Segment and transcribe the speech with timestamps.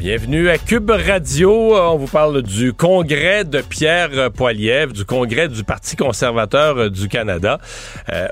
[0.00, 1.76] Bienvenue à Cube Radio.
[1.76, 7.58] On vous parle du congrès de Pierre Poilievre, du congrès du Parti conservateur du Canada.
[8.08, 8.28] Euh,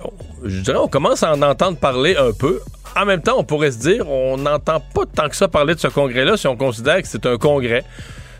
[0.47, 2.61] je dirais, on commence à en entendre parler un peu.
[2.97, 5.81] En même temps, on pourrait se dire, on n'entend pas tant que ça parler de
[5.81, 7.85] ce congrès-là si on considère que c'est un congrès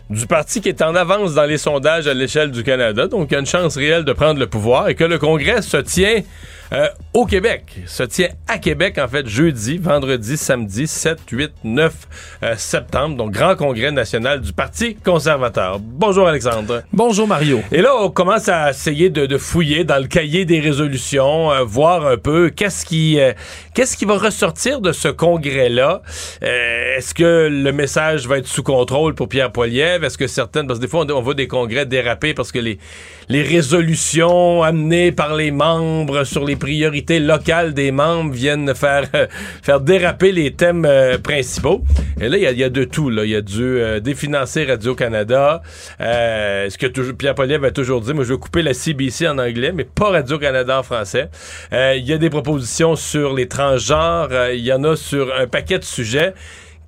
[0.09, 3.33] du parti qui est en avance dans les sondages à l'échelle du Canada, donc il
[3.35, 6.23] y a une chance réelle de prendre le pouvoir et que le congrès se tient
[6.71, 7.79] euh, au Québec.
[7.87, 12.07] Se tient à Québec, en fait, jeudi, vendredi, samedi, 7, 8, 9
[12.57, 13.15] septembre.
[13.15, 15.79] Donc, grand congrès national du Parti conservateur.
[15.79, 16.83] Bonjour, Alexandre.
[16.93, 17.61] Bonjour, Mario.
[17.71, 22.05] Et là, on commence à essayer de, fouiller dans le cahier des résolutions, euh, voir
[22.05, 23.33] un peu qu'est-ce qui, euh,
[23.73, 26.01] qu'est-ce qui va ressortir de ce congrès-là.
[26.41, 30.05] Est-ce que le message va être sous contrôle pour Pierre Poilievre?
[30.05, 30.67] Est-ce que certaines...
[30.67, 32.79] Parce que des fois, on, on voit des congrès déraper parce que les,
[33.29, 39.05] les résolutions amenées par les membres sur les priorités locales des membres viennent faire,
[39.63, 41.83] faire déraper les thèmes euh, principaux.
[42.21, 43.11] Et là, il y, a de tout.
[43.11, 45.61] Il y a du euh, définancer Radio-Canada.
[46.01, 49.37] Euh, ce que Pierre Poliev a toujours dit, moi je veux couper la CBC en
[49.37, 51.29] anglais, mais pas Radio-Canada en français.
[51.71, 54.49] Il y a des propositions sur les transgenres.
[54.53, 56.33] Il y en a sur un paquet de sujets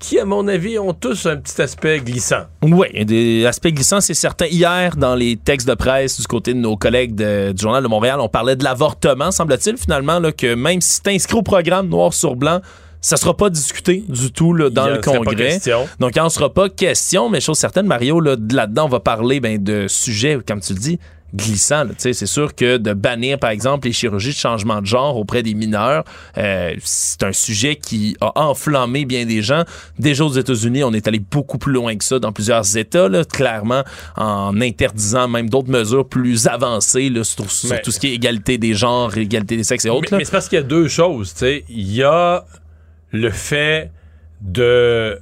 [0.02, 2.42] qui, à mon avis, ont tous un petit aspect glissant.
[2.64, 4.48] Oui, des aspects glissants, c'est certain.
[4.48, 8.20] Hier, dans les textes de presse du côté de nos collègues du Journal de Montréal,
[8.20, 12.14] on parlait de l'avortement, semble-t-il, finalement, là, que même si c'est inscrit au programme noir
[12.14, 12.60] sur blanc,
[13.00, 15.60] ça sera pas discuté du tout là, dans le congrès.
[16.00, 19.62] Donc, il n'en sera pas question, mais chose certaine, Mario, là-dedans, on va parler ben,
[19.62, 21.00] de sujets, comme tu le dis,
[21.34, 21.86] glissant.
[21.98, 25.54] C'est sûr que de bannir, par exemple, les chirurgies de changement de genre auprès des
[25.54, 26.04] mineurs,
[26.38, 29.64] euh, c'est un sujet qui a enflammé bien des gens.
[29.98, 33.24] Déjà aux États-Unis, on est allé beaucoup plus loin que ça dans plusieurs États, là,
[33.24, 33.84] clairement,
[34.16, 38.74] en interdisant même d'autres mesures plus avancées là, sur, tout ce qui est égalité des
[38.74, 40.10] genres, égalité des sexes et autres.
[40.12, 41.34] Mais, mais c'est parce qu'il y a deux choses.
[41.70, 42.46] Il y a
[43.12, 43.92] le fait
[44.42, 45.20] de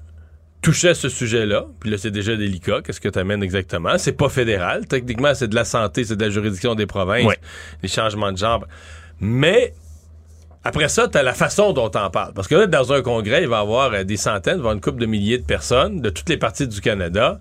[0.61, 2.81] toucher à ce sujet-là, puis là, c'est déjà délicat.
[2.81, 3.97] Qu'est-ce que tu amènes exactement?
[3.97, 4.85] C'est pas fédéral.
[4.87, 7.33] Techniquement, c'est de la santé, c'est de la juridiction des provinces,
[7.81, 8.65] les changements de genre.
[9.21, 9.73] Mais
[10.63, 12.33] après ça, tu as la façon dont t'en parles.
[12.33, 14.81] Parce que là, dans un congrès, il va y avoir euh, des centaines, avoir une
[14.81, 17.39] couple de milliers de personnes de toutes les parties du Canada.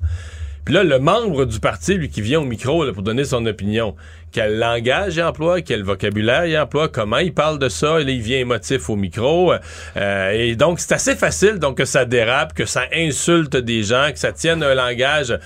[0.68, 3.96] Puis là, le membre du parti, lui, qui vient au micro pour donner son opinion,
[4.32, 8.20] quel langage il emploie, quel vocabulaire il emploie, comment il parle de ça, là, il
[8.20, 9.54] vient émotif au micro.
[9.96, 14.10] Euh, et donc, c'est assez facile donc que ça dérape, que ça insulte des gens,
[14.12, 15.38] que ça tienne un langage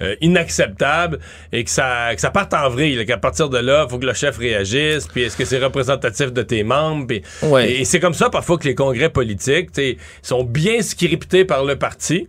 [0.00, 1.18] euh, inacceptable
[1.50, 4.06] et que ça, que ça parte en vrille, qu'à partir de là, il faut que
[4.06, 7.14] le chef réagisse, puis est-ce que c'est représentatif de tes membres,
[7.58, 9.70] et, c'est comme ça parfois que les congrès politiques
[10.22, 12.28] sont bien scriptés par le parti.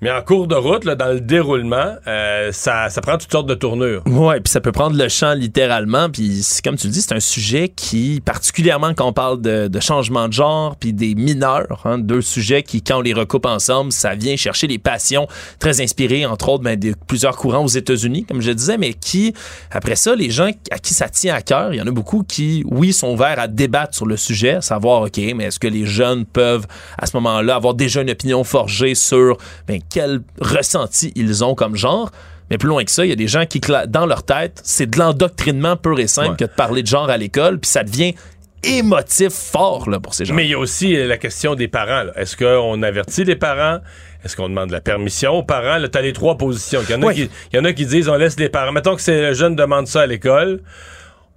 [0.00, 3.46] Mais en cours de route, là, dans le déroulement, euh, ça, ça prend toutes sortes
[3.46, 4.02] de tournures.
[4.06, 6.10] Ouais, puis ça peut prendre le champ littéralement.
[6.10, 9.80] Puis comme tu le dis, c'est un sujet qui, particulièrement quand on parle de, de
[9.80, 13.92] changement de genre, puis des mineurs, hein, deux sujets qui, quand on les recoupe ensemble,
[13.92, 15.26] ça vient chercher les passions
[15.58, 19.34] très inspirées, entre autres, ben, de plusieurs courants aux États-Unis, comme je disais, mais qui,
[19.70, 22.22] après ça, les gens à qui ça tient à cœur, il y en a beaucoup
[22.22, 25.86] qui, oui, sont ouverts à débattre sur le sujet, savoir, OK, mais est-ce que les
[25.86, 26.66] jeunes peuvent,
[26.98, 31.76] à ce moment-là, avoir déjà une opinion forgée sur ben, quel ressenti ils ont comme
[31.76, 32.10] genre.
[32.50, 34.90] Mais plus loin que ça, il y a des gens qui, dans leur tête, c'est
[34.90, 38.14] de l'endoctrinement pur et simple que de parler de genre à l'école, puis ça devient
[38.62, 40.34] émotif fort là, pour ces gens.
[40.34, 42.10] Mais il y a aussi la question des parents.
[42.16, 43.80] Est-ce qu'on avertit les parents?
[44.24, 45.78] Est-ce qu'on demande la permission aux parents?
[45.90, 46.80] Tu as les trois positions.
[46.88, 48.72] Il y, en a qui, y en a qui disent on laisse les parents.
[48.72, 50.60] Mettons que c'est le jeune demande ça à l'école,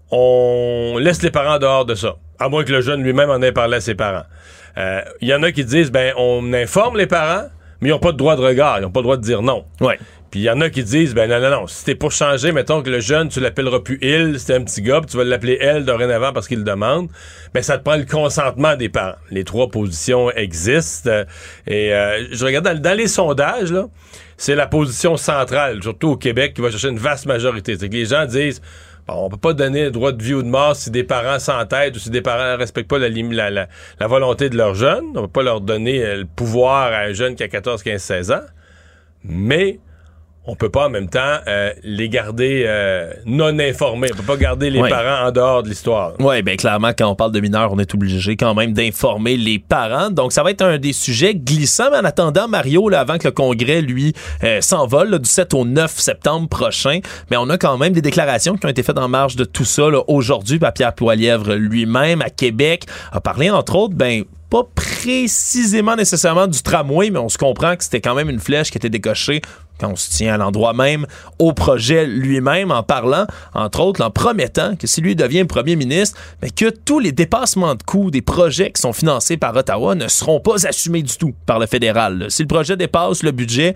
[0.10, 2.16] on laisse les parents dehors de ça.
[2.40, 4.26] À moins que le jeune lui-même en ait parlé à ses parents.
[4.78, 7.48] Euh, il y en a qui disent ben on informe les parents,
[7.82, 9.42] mais ils n'ont pas de droit de regard, ils n'ont pas le droit de dire
[9.42, 9.66] non.
[9.82, 9.98] Ouais.
[10.32, 12.52] Puis il y en a qui disent, ben non, non, non, si t'es pour changer,
[12.52, 15.58] mettons que le jeune, tu l'appelleras plus il, c'était un petit gars, tu vas l'appeler
[15.62, 17.10] elle dorénavant parce qu'il le demande,
[17.54, 19.16] ben ça te prend le consentement des parents.
[19.32, 21.24] Les trois positions existent.
[21.66, 23.88] et euh, je regarde dans, les sondages, là,
[24.36, 27.78] c'est la position centrale, surtout au Québec, qui va chercher une vaste majorité.
[27.80, 28.62] C'est que les gens disent,
[29.08, 31.96] on peut pas donner le droit de vie ou de mort si des parents s'entêtent
[31.96, 33.68] ou si des parents ne respectent pas la, la,
[34.00, 35.06] la, volonté de leur jeune.
[35.16, 38.02] On peut pas leur donner euh, le pouvoir à un jeune qui a 14, 15,
[38.02, 38.42] 16 ans.
[39.24, 39.80] Mais
[40.48, 44.10] on peut pas en même temps euh, les garder euh, non informés.
[44.14, 46.14] On peut pas garder les parents en dehors de l'histoire.
[46.20, 49.60] Oui, bien clairement, quand on parle de mineurs, on est obligé quand même d'informer les
[49.60, 50.10] parents.
[50.10, 51.90] Donc, ça va être un des sujets glissants.
[51.92, 54.14] Mais en attendant, Mario, là, avant que le Congrès, lui,
[54.44, 58.56] euh, s'envole du 7 au 9 septembre prochain, mais on a quand même des déclarations
[58.56, 60.60] qui ont été faites en marge de tout ça aujourd'hui.
[60.74, 67.10] Pierre Poilièvre lui-même, à Québec, a parlé, entre autres, ben pas précisément nécessairement du tramway,
[67.10, 69.42] mais on se comprend que c'était quand même une flèche qui était décochée
[69.80, 71.06] quand on se tient à l'endroit même,
[71.40, 76.18] au projet lui-même, en parlant, entre autres, en promettant que si lui devient premier ministre,
[76.42, 80.08] mais que tous les dépassements de coûts des projets qui sont financés par Ottawa ne
[80.08, 82.26] seront pas assumés du tout par le fédéral.
[82.30, 83.76] Si le projet dépasse le budget,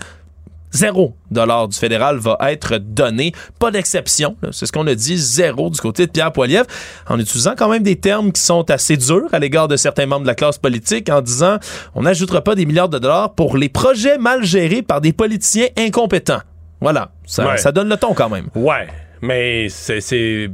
[0.71, 3.33] Zéro dollar du fédéral va être donné.
[3.59, 4.35] Pas d'exception.
[4.51, 6.67] C'est ce qu'on a dit, zéro du côté de Pierre Poilievre,
[7.07, 10.23] en utilisant quand même des termes qui sont assez durs à l'égard de certains membres
[10.23, 11.57] de la classe politique, en disant
[11.95, 15.67] on n'ajoutera pas des milliards de dollars pour les projets mal gérés par des politiciens
[15.77, 16.41] incompétents.
[16.79, 18.47] Voilà, ça, donne le ton quand même.
[18.55, 18.87] Ouais,
[19.21, 20.49] mais c'est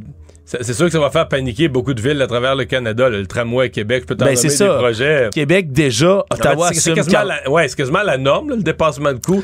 [0.47, 3.09] c'est sûr que ça va faire paniquer beaucoup de villes à travers le Canada.
[3.09, 5.29] le tramway Québec, je peux t'en ben, des projets.
[5.33, 9.43] Québec déjà, Ottawa, c'est quasiment, la, ouais, quasiment la norme, le dépassement de coûts.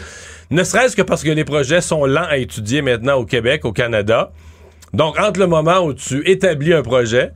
[0.49, 3.73] Ne serait-ce que parce que les projets sont lents à étudier maintenant au Québec, au
[3.73, 4.31] Canada.
[4.93, 7.31] Donc, entre le moment où tu établis un projet,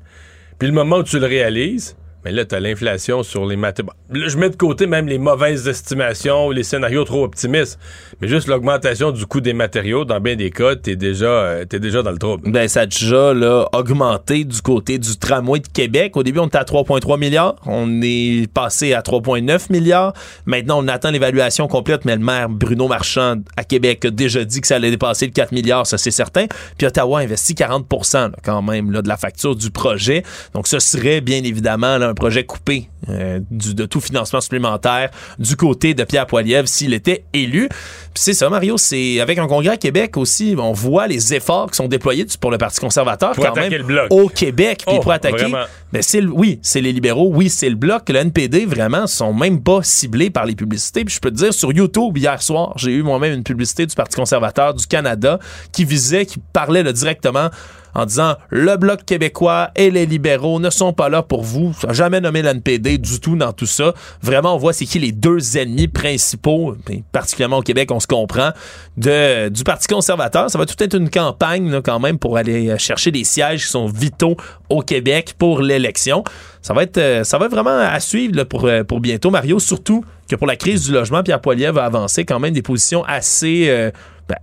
[0.60, 1.98] puis le moment où tu le réalises,
[2.28, 3.94] mais là, tu as l'inflation sur les matériaux.
[4.12, 7.80] Je mets de côté même les mauvaises estimations, les scénarios trop optimistes.
[8.20, 12.04] Mais juste l'augmentation du coût des matériaux, dans bien des cas, t'es déjà, euh, déjà
[12.04, 12.52] dans le trouble.
[12.52, 16.18] Ben, ça a déjà là, augmenté du côté du tramway de Québec.
[16.18, 17.56] Au début, on était à 3,3 milliards.
[17.66, 20.12] On est passé à 3,9 milliards.
[20.46, 24.60] Maintenant, on attend l'évaluation complète, mais le maire Bruno Marchand à Québec a déjà dit
[24.60, 26.48] que ça allait dépasser le 4 milliards, ça c'est certain.
[26.78, 30.24] Puis Ottawa investit 40% quand même là, de la facture du projet.
[30.54, 35.12] Donc, ce serait bien évidemment là, un projet coupé euh, du, de tout financement supplémentaire
[35.38, 37.70] du côté de Pierre Poilievre s'il était élu.
[38.16, 41.78] c'est ça, Mario, c'est avec un congrès à Québec aussi, on voit les efforts qui
[41.78, 43.74] sont déployés pour le Parti conservateur quand même
[44.10, 45.52] au Québec puis oh, pour attaquer.
[45.94, 48.10] Mais c'est oui, c'est les libéraux, oui, c'est le bloc.
[48.10, 51.06] Le NPD vraiment sont même pas ciblés par les publicités.
[51.06, 53.96] Puis je peux te dire sur YouTube hier soir, j'ai eu moi-même une publicité du
[53.96, 55.40] Parti conservateur du Canada
[55.72, 57.50] qui visait, qui parlait directement
[57.98, 61.74] en disant le Bloc québécois et les libéraux ne sont pas là pour vous.
[61.74, 63.94] Ça jamais nommé l'NPD du tout dans tout ça.
[64.22, 66.76] Vraiment, on voit c'est qui les deux ennemis principaux,
[67.12, 68.52] particulièrement au Québec, on se comprend,
[68.96, 70.50] de, du Parti conservateur.
[70.50, 73.88] Ça va tout être une campagne quand même pour aller chercher des sièges qui sont
[73.88, 74.38] vitaux
[74.70, 76.24] au Québec pour l'élection.
[76.62, 80.04] Ça va être euh, ça va vraiment à suivre pour, euh, pour bientôt, Mario, surtout
[80.30, 83.70] que pour la crise du logement, Pierre Poilievre va avancer quand même des positions assez
[83.70, 83.92] euh,
[84.28, 84.38] ben,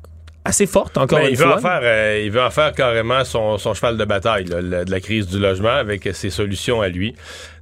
[0.45, 1.57] assez forte, encore une il veut fois.
[1.57, 5.27] En faire, euh, il veut en faire carrément son, cheval de bataille de la crise
[5.27, 7.15] du logement avec ses solutions à lui.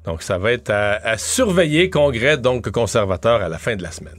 [0.04, 4.18] Donc, ça va être à, surveiller, congrès donc conservateur à la fin de la semaine.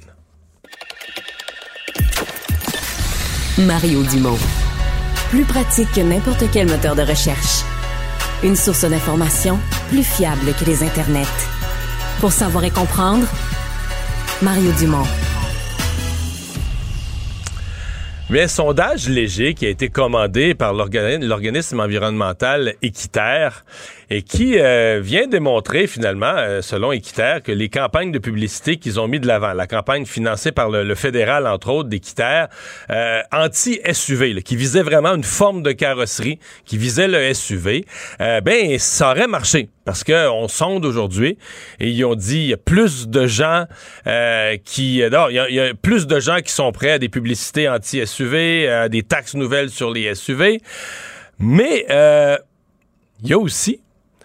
[3.59, 4.37] Mario Dumont.
[5.29, 7.63] Plus pratique que n'importe quel moteur de recherche.
[8.43, 9.59] Une source d'information
[9.89, 11.23] plus fiable que les internets.
[12.19, 13.27] Pour savoir et comprendre,
[14.41, 15.05] Mario Dumont.
[18.29, 23.63] Mais un sondage léger qui a été commandé par l'organisme environnemental Équiterre
[24.09, 28.99] et qui euh, vient démontrer finalement, euh, selon Équiterre, que les campagnes de publicité qu'ils
[28.99, 32.47] ont mis de l'avant, la campagne financée par le, fédéral, entre autres, d'Équiterre,
[32.89, 37.85] euh, anti-SUV, qui visait vraiment une forme de carrosserie, qui visait le SUV,
[38.19, 39.69] ben ça aurait marché.
[39.85, 41.37] Parce qu'on sonde aujourd'hui
[41.79, 43.65] et ils ont dit il y a plus de gens
[44.63, 45.03] qui.
[45.11, 48.89] Non, il y, a, plus de gens qui sont prêts à des publicités anti-SUV, à
[48.89, 50.61] des taxes nouvelles sur les SUV.
[51.39, 53.81] Mais il y a aussi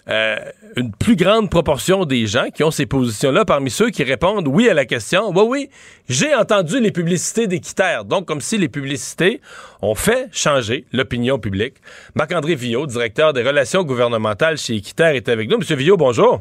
[0.08, 0.36] euh,
[0.76, 4.68] une plus grande proportion des gens qui ont ces positions-là parmi ceux qui répondent oui
[4.68, 5.30] à la question.
[5.34, 5.68] Oui, oui,
[6.08, 8.04] j'ai entendu les publicités d'Équiterre.
[8.04, 9.40] Donc, comme si les publicités
[9.82, 11.74] ont fait changer l'opinion publique.
[12.14, 15.58] Marc-André Villot, directeur des relations gouvernementales chez Équiterre, est avec nous.
[15.58, 16.40] Monsieur Villot, bonjour.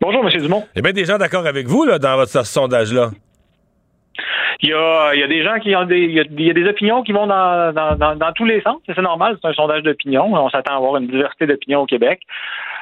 [0.00, 0.64] Bonjour, Monsieur Dumont.
[0.76, 3.10] Eh bien, des gens d'accord avec vous là, dans votre sondage-là.
[4.60, 6.68] Il y, a, il y a des gens qui ont des, il y a, des
[6.68, 8.80] opinions qui vont dans, dans, dans, tous les sens.
[8.86, 10.34] C'est normal, c'est un sondage d'opinion.
[10.34, 12.20] On s'attend à avoir une diversité d'opinions au Québec.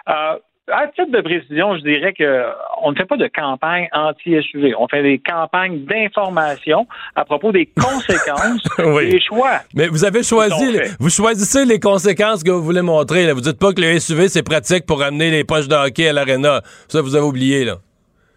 [0.09, 0.39] Euh,
[0.73, 2.45] à titre de précision, je dirais que
[2.83, 4.75] on ne fait pas de campagne anti-SUV.
[4.79, 9.61] On fait des campagnes d'information à propos des conséquences des choix.
[9.75, 13.27] Mais vous avez choisi, vous choisissez les conséquences que vous voulez montrer.
[13.27, 13.35] Là.
[13.35, 16.13] Vous dites pas que le SUV c'est pratique pour amener les poches de hockey à
[16.13, 16.63] l'aréna.
[16.89, 17.77] Ça, vous avez oublié là.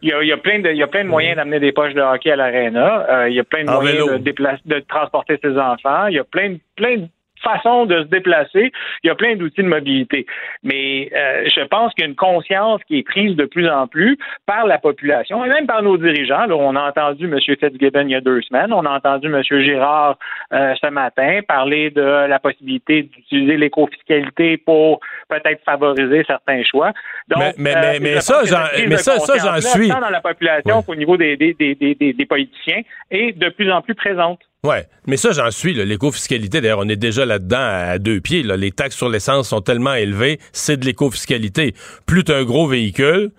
[0.01, 1.99] Il y, a, plein de, il y a plein de moyens d'amener des poches de
[1.99, 3.05] hockey à l'aréna.
[3.09, 6.07] Euh, il y a plein de moyens de, de transporter ses enfants.
[6.07, 7.07] Il y a plein, plein
[7.41, 8.71] façon de se déplacer.
[9.03, 10.25] Il y a plein d'outils de mobilité.
[10.63, 13.87] Mais euh, je pense qu'il y a une conscience qui est prise de plus en
[13.87, 16.45] plus par la population et même par nos dirigeants.
[16.45, 17.39] Là, on a entendu M.
[17.39, 19.41] Fitzgibbon il y a deux semaines, on a entendu M.
[19.43, 20.17] Girard
[20.53, 26.91] euh, ce matin parler de la possibilité d'utiliser l'écofiscalité pour peut-être favoriser certains choix.
[27.27, 28.41] Donc, mais, mais, mais, ça,
[28.87, 29.89] mais ça, ça, j'en suis.
[29.89, 31.75] Tant dans la population qu'au niveau des, des, des,
[32.13, 32.81] des politiciens
[33.11, 34.39] est de plus en plus présente.
[34.65, 35.73] Ouais, mais ça, j'en suis.
[35.73, 38.43] L'éco-fiscalité, d'ailleurs, on est déjà là-dedans à deux pieds.
[38.43, 41.73] Les taxes sur l'essence sont tellement élevées, c'est de l'éco-fiscalité.
[42.05, 43.31] Plus tu un gros véhicule,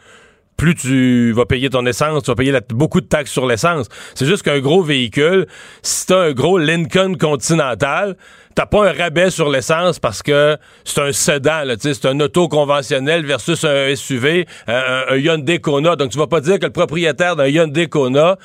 [0.56, 3.88] plus tu vas payer ton essence, tu vas payer beaucoup de taxes sur l'essence.
[4.14, 5.46] C'est juste qu'un gros véhicule,
[5.82, 8.16] si t'as un gros Lincoln Continental,
[8.54, 13.26] t'as pas un rabais sur l'essence parce que c'est un sedan, c'est un auto conventionnel
[13.26, 15.96] versus un SUV, un, un Hyundai Kona.
[15.96, 18.38] Donc tu vas pas dire que le propriétaire d'un Hyundai Kona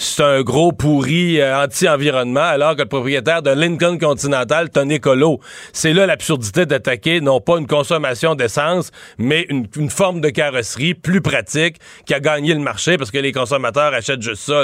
[0.00, 5.40] c'est un gros pourri euh, anti-environnement, alors que le propriétaire de Lincoln Continental un écolo.
[5.72, 11.20] C'est là l'absurdité d'attaquer non pas une consommation d'essence, mais une, forme de carrosserie plus
[11.20, 14.62] pratique qui a gagné le marché parce que les consommateurs achètent juste ça.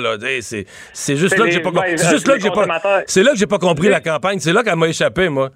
[0.93, 3.39] C'est juste là que j'ai pas, c'est juste là que j'ai pas, c'est là que
[3.39, 4.39] j'ai pas compris la campagne.
[4.39, 5.51] C'est là qu'elle m'a échappé, moi.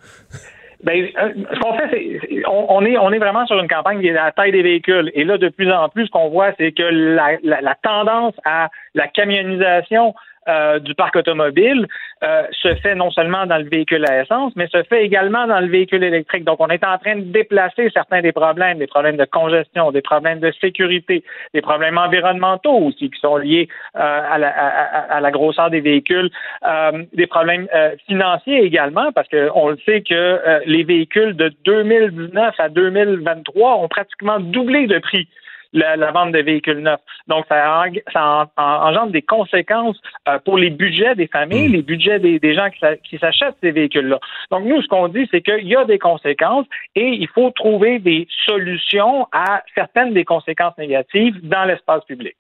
[0.85, 4.09] Ben, euh, ce qu'on fait, c'est on, est on est vraiment sur une campagne qui
[4.09, 5.11] est la taille des véhicules.
[5.15, 8.69] Et là, de plus en plus, ce qu'on voit, c'est que la, la, tendance à
[8.95, 10.15] la camionnisation
[10.49, 11.87] euh, du parc automobile
[12.23, 15.61] euh, se fait non seulement dans le véhicule à essence, mais se fait également dans
[15.61, 16.45] le véhicule électrique.
[16.45, 20.01] Donc, on est en train de déplacer certains des problèmes, des problèmes de congestion, des
[20.01, 25.31] problèmes de sécurité, des problèmes environnementaux aussi qui sont liés euh, à, la, à, la,
[25.31, 26.31] grosseur des véhicules,
[27.13, 27.69] des problèmes
[28.07, 34.41] financiers également, parce qu'on le sait que les véhicules de 2019 à 2023 ont pratiquement
[34.41, 35.29] doublé de prix
[35.73, 37.01] la, vente de véhicules neufs.
[37.27, 37.85] Donc, ça,
[38.57, 41.73] engendre des conséquences euh, pour les budgets des familles, mm.
[41.73, 42.69] les budgets des, gens
[43.05, 44.19] qui, s'achètent ces véhicules-là.
[44.51, 47.99] Donc, nous, ce qu'on dit, c'est qu'il y a des conséquences et il faut trouver
[47.99, 52.37] des solutions à certaines des conséquences négatives dans l'espace public.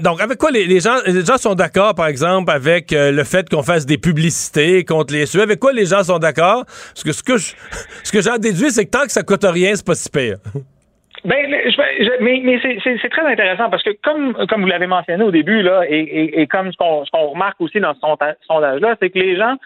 [0.00, 3.48] Donc, avec quoi les, gens, les gens sont d'accord, par exemple, avec euh, le fait
[3.50, 5.42] qu'on fasse des publicités contre les SUV?
[5.42, 6.64] Avec quoi les gens sont d'accord?
[6.64, 7.38] Parce que ce que
[8.04, 10.38] ce que j'en déduis, c'est que tant que ça coûte rien, c'est pas si pire.
[11.24, 15.30] Ben, je, mais, mais c'est très intéressant parce que comme comme vous l'avez mentionné au
[15.30, 18.00] début là, et, et, et comme ce qu'on remarque aussi dans ce
[18.46, 19.56] sondage-là, c'est que les gens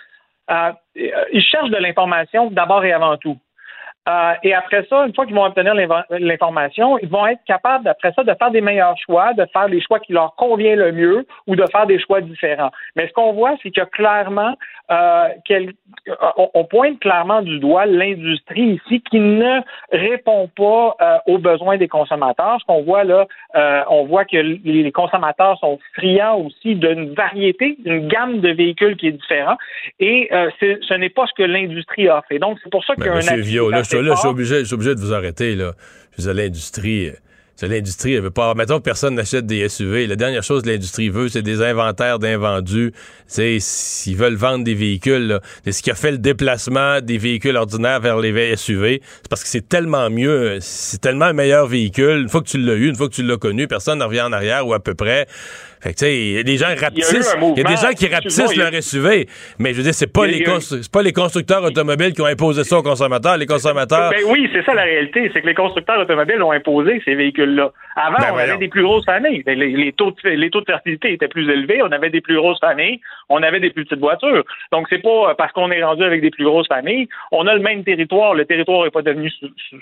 [0.51, 0.73] euh,
[1.33, 3.39] ils cherchent de l'information d'abord et avant tout.
[4.09, 5.75] Euh, et après ça, une fois qu'ils vont obtenir
[6.11, 9.81] l'information, ils vont être capables, après ça, de faire des meilleurs choix, de faire les
[9.81, 12.71] choix qui leur conviennent le mieux ou de faire des choix différents.
[12.97, 14.57] Mais ce qu'on voit, c'est que clairement,
[14.91, 15.29] euh,
[16.37, 21.89] on, pointe clairement du doigt l'industrie ici qui ne répond pas euh, aux besoins des
[21.89, 22.59] consommateurs.
[22.61, 27.77] Ce qu'on voit là, euh, on voit que les consommateurs sont friands aussi d'une variété,
[27.79, 29.59] d'une gamme de véhicules qui est différente.
[30.01, 32.39] Et euh, ce n'est pas ce que l'industrie a fait.
[32.39, 33.83] Donc, c'est pour ça qu'il y a un...
[34.03, 35.55] là, je suis obligé, obligé de vous arrêter.
[35.55, 35.75] Là.
[36.19, 37.11] Je veux l'industrie
[37.63, 38.55] l'industrie, elle veut pas.
[38.55, 40.07] Mettons que personne n'achète des SUV.
[40.07, 42.93] La dernière chose que l'industrie veut, c'est des inventaires d'invendus.
[43.27, 48.01] S'ils veulent vendre des véhicules, c'est ce qui a fait le déplacement des véhicules ordinaires
[48.01, 49.01] vers les SUV.
[49.23, 52.23] C'est parce que c'est tellement mieux, c'est tellement un meilleur véhicule.
[52.23, 54.23] Une fois que tu l'as eu, une fois que tu l'as connu, personne ne revient
[54.23, 55.27] en arrière ou à peu près.
[55.85, 57.37] Fait que, tu sais, les gens rapetissent.
[57.39, 59.29] Il y a, des gens qui rapetissent leur SUV.
[59.59, 60.43] Mais je veux dire, c'est pas, les
[60.91, 63.37] pas les constructeurs automobiles qui ont imposé ça aux consommateurs.
[63.37, 64.11] Les consommateurs.
[64.11, 65.31] Ben oui, c'est ça la réalité.
[65.35, 67.71] C'est que les constructeurs automobiles ont imposé ces véhicules-là.
[67.97, 69.43] Avant, ben on avait des plus grosses familles.
[69.47, 71.83] Les, les, taux de, les taux de fertilité étaient plus élevés.
[71.83, 72.99] On avait des plus grosses familles.
[73.29, 74.43] On avait des plus petites voitures.
[74.73, 77.09] Donc, c'est pas parce qu'on est rendu avec des plus grosses familles.
[77.31, 78.33] On a le même territoire.
[78.33, 79.31] Le territoire n'est pas devenu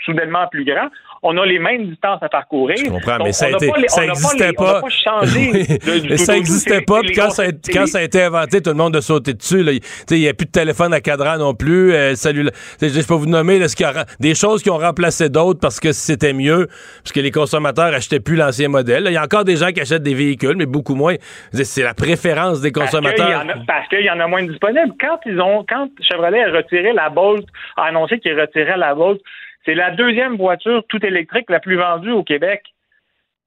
[0.04, 0.88] soudainement plus grand.
[1.25, 2.76] On a les mêmes distances à parcourir.
[2.76, 4.81] Je comprends, mais ça, n'existait pas.
[4.81, 5.64] pas changé
[6.17, 7.00] ça n'existait pas.
[7.00, 9.64] Puis quand, ça, a été inventé, tout le monde a sauté dessus.
[10.11, 11.95] Il n'y a plus de téléphone à cadran non plus.
[11.95, 12.49] Euh, salut,
[12.81, 15.79] je peux vous nommer là, ce qui a, des choses qui ont remplacé d'autres parce
[15.79, 16.67] que c'était mieux,
[17.05, 19.05] parce que les consommateurs achetaient plus l'ancien modèle.
[19.07, 21.14] Il y a encore des gens qui achètent des véhicules, mais beaucoup moins.
[21.52, 23.45] C'est la préférence des consommateurs.
[23.67, 24.95] Parce qu'il y, en a moins disponibles.
[25.00, 29.21] Quand ils ont, quand Chevrolet a retiré la Bolt, a annoncé qu'il retirait la Bolt,
[29.64, 32.72] c'est la deuxième voiture toute électrique la plus vendue au Québec.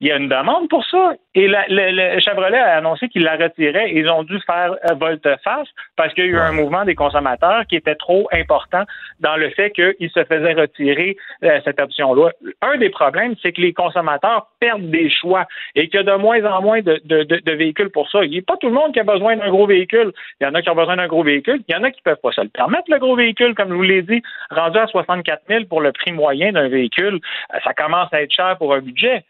[0.00, 1.14] Il y a une demande pour ça.
[1.34, 6.12] Et le, Chevrolet a annoncé qu'il la retirait et ils ont dû faire volte-face parce
[6.12, 8.84] qu'il y a eu un mouvement des consommateurs qui était trop important
[9.20, 12.30] dans le fait qu'ils se faisaient retirer euh, cette option-là.
[12.60, 16.20] Un des problèmes, c'est que les consommateurs perdent des choix et qu'il y a de
[16.20, 18.22] moins en moins de, véhicules pour ça.
[18.22, 20.12] Il n'y a pas tout le monde qui a besoin d'un gros véhicule.
[20.40, 21.62] Il y en a qui ont besoin d'un gros véhicule.
[21.68, 23.70] Il y en a qui ne peuvent pas se le permettre, le gros véhicule, comme
[23.70, 27.18] je vous l'ai dit, rendu à 64 000 pour le prix moyen d'un véhicule.
[27.54, 29.24] Euh, ça commence à être cher pour un budget.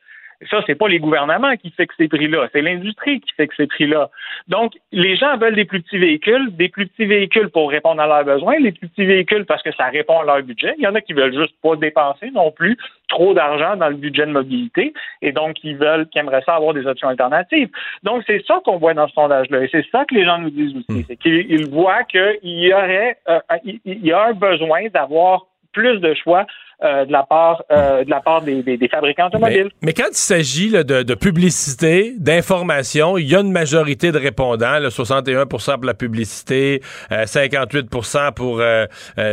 [0.50, 4.10] Ça, c'est pas les gouvernements qui fixent ces prix-là, c'est l'industrie qui fixe ces prix-là.
[4.48, 8.06] Donc, les gens veulent des plus petits véhicules, des plus petits véhicules pour répondre à
[8.06, 10.74] leurs besoins, les plus petits véhicules parce que ça répond à leur budget.
[10.78, 12.76] Il y en a qui veulent juste pas dépenser non plus
[13.08, 16.74] trop d'argent dans le budget de mobilité et donc ils veulent, qui aimeraient ça avoir
[16.74, 17.70] des options alternatives.
[18.02, 20.50] Donc, c'est ça qu'on voit dans ce sondage-là et c'est ça que les gens nous
[20.50, 21.04] disent aussi, hmm.
[21.08, 26.14] c'est qu'ils voient qu'il y aurait, euh, il y a un besoin d'avoir plus de
[26.14, 26.46] choix
[26.84, 29.70] euh, de la part euh, de la part des, fabricants automobiles.
[29.82, 34.88] Mais, quand il s'agit de, publicité, d'information, il y a une majorité de répondants, le
[34.88, 36.80] 61% pour la publicité,
[37.10, 38.62] 58% euh, pour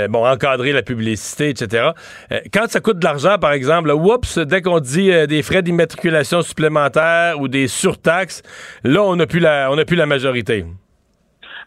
[0.09, 1.89] bon encadrer la publicité, etc.
[2.53, 7.41] quand ça coûte de l'argent, par exemple, oups, dès qu'on dit des frais d'immatriculation supplémentaires
[7.41, 8.41] ou des surtaxes,
[8.85, 10.63] là on n'a plus la on plus la majorité.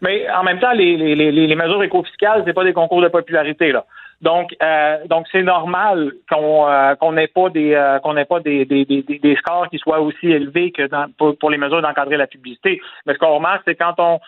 [0.01, 3.09] Mais en même temps, les, les, les, les mesures éco-fiscales, c'est pas des concours de
[3.09, 3.85] popularité là.
[4.21, 8.39] Donc, euh, donc c'est normal qu'on euh, qu'on n'ait pas des euh, qu'on n'ait pas
[8.39, 11.83] des, des, des, des, scores qui soient aussi élevés que dans, pour, pour les mesures
[11.83, 12.81] d'encadrer la publicité.
[13.05, 14.19] Mais ce qu'on remarque, c'est quand on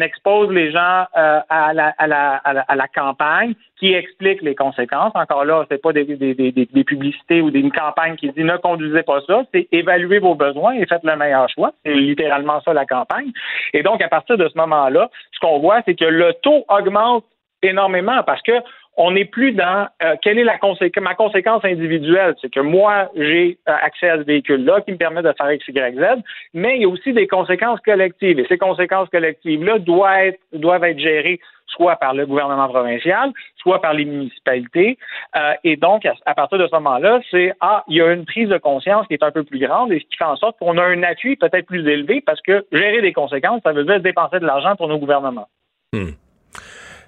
[0.00, 5.12] expose les gens à la, à, la, à, la, campagne qui explique les conséquences.
[5.14, 8.58] Encore là, c'est pas des, des, des, des publicités ou une campagne qui dit ne
[8.58, 11.72] conduisez pas ça, c'est évaluer vos besoins et faites le meilleur choix.
[11.84, 13.32] C'est littéralement ça la campagne.
[13.72, 17.24] Et donc, à partir de ce moment-là, ce qu'on voit, c'est que le taux augmente
[17.62, 18.52] énormément parce que
[18.96, 22.34] on n'est plus dans euh, quelle est la conséquence, ma conséquence individuelle?
[22.40, 25.66] C'est que moi, j'ai euh, accès à ce véhicule-là qui me permet de faire X,
[25.66, 26.22] Y, Z,
[26.52, 28.38] mais il y a aussi des conséquences collectives.
[28.38, 33.80] Et ces conséquences collectives-là doivent être, doivent être gérées soit par le gouvernement provincial, soit
[33.80, 34.98] par les municipalités.
[35.36, 38.50] Euh, et donc, à, partir de ce moment-là, c'est ah, il y a une prise
[38.50, 40.76] de conscience qui est un peu plus grande et ce qui fait en sorte qu'on
[40.76, 44.38] a un appui peut-être plus élevé parce que gérer des conséquences, ça veut dire dépenser
[44.38, 45.48] de l'argent pour nos gouvernements.
[45.94, 46.10] Hmm.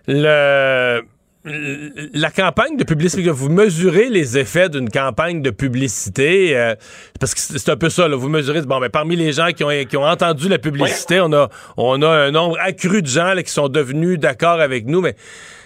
[0.07, 1.03] Le
[1.45, 6.75] la campagne de publicité, vous mesurez les effets d'une campagne de publicité, euh,
[7.21, 9.49] parce que c'est un peu ça, là, vous mesurez, bon, mais ben, parmi les gens
[9.49, 13.07] qui ont, qui ont entendu la publicité, on, a, on a un nombre accru de
[13.07, 15.17] gens qui sont devenus d'accord avec nous, mais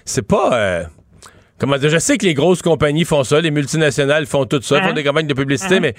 [0.04, 0.54] c'est pas...
[0.54, 0.84] Euh,
[1.58, 4.80] Comment dire, je sais que les grosses compagnies font ça, les multinationales font tout ça,
[4.80, 4.94] font uh-huh.
[4.94, 5.80] des campagnes de publicité, uh-huh.
[5.80, 5.94] mais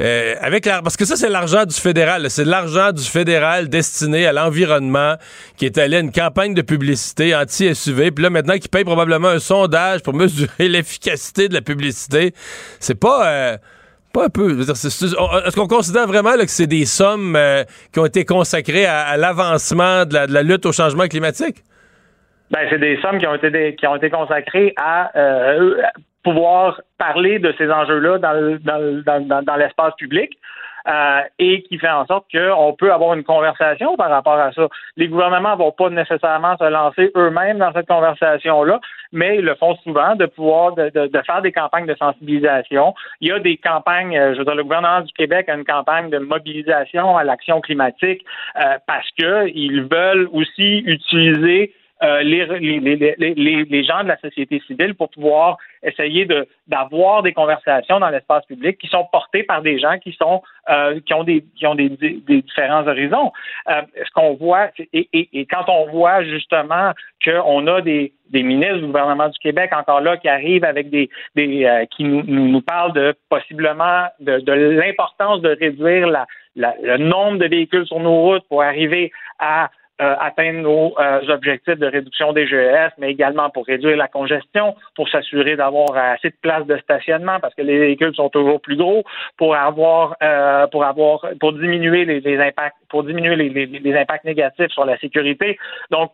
[0.00, 4.26] euh, avec la, parce que ça c'est l'argent du fédéral, c'est l'argent du fédéral destiné
[4.26, 5.16] à l'environnement
[5.56, 9.28] qui est allé à une campagne de publicité anti-SUV, puis là maintenant qui paye probablement
[9.28, 12.32] un sondage pour mesurer l'efficacité de la publicité,
[12.78, 13.58] c'est pas euh,
[14.12, 14.60] pas un peu.
[14.60, 20.04] Est-ce qu'on considère vraiment que c'est des sommes euh, qui ont été consacrées à, l'avancement
[20.04, 21.64] de la lutte au changement climatique?
[22.50, 25.80] Ben, c'est des sommes qui ont été qui ont été consacrées à euh,
[26.22, 30.36] pouvoir parler de ces enjeux-là dans, dans, dans, dans l'espace public.
[30.88, 34.66] Euh, et qui fait en sorte qu'on peut avoir une conversation par rapport à ça.
[34.96, 38.80] Les gouvernements vont pas nécessairement se lancer eux-mêmes dans cette conversation-là,
[39.12, 42.94] mais ils le font souvent de pouvoir de, de, de, faire des campagnes de sensibilisation.
[43.20, 45.64] Il y a des campagnes, euh, je veux dire, le gouvernement du Québec a une
[45.64, 48.24] campagne de mobilisation à l'action climatique
[48.56, 52.80] euh, parce qu'ils veulent aussi utiliser euh, les, les,
[53.18, 58.08] les, les, gens de la société civile pour pouvoir essayer de d'avoir des conversations dans
[58.08, 61.66] l'espace public qui sont portées par des gens qui sont euh, qui ont des qui
[61.66, 63.32] ont des, des, différents horizons.
[63.68, 66.92] Euh, ce qu'on voit et, et, et, quand on voit justement
[67.24, 71.10] qu'on a des, des ministres du gouvernement du Québec encore là qui arrivent avec des,
[71.34, 76.74] des euh, qui nous, nous parlent de possiblement de, de l'importance de réduire la, la,
[76.82, 81.78] le nombre de véhicules sur nos routes pour arriver à euh, atteindre nos euh, objectifs
[81.78, 86.36] de réduction des GES, mais également pour réduire la congestion, pour s'assurer d'avoir assez de
[86.40, 89.04] places de stationnement parce que les véhicules sont toujours plus gros,
[89.36, 94.86] pour avoir euh, pour avoir pour diminuer les, impacts pour diminuer les, impacts négatifs sur
[94.86, 95.58] la sécurité.
[95.90, 96.12] Donc,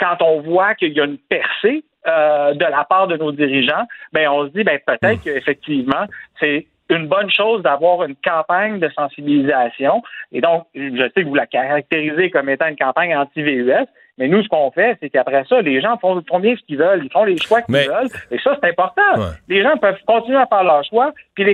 [0.00, 4.28] quand on voit qu'il y a une percée de la part de nos dirigeants, ben
[4.28, 6.06] on se dit ben peut-être qu'effectivement
[6.40, 10.02] c'est une bonne chose d'avoir une campagne de sensibilisation.
[10.32, 13.86] Et donc, je sais que vous la caractérisez comme étant une campagne anti-VUS,
[14.18, 17.02] mais nous, ce qu'on fait, c'est qu'après ça, les gens font, bien ce qu'ils veulent,
[17.04, 19.32] ils font les choix qu'ils veulent, et ça, c'est important.
[19.48, 21.44] Les gens peuvent continuer à faire leurs choix, puis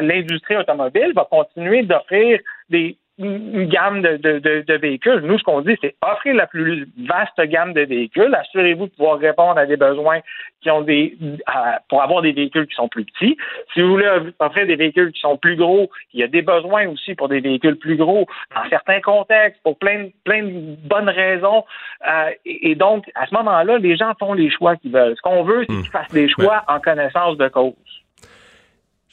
[0.00, 5.20] l'industrie automobile va continuer d'offrir des une gamme de, de, de, véhicules.
[5.20, 8.34] Nous, ce qu'on dit, c'est offrir la plus vaste gamme de véhicules.
[8.34, 10.20] Assurez-vous de pouvoir répondre à des besoins
[10.60, 11.16] qui ont des
[11.88, 13.36] pour avoir des véhicules qui sont plus petits.
[13.72, 16.88] Si vous voulez offrir des véhicules qui sont plus gros, il y a des besoins
[16.88, 21.64] aussi pour des véhicules plus gros dans certains contextes, pour plein, plein de bonnes raisons.
[22.06, 25.16] Euh, et, donc, à ce moment-là, les gens font les choix qu'ils veulent.
[25.16, 25.84] Ce qu'on veut, c'est qu'ils hmm.
[25.84, 27.74] fassent des choix en connaissance de cause.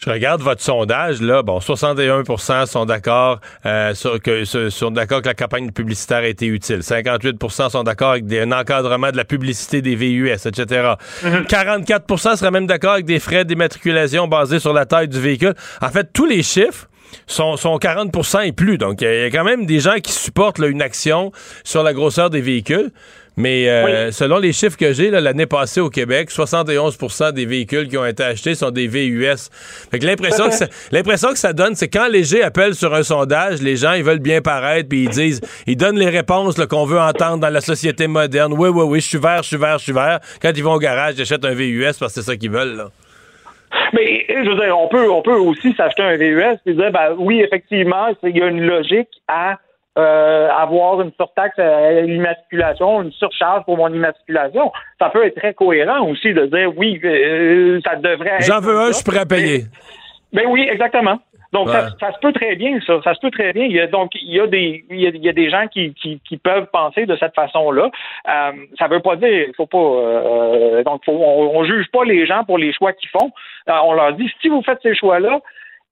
[0.06, 1.44] Je regarde votre sondage, là.
[1.44, 6.46] Bon, 61 sont d'accord euh, sur, que, sont d'accord que la campagne publicitaire a été
[6.46, 6.80] utile.
[6.80, 10.96] 58% sont d'accord avec un encadrement de la publicité des VUS, etc.
[11.24, 15.54] 44% seraient même d'accord avec des frais d'immatriculation basés sur la taille du véhicule.
[15.82, 16.90] En fait, tous les chiffres
[17.26, 18.78] sont, sont 40% et plus.
[18.78, 21.32] Donc, il y, a quand même des gens qui supportent une action
[21.64, 22.92] sur la grosseur des véhicules.
[23.36, 27.98] Mais euh, selon les chiffres que j'ai, l'année passée au Québec, 71% des véhicules qui
[27.98, 29.50] ont été achetés sont des VUS.
[29.90, 30.68] Fait que l'impression que ça,
[31.32, 34.42] que ça donne, c'est quand Léger appelle sur un sondage, les gens ils veulent bien
[34.42, 38.54] paraître puis ils disent, ils donnent les réponses qu'on veut entendre dans la société moderne.
[38.54, 40.20] Oui, oui, oui, je suis vert, je suis vert, je suis vert.
[40.42, 42.76] Quand ils vont au garage, ils achètent un VUS parce que c'est ça qu'ils veulent.
[42.76, 42.90] Là.
[43.94, 47.16] Mais je veux dire, on peut, on peut aussi s'acheter un VUS et dire, ben
[47.18, 49.58] oui, effectivement, il y a une logique à
[49.98, 54.72] euh, avoir une surtaxe à l'immatriculation, une surcharge pour mon immatriculation.
[55.00, 58.44] Ça peut être très cohérent aussi de dire oui, euh, ça devrait être.
[58.44, 59.66] J'en veux un, je suis prêt à payer.
[60.32, 61.20] Ben oui, exactement.
[61.54, 63.00] Donc ça, se peut très bien, ça.
[63.04, 63.66] Ça se peut très bien.
[63.66, 66.38] Il y a, donc il y a des il y a, des gens qui, qui,
[66.38, 67.92] peuvent penser de cette façon-là.
[68.28, 72.44] Euh, ça veut pas dire faut pas euh, donc on, on, juge pas les gens
[72.44, 73.32] pour les choix qu'ils font.
[73.68, 75.42] on leur dit si vous faites ces choix-là,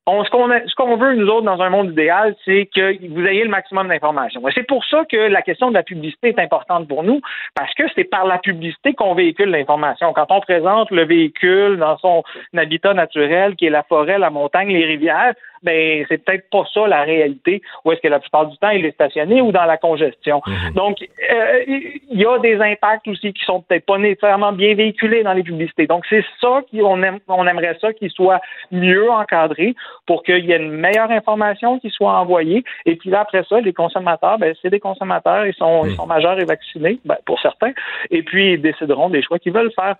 [0.07, 3.87] ce qu'on veut, nous autres, dans un monde idéal, c'est que vous ayez le maximum
[3.87, 4.41] d'informations.
[4.53, 7.21] C'est pour ça que la question de la publicité est importante pour nous,
[7.55, 10.11] parce que c'est par la publicité qu'on véhicule l'information.
[10.13, 12.23] Quand on présente le véhicule dans son
[12.57, 15.33] habitat naturel, qui est la forêt, la montagne, les rivières,
[15.63, 18.85] ben c'est peut-être pas ça la réalité, où est-ce que la plupart du temps il
[18.85, 20.41] est stationné ou dans la congestion.
[20.45, 20.73] Mhm.
[20.73, 25.23] Donc euh, il y a des impacts aussi qui sont peut-être pas nécessairement bien véhiculés
[25.23, 25.87] dans les publicités.
[25.87, 30.51] Donc c'est ça qu'on aime, on aimerait ça qu'il soit mieux encadré pour qu'il y
[30.51, 32.63] ait une meilleure information qui soit envoyée.
[32.85, 35.95] Et puis là après ça, les consommateurs, ben c'est des consommateurs, ils sont, ils mhm.
[35.95, 37.71] sont majeurs et vaccinés, ben, pour certains,
[38.09, 39.95] et puis ils décideront des choix qu'ils veulent faire.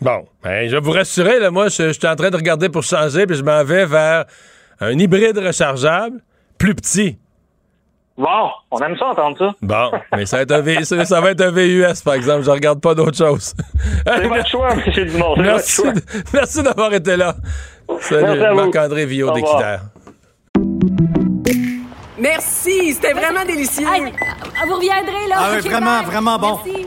[0.00, 2.82] Bon, ben, je vais vous rassurer, là, moi, je, suis en train de regarder pour
[2.82, 4.24] changer, puis je m'en vais vers
[4.80, 6.20] un hybride rechargeable
[6.58, 7.18] plus petit.
[8.16, 9.54] Bon, on aime ça entendre ça.
[9.62, 12.42] Bon, mais ça va être un, ça, va être un VUS, par exemple.
[12.42, 13.54] Je regarde pas d'autre chose.
[14.06, 15.04] C'est votre choix, M.
[15.06, 15.36] Dumont.
[15.36, 15.82] Merci,
[16.34, 17.34] merci d'avoir été là.
[18.00, 19.84] Salut, Marc-André Villot d'Équiterre.
[22.18, 23.86] Merci, c'était vraiment délicieux.
[23.86, 25.36] vous reviendrez, là.
[25.38, 26.60] Ah vraiment, vraiment bon.
[26.66, 26.86] Merci.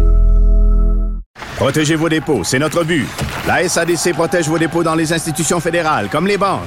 [1.61, 3.07] Protégez vos dépôts, c'est notre but.
[3.45, 6.65] La SADC protège vos dépôts dans les institutions fédérales, comme les banques.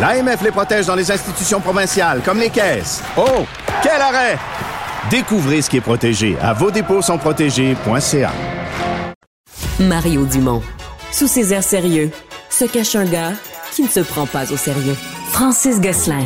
[0.00, 3.02] L'AMF les protège dans les institutions provinciales, comme les caisses.
[3.18, 3.44] Oh,
[3.82, 4.38] quel arrêt!
[5.10, 8.32] Découvrez ce qui est protégé à vos dépôts sont protégés.ca.
[9.78, 10.62] Mario Dumont.
[11.12, 12.10] Sous ses airs sérieux,
[12.48, 13.32] se cache un gars
[13.72, 14.96] qui ne se prend pas au sérieux.
[15.32, 16.24] Francis Gosselin.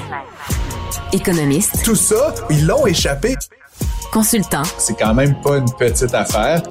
[1.13, 1.83] Économiste.
[1.85, 3.35] Tout ça, ils l'ont échappé.
[4.13, 4.63] Consultant.
[4.79, 6.63] C'est quand même pas une petite affaire.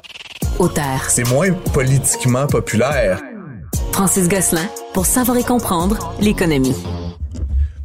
[0.58, 1.04] Auteur.
[1.08, 3.20] C'est moins politiquement populaire.
[3.92, 6.76] Francis Gosselin pour savoir et comprendre l'économie.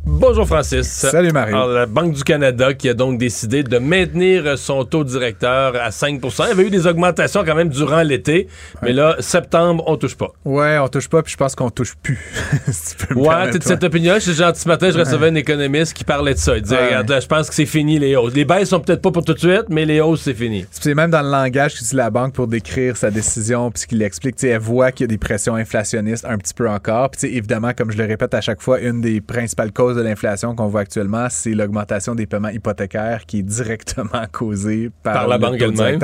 [0.05, 0.88] Bonjour Francis.
[0.88, 1.53] Salut Marie.
[1.53, 5.89] Alors, la Banque du Canada qui a donc décidé de maintenir son taux directeur à
[5.89, 8.47] 5% Il y avait eu des augmentations quand même durant l'été,
[8.81, 10.31] mais là, septembre, on touche pas.
[10.45, 12.19] Ouais, on touche pas, puis je pense qu'on touche plus.
[12.71, 14.15] si tu peux ouais, de cette opinion.
[14.19, 16.55] Je gentil ce matin, je recevais un économiste qui parlait de ça.
[16.55, 18.33] Il disait, regarde, là, je pense que c'est fini les hausses.
[18.33, 20.65] Les baisses sont peut-être pas pour tout de suite, mais les hausses, c'est fini.
[20.71, 24.41] C'est même dans le langage qu'utilise la banque pour décrire sa décision, puis qu'il explique,
[24.43, 27.12] elle voit qu'il y a des pressions inflationnistes un petit peu encore.
[27.12, 30.55] Puis évidemment, comme je le répète à chaque fois, une des principales causes de l'inflation
[30.55, 35.62] qu'on voit actuellement, c'est l'augmentation des paiements hypothécaires qui est directement causée par, la banque
[35.62, 35.99] elle-même.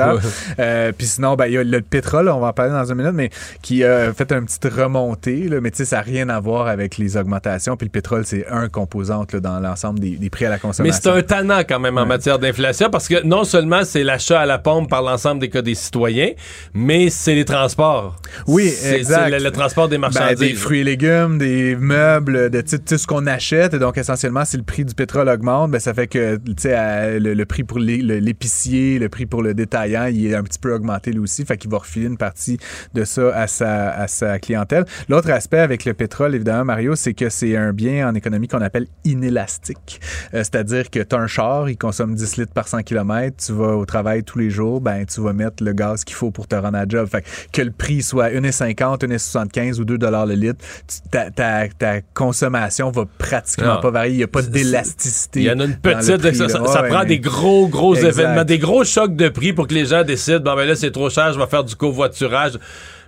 [0.58, 2.96] Euh, puis sinon, ben, il y a le pétrole, on va en parler dans une
[2.96, 3.30] minute, mais
[3.62, 5.48] qui a fait une petite remontée.
[5.48, 7.76] Là, mais tu sais, ça n'a rien à voir avec les augmentations.
[7.76, 10.84] Puis le pétrole, c'est un composante dans l'ensemble des, prix à la consommation.
[10.84, 14.40] Mais c'est un tannant quand même en matière d'inflation parce que non seulement c'est l'achat
[14.40, 16.32] à la pompe par l'ensemble des cas des citoyens,
[16.74, 18.16] mais c'est les transports.
[18.46, 19.30] Oui, exact.
[19.30, 20.38] C'est le, transport des ben, marchandises.
[20.38, 23.75] des fruits et légumes, des meubles, de tout ce qu'on achète.
[23.78, 27.64] Donc, essentiellement, si le prix du pétrole augmente, ben, ça fait que le, le, prix
[27.64, 31.44] pour l'épicier, le prix pour le détaillant, il est un petit peu augmenté lui aussi.
[31.44, 32.58] Fait qu'il va refiler une partie
[32.94, 34.84] de ça à sa, à sa clientèle.
[35.08, 38.60] L'autre aspect avec le pétrole, évidemment, Mario, c'est que c'est un bien en économie qu'on
[38.60, 40.00] appelle inélastique.
[40.34, 43.52] Euh, c'est-à-dire que tu as un char, il consomme 10 litres par 100 km, tu
[43.52, 46.46] vas au travail tous les jours, ben tu vas mettre le gaz qu'il faut pour
[46.48, 47.08] te rendre à job.
[47.08, 50.64] Fait que le prix soit 1,50, 1,75 ou 2 dollars le litre,
[51.10, 53.80] ta, ta, ta, consommation va pratiquement ah.
[53.82, 54.14] pas varié.
[54.14, 55.40] Il n'y a pas d'élasticité.
[55.40, 56.16] Il y en a une petite.
[56.18, 58.08] prix, ça ouais, prend mais- des gros, gros Exact.
[58.08, 60.90] événements, des gros chocs de prix pour que les gens décident, bon, ben là, c'est
[60.90, 62.52] trop cher, je vais faire du covoiturage.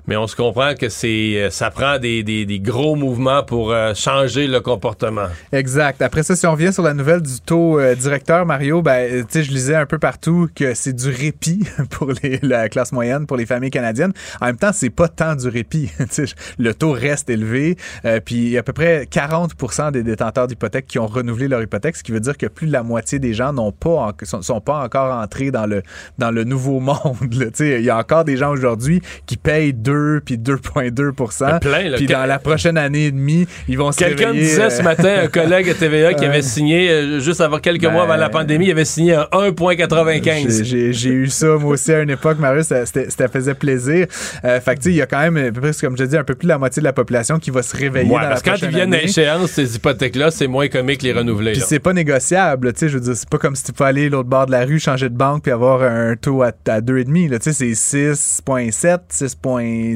[0.08, 3.72] Mais on se comprend que c'est, euh, ça prend des, des- des gros mouvements pour
[3.72, 5.26] euh, changer le comportement.
[5.52, 6.00] Exact.
[6.00, 9.38] Après ça, si on revient sur la nouvelle du taux euh, directeur, Mario, ben, je
[9.50, 12.10] lisais un peu partout que c'est du répit pour
[12.42, 14.12] la classe moyenne, pour les familles canadiennes.
[14.40, 15.90] En même temps, c'est pas tant du répit.
[16.58, 17.76] Le taux reste élevé.
[18.24, 21.62] puis il y a à peu près 40% des détenteurs d'hypothèques qui ont renouvelé leur
[21.62, 24.60] hypothèque, ce qui veut dire que plus de la moitié des gens n'ont pas sont,
[24.62, 25.82] pas encore entrés dans le
[26.16, 27.16] dans le nouveau monde.
[27.60, 31.96] il y a encore des gens aujourd'hui qui payent 2 puis 2,2 plein, là.
[31.96, 35.22] Puis dans la prochaine année et demie, ils vont se Quelqu'un disait euh, ce matin,
[35.24, 38.28] un collègue à TVA qui avait signé, euh, juste avant quelques Ben, mois avant la
[38.28, 40.64] pandémie, il avait signé un 1,95.
[40.64, 44.06] J'ai- eu ça moi aussi à une époque, Marius, ça, ça faisait plaisir.
[44.44, 46.16] Euh, fait que tu sais, il y a quand même, peu près, comme je dis,
[46.16, 48.28] un peu plus de la moitié de la population qui va se réveiller Ouais, dans
[48.28, 51.52] parce que quand ils viennent à échéance, ces hypothèques-là, c'est moins comique les renouveler.
[51.52, 53.88] Puis c'est pas négociable, tu sais, je veux dire, c'est pas comme si tu pouvais
[53.88, 56.80] aller l'autre bord de la rue, changer de banque puis avoir un taux à, à
[56.80, 58.98] 2,5, là, tu sais, c'est 6.7,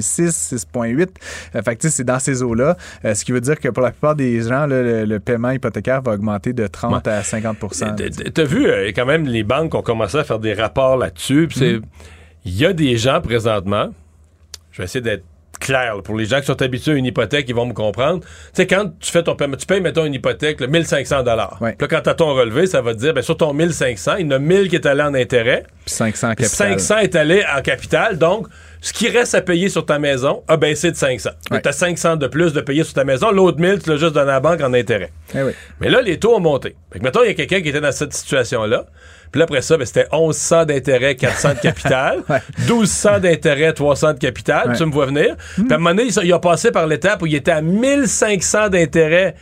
[0.01, 1.09] 6.6, 6.8.
[1.55, 3.69] Euh, fait que tu sais, c'est dans ces eaux-là, Euh, ce qui veut dire que
[3.69, 7.23] pour la plupart des gens, là, le, le paiement hypothécaire va augmenter de 30 à
[7.23, 7.59] 50
[7.97, 10.97] T- t- T'as vu, euh, quand même, les banques ont commencé à faire des rapports
[10.97, 11.49] là-dessus.
[11.53, 11.81] c'est-
[12.45, 13.91] Il y a des gens présentement,
[14.73, 15.25] je vais essayer d'être
[15.63, 18.21] clair, là, pour les gens qui sont habitués à une hypothèque, ils vont me comprendre.
[18.21, 21.57] Tu sais, quand tu fais ton paiement, tu payes, mettons, une hypothèque, là, 1500 dollars.
[21.61, 24.27] Puis là, quand t'as ton relevé, ça va te dire, ben, sur ton 1500, il
[24.27, 25.65] y en a 1000 qui est allé en intérêt.
[25.85, 26.81] Puis 500 Puis capital.
[26.81, 28.19] 500 est allé en capital.
[28.19, 28.49] Donc,
[28.81, 31.31] ce qui reste à payer sur ta maison a baissé de 500.
[31.51, 33.31] Tu as 500 de plus de payer sur ta maison.
[33.31, 35.13] L'autre 1000, tu l'as juste donné à la banque en intérêt.
[35.35, 35.53] Eh oui.
[35.81, 36.75] Mais là, les taux ont monté.
[36.93, 38.87] Fait que, mettons, il y a quelqu'un qui était dans cette situation-là.
[39.33, 42.19] Puis là, après ça, ben, c'était 1100 d'intérêt, 400 de capital.
[42.69, 44.69] 1200 d'intérêt, 300 de capital.
[44.69, 44.77] Ouais.
[44.77, 45.37] Tu me vois venir.
[45.55, 47.63] Puis à un moment donné, il, il a passé par l'étape où il était à
[47.63, 49.35] 1500 d'intérêt,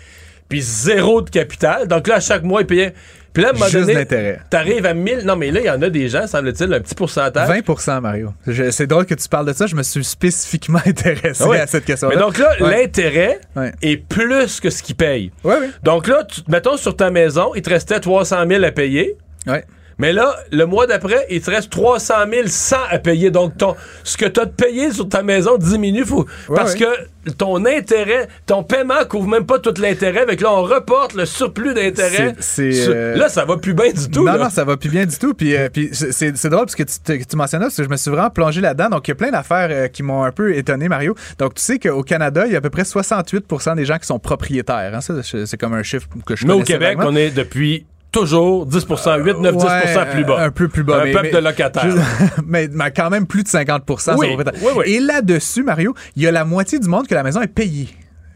[0.48, 1.88] puis zéro de capital.
[1.88, 2.94] Donc là, à chaque mois, il payait.
[3.32, 4.06] Puis là, à un moment donné,
[4.50, 5.20] t'arrives à 1000.
[5.24, 7.48] Non, mais là, il y en a des gens, semble-t-il, un petit pourcentage.
[7.48, 8.32] 20% Mario.
[8.72, 9.66] C'est drôle que tu parles de ça.
[9.68, 11.60] Je me suis spécifiquement intéressé ouais.
[11.60, 12.16] à cette question-là.
[12.16, 12.80] Mais donc là, Ouais.
[12.82, 13.70] l'intérêt Ouais.
[13.82, 15.30] est plus que ce qu'il paye.
[15.44, 15.70] Ouais, ouais.
[15.84, 19.16] Donc là, tu, mettons sur ta maison, il te restait 300 000 à payer.
[19.46, 19.64] Ouais.
[20.00, 23.30] Mais là, le mois d'après, il te reste 300 000 100 à payer.
[23.30, 26.04] Donc, ton, ce que tu as de payé sur ta maison diminue.
[26.04, 26.80] Faut, Ouais, parce ouais.
[26.80, 30.20] que ton intérêt, ton paiement couvre même pas tout l'intérêt.
[30.20, 32.34] Avec là, on reporte le surplus d'intérêt.
[32.58, 34.24] Euh, Là, ça va plus bien du tout.
[34.24, 34.38] non, là.
[34.44, 35.34] non, ça va plus bien du tout.
[35.34, 37.96] Puis, euh, puis c'est drôle parce que tu, te- tu mentionnais parce que je me
[37.96, 38.88] suis vraiment plongé là-dedans.
[38.88, 41.14] Donc, il y a plein d'affaires euh, qui m'ont un peu étonné, Mario.
[41.38, 44.06] Donc, tu sais qu'au Canada, il y a à peu près 68% des gens qui
[44.06, 44.92] sont propriétaires.
[44.94, 45.00] hein.
[45.00, 49.38] C'est comme un chiffre que je Mais au Québec, on est depuis toujours 10% 8,
[49.38, 50.42] 9, 10 Ouais, plus bas.
[50.44, 51.00] Un peu plus bas.
[51.00, 51.94] Un mais- peuple mais- de locataires.
[52.46, 54.60] mais, mais quand même plus de 50 sont Oui, propriétaires.
[54.62, 54.84] oui, oui.
[54.92, 57.88] Et là-dessus, Mario, il y a la moitié du monde que la maison est payée.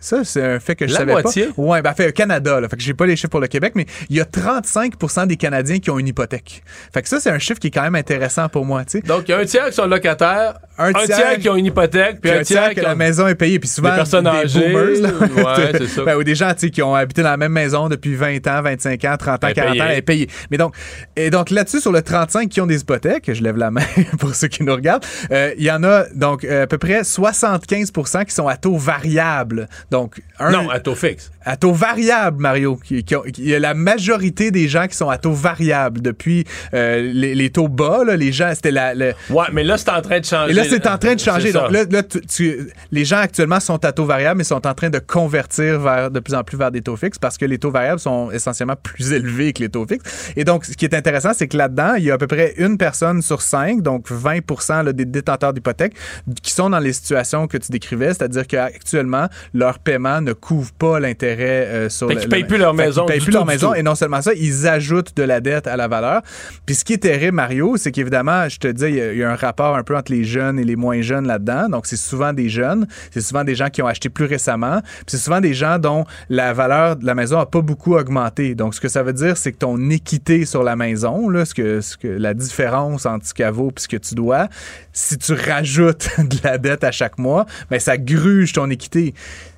[0.04, 1.46] Ça, c'est un fait que je La savais moitié?
[1.46, 1.52] pas.
[1.62, 2.68] Ouais, ben, fait, au Canada, là.
[2.68, 5.36] Fait que j'ai pas les chiffres pour le Québec, mais il y a 35% des
[5.36, 6.62] Canadiens qui ont une hypothèque.
[6.92, 9.00] Fait que ça, c'est un chiffre qui est quand même intéressant pour moi, tu sais.
[9.00, 11.56] Donc, il y a un tiers qui sont locataires, un, Un tiers, tiers qui ont
[11.56, 12.96] une hypothèque, puis Puis un tiers que qui la ont...
[12.96, 13.58] maison est payée.
[13.58, 15.08] Puis souvent, Des personnes âgées, boomers, là.
[15.10, 16.02] ouais, c'est ça.
[16.04, 18.46] Ben, ou des gens tu sais, qui ont habité dans la même maison depuis 20
[18.46, 20.28] ans, 25 ans, 30 ans, Ben, 40 ans, payé.
[20.50, 20.74] Mais donc,
[21.16, 23.80] et donc là-dessus, sur le 35 qui ont des hypothèques, je lève la main
[24.18, 27.00] pour ceux qui nous regardent, euh, il y en a donc euh, à peu près
[27.02, 29.68] 75% qui sont à taux variable.
[29.94, 31.30] Donc, un, Non, à taux fixe.
[31.44, 32.76] À taux variable, Mario.
[32.76, 35.32] Qui, qui ont- qui- il y a la majorité des gens qui sont à taux
[35.32, 38.04] variable depuis euh, les, les taux bas.
[38.04, 40.50] Là, les gens, c'était la, le- Ouais, mais là, c'est en train de changer.
[40.50, 41.52] et là, c'est en train de changer.
[41.52, 44.74] Donc là, là, tu- tu- les gens actuellement sont à taux variable, mais sont en
[44.74, 47.58] train de convertir vers, de plus en plus vers des taux fixes parce que les
[47.58, 50.32] taux variables sont essentiellement plus élevés que les taux fixes.
[50.36, 52.54] Et donc, ce qui est intéressant, c'est que là-dedans, il y a à peu près
[52.58, 55.94] une personne sur cinq, donc 20 là, des détenteurs d'hypothèques,
[56.42, 61.00] qui sont dans les situations que tu décrivais, c'est-à-dire qu'actuellement, leur paiement ne couvre pas
[61.00, 63.46] l'intérêt euh, sur Fait le- le- payent plus leur maison payent du plus tout, leur
[63.46, 63.68] maison.
[63.70, 63.74] tout.
[63.74, 66.22] Et non seulement ça, ils ajoutent de la dette à la valeur.
[66.66, 69.18] Puis ce qui est terrible, Mario, c'est qu'évidemment, je te dis, il y, a- il
[69.18, 71.68] y a un rapport un peu entre les jeunes et les moins jeunes là-dedans.
[71.68, 75.04] Donc, c'est souvent des jeunes, c'est souvent des gens qui ont acheté plus récemment, puis
[75.08, 78.54] c'est souvent des gens dont la valeur de la maison a pas beaucoup augmenté.
[78.54, 81.54] Donc, ce que ça veut dire, c'est que ton équité sur la maison, là, ce
[81.54, 84.48] que, ce que la différence entre ce qu'elle vaut et ce que tu dois,
[84.92, 89.14] si tu rajoutes de la dette à chaque mois, ben ça gruge ton équité.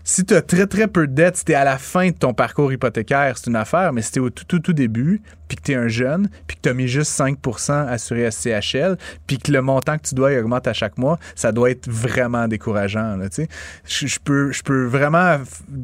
[0.09, 2.14] Si tu as très, très peu de dettes, si tu es à la fin de
[2.14, 5.21] ton parcours hypothécaire, c'est une affaire, mais si tu es au tout, tout, tout début,
[5.49, 8.99] puis que tu es un jeune, puis que tu as mis juste 5% assuré SCHL,
[9.27, 11.88] puis que le montant que tu dois il augmente à chaque mois, ça doit être
[11.90, 13.16] vraiment décourageant.
[13.16, 13.49] là, tu sais.
[13.85, 15.38] Je je peux, je peux vraiment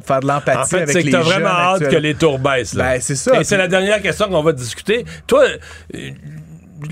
[0.06, 1.90] faire de l'empathie En fait, avec c'est que les t'as jeunes vraiment hâte actuels.
[1.90, 2.74] que les tours baissent.
[2.74, 2.92] Là.
[2.92, 3.40] Ben, c'est ça.
[3.40, 5.04] Et c'est la dernière question qu'on va discuter.
[5.26, 5.46] Toi,
[5.96, 6.10] euh,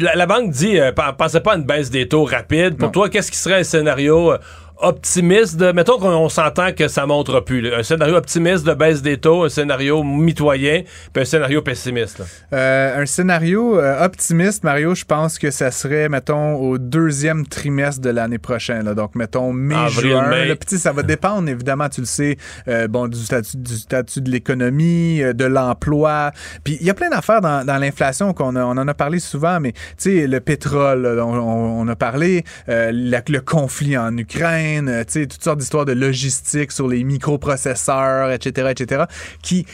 [0.00, 2.76] la, la banque dit, euh, pen- pensez pas à une baisse des taux rapide.
[2.76, 2.92] Pour Non.
[2.92, 4.32] toi, qu'est-ce qui serait un scénario?
[4.32, 4.38] euh,
[4.82, 5.72] optimiste de.
[5.72, 7.60] Mettons qu'on on s'entend que ça montera plus.
[7.60, 7.78] là.
[7.78, 12.22] Un scénario optimiste de baisse des taux, un scénario mitoyen, puis un scénario pessimiste.
[12.52, 18.00] Euh, un scénario euh, optimiste, Mario, je pense que ça serait, mettons, au deuxième trimestre
[18.00, 18.84] de l'année prochaine.
[18.84, 18.94] là.
[18.94, 20.28] Donc, mettons, mai, Avril, juin.
[20.28, 20.58] mai.
[20.66, 22.36] Ça va dépendre, évidemment, tu le sais,
[22.68, 26.32] euh, bon, du statut, du statut de l'économie, de l'emploi.
[26.64, 29.60] Puis, il y a plein d'affaires dans, dans l'inflation qu'on on en a parlé souvent,
[29.60, 32.92] mais, tu sais, le pétrole, là, on, a parlé, la-
[33.28, 38.30] le conflit en Ukraine, euh, tu sais, toutes sortes d'histoires de logistique sur les microprocesseurs,
[38.30, 39.04] etc., etc.,
[39.42, 39.66] qui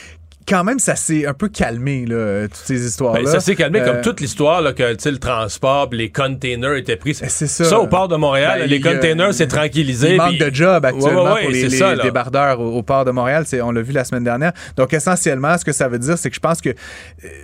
[0.48, 3.22] quand même, ça s'est un peu calmé, là, toutes ces histoires-là.
[3.24, 6.96] Ben, ça s'est calmé comme Euh, toute l'histoire là, que le transport, les containers étaient
[6.96, 7.14] pris.
[7.14, 7.80] C'est ça.
[7.80, 10.12] au port de Montréal, Ben, les containers, c'est tranquillisé.
[10.12, 12.82] Il manque de job actuellement Ouais, ouais, ouais, pour les, les ça, débardeurs au, au
[12.82, 13.44] port de Montréal.
[13.62, 14.52] On l'a vu la semaine dernière.
[14.76, 16.74] Donc, essentiellement, ce que ça veut dire, c'est que je pense que euh,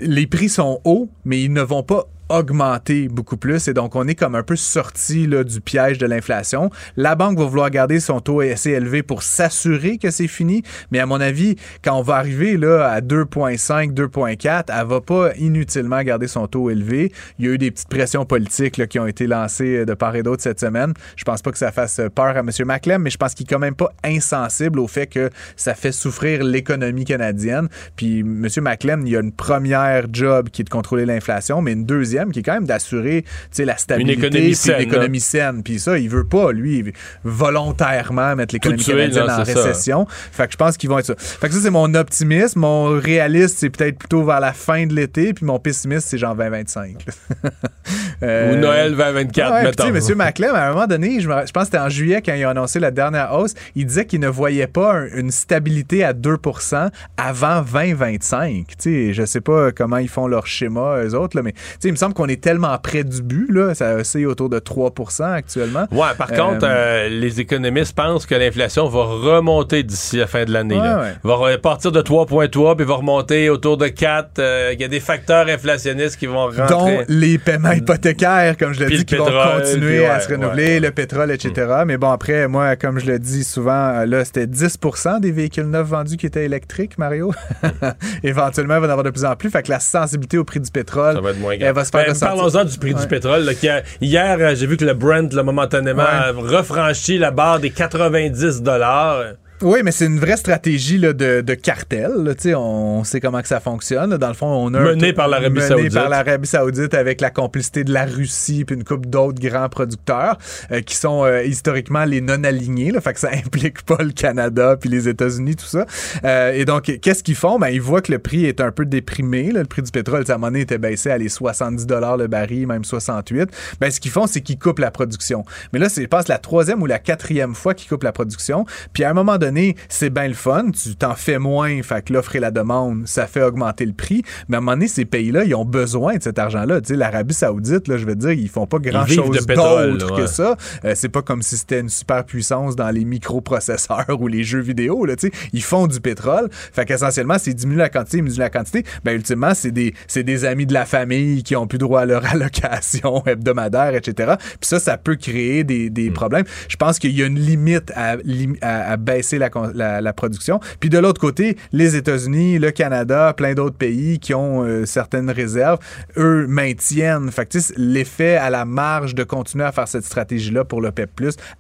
[0.01, 4.09] les prix sont hauts, mais ils ne vont pas augmenter beaucoup plus et donc on
[4.09, 6.71] est comme un peu sorti là, du piège de l'inflation.
[6.97, 10.99] La banque va vouloir garder son taux assez élevé pour s'assurer que c'est fini, mais
[10.99, 16.03] à mon avis, quand on va arriver là à 2.5, 2.4, elle va pas inutilement
[16.03, 17.13] garder son taux élevé.
[17.39, 20.17] Il y a eu des petites pressions politiques là, qui ont été lancées de part
[20.17, 20.95] et d'autre cette semaine.
[21.17, 22.51] Je pense pas que ça fasse peur à M.
[22.65, 25.93] Maclem, mais je pense qu'il est quand même pas insensible au fait que ça fait
[25.93, 27.69] souffrir l'économie canadienne.
[27.97, 28.49] Puis M.
[28.61, 32.22] Maclem, il y a une première job qui est de contrôler l'inflation, mais une deuxième
[32.31, 33.25] qui est quand même d'assurer
[33.59, 35.63] la stabilité économie puis saine, l'économie saine.
[35.63, 36.93] Puis ça, il veut pas, lui,
[37.25, 39.65] volontairement mettre l'économie canadienne en c'est ça.
[39.65, 40.07] récession.
[40.09, 41.15] Fait que je pense qu'ils vont être ça.
[41.17, 42.61] Fait que ça, c'est mon optimisme.
[42.61, 45.33] Mon réaliste, c'est peut-être plutôt vers la fin de l'été.
[45.33, 47.05] Puis mon pessimiste, c'est genre 2025.
[48.23, 49.85] Euh, Ou Noël 2024, ouais, mettons.
[49.93, 50.19] tu sais, M.
[50.19, 52.35] Maclem, à un moment donné, je, me ra- je pense que c'était en juillet quand
[52.35, 56.05] il a annoncé la dernière hausse, il disait qu'il ne voyait pas un- une stabilité
[56.05, 58.67] à 2% avant 2025.
[58.69, 61.59] Tu sais, je sais pas comment ils font leur schéma, eux autres, là, mais tu
[61.81, 64.59] sais, il me semble qu'on est tellement près du but, là, ça oscille autour de
[64.59, 65.87] 3% actuellement.
[65.91, 70.45] Ouais, par Euh, contre, euh, les économistes pensent que l'inflation va remonter d'ici la fin
[70.45, 70.77] de l'année.
[70.77, 71.01] Ouais, là.
[71.25, 71.51] ouais.
[71.53, 74.39] Va partir de 3,3 puis va remonter autour de 4.
[74.39, 76.67] Euh, Il y a des facteurs inflationnistes qui vont rentrer.
[76.69, 80.91] dont les paiements hypothécaires, comme je le dis, qui vont continuer à se renouveler, le
[80.91, 81.53] pétrole, etc.
[81.87, 85.69] Mais bon, après, moi, comme je le dis souvent, euh, là, c'était 10% des véhicules
[85.69, 87.33] neufs vendus qui étaient électriques, Mario.
[88.23, 89.51] Éventuellement, il va y en avoir de plus en plus.
[89.51, 91.75] Fait que la sensibilité au prix du pétrole, Ça va être moins elle grave.
[91.75, 92.19] va se faire Ben.
[92.19, 93.01] Parlons-en du prix Ouais.
[93.01, 93.43] du pétrole.
[93.45, 97.31] là, qui a- hier, euh, j'ai vu que le Brent, là, momentanément, a refranchi la
[97.31, 99.23] barre des 90 dollars.
[99.63, 102.11] Oui, mais c'est une vraie stratégie là, de, de cartel.
[102.19, 102.35] là.
[102.35, 104.11] Tu sais, On sait comment que ça fonctionne.
[104.11, 104.19] là.
[104.19, 105.95] Dans le fond, on a un- Mené par l'Arabie mené Saoudite.
[105.95, 110.37] par l'Arabie Saoudite avec la complicité de la Russie puis une couple d'autres grands producteurs
[110.73, 112.91] euh, qui sont euh, historiquement les non-alignés.
[112.91, 115.87] Là, fait que ça implique pas le Canada puis les États-Unis, tout ça.
[116.25, 117.59] Euh, et donc, qu'est-ce qu'ils font?
[117.59, 119.53] Ben, ils voient que le prix est un peu déprimé.
[119.53, 119.61] là.
[119.61, 121.87] Le prix du pétrole, moment donné, était baissé à les 70
[122.19, 123.49] le baril, même 68.
[123.81, 125.45] Ben, ce qu'ils font, c'est qu'ils coupent la production.
[125.73, 128.65] Mais là, c'est, je pense, la troisième ou la quatrième fois qu'ils coupent la production.
[128.93, 129.52] Puis à un moment donné,
[129.89, 130.71] c'est bien le fun.
[130.71, 131.83] Tu t'en fais moins.
[131.83, 134.23] Fait que l'offre et la demande, ça fait augmenter le prix.
[134.49, 136.81] Mais à un moment donné, ces pays-là, ils ont besoin de cet argent-là.
[136.81, 140.23] Tu sais, l'Arabie Saoudite, là, je veux dire, ils font pas grand-chose d'autre là, que
[140.23, 140.27] ouais.
[140.27, 140.57] ça.
[140.85, 144.61] Euh, c'est pas comme si c'était une super puissance dans les microprocesseurs ou les jeux
[144.61, 145.05] vidéo.
[145.05, 145.33] Là, tu sais.
[145.53, 146.49] ils font du pétrole.
[146.51, 148.85] Fait qu'essentiellement, c'est diminuer la quantité, diminuer la quantité.
[149.05, 152.07] Ben, ultimement, c'est des, c'est des amis de la famille qui ont plus droit à
[152.07, 154.35] leur allocation hebdomadaire, etc.
[154.61, 156.15] Puis ça, ça peut créer des, des Hmm.
[156.15, 156.45] problèmes.
[156.69, 158.17] Je pense qu'il y a une limite à,
[158.61, 159.39] à, à baisser
[159.75, 160.61] la, production.
[160.81, 165.31] Puis de l'autre côté, les États-Unis, le Canada, plein d'autres pays qui ont euh, certaines
[165.31, 165.79] réserves,
[166.17, 167.31] eux maintiennent.
[167.31, 171.11] Fait l'effet à la marge de continuer à faire cette stratégie-là pour le PEP+,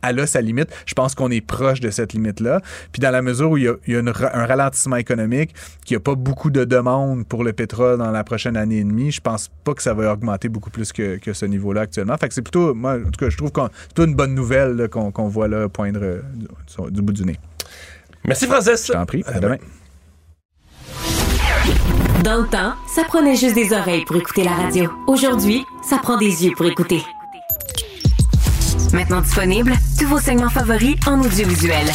[0.02, 0.68] elle a sa limite.
[0.86, 2.60] Je pense qu'on est proche de cette limite-là.
[2.92, 6.14] Puis dans la mesure où il y a, un ralentissement économique, qu'il n'y a pas
[6.14, 9.74] beaucoup de demandes pour le pétrole dans la prochaine année et demie, je pense pas
[9.74, 12.16] que ça va augmenter beaucoup plus que, ce niveau-là actuellement.
[12.16, 14.34] Fait que c'est plutôt, moi, en tout cas, je trouve que c'est plutôt une bonne
[14.34, 17.38] nouvelle qu'on voit là poindre euh, du bout du nez.
[18.24, 18.86] Merci, Francis.
[18.86, 19.22] Je t'en prie.
[19.26, 19.56] À demain.
[22.22, 24.90] Dans le temps, ça prenait juste des oreilles pour écouter la radio.
[25.08, 27.02] Aujourd'hui, ça prend des yeux pour écouter.
[28.92, 31.86] Maintenant disponible, tous vos segments favoris en audiovisuel.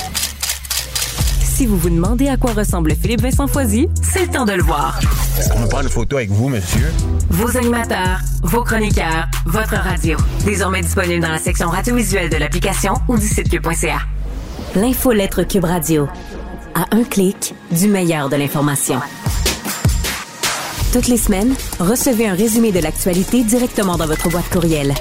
[1.43, 4.63] Si vous vous demandez à quoi ressemble Philippe Vincent Foisy, c'est le temps de le
[4.63, 4.99] voir.
[5.39, 6.91] Est-ce qu'on peut prendre une photo avec vous, monsieur?
[7.29, 10.17] Vos animateurs, vos chroniqueurs, votre radio.
[10.43, 13.99] Désormais disponible dans la section radio-visuelle de l'application ou du site cube.ca.
[14.75, 16.07] L'infolettre Cube Radio.
[16.75, 18.99] À un clic, du meilleur de l'information.
[20.93, 24.93] Toutes les semaines, recevez un résumé de l'actualité directement dans votre boîte courriel.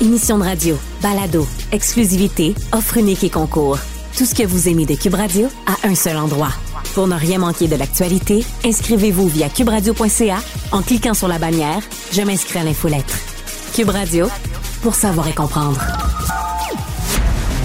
[0.00, 3.78] Émission de radio, balado, exclusivité, offre unique et concours.
[4.16, 6.52] Tout ce que vous aimez de Cube Radio à un seul endroit.
[6.94, 10.38] Pour ne rien manquer de l'actualité, inscrivez-vous via cuberadio.ca
[10.70, 13.14] en cliquant sur la bannière Je m'inscris à l'infolettre.
[13.74, 14.28] Cube Radio,
[14.82, 15.80] pour savoir et comprendre.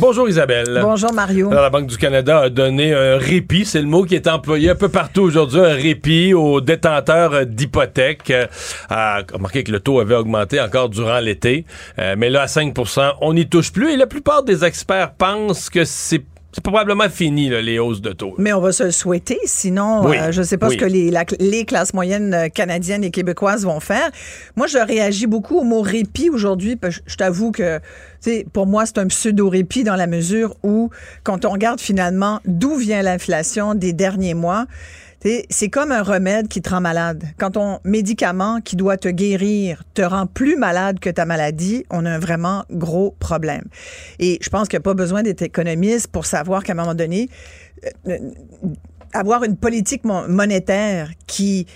[0.00, 0.80] Bonjour Isabelle.
[0.82, 1.50] Bonjour, Mario.
[1.50, 4.70] Alors, la Banque du Canada a donné un répit, c'est le mot qui est employé
[4.70, 8.30] un peu partout aujourd'hui, un répit aux détenteurs d'hypothèques.
[8.30, 11.64] Euh, remarquez que le taux avait augmenté encore durant l'été,
[11.98, 15.70] euh, mais là à 5% on n'y touche plus et la plupart des experts pensent
[15.70, 16.24] que c'est
[16.54, 18.34] c'est probablement fini là, les hausses de taux.
[18.38, 20.74] Mais on va se le souhaiter, sinon Oui, euh, je ne sais pas oui.
[20.74, 24.08] ce que les, la- les classes moyennes euh, canadiennes et québécoises vont faire.
[24.54, 26.78] Moi, je réagis beaucoup au mot répit aujourd'hui.
[26.88, 27.80] Je, je t'avoue que,
[28.52, 30.90] pour moi, c'est un pseudo-répit dans la mesure où,
[31.24, 34.66] quand on regarde finalement d'où vient l'inflation des derniers mois,
[35.48, 37.24] c'est comme un remède qui te rend malade.
[37.38, 42.04] Quand ton médicament qui doit te guérir te rend plus malade que ta maladie, on
[42.04, 43.64] a un vraiment gros problème.
[44.18, 46.94] Et je pense qu'il n'y a pas besoin d'être économiste pour savoir qu'à un moment
[46.94, 47.30] donné,
[48.08, 48.18] euh,
[49.12, 51.66] avoir une politique mon- monétaire qui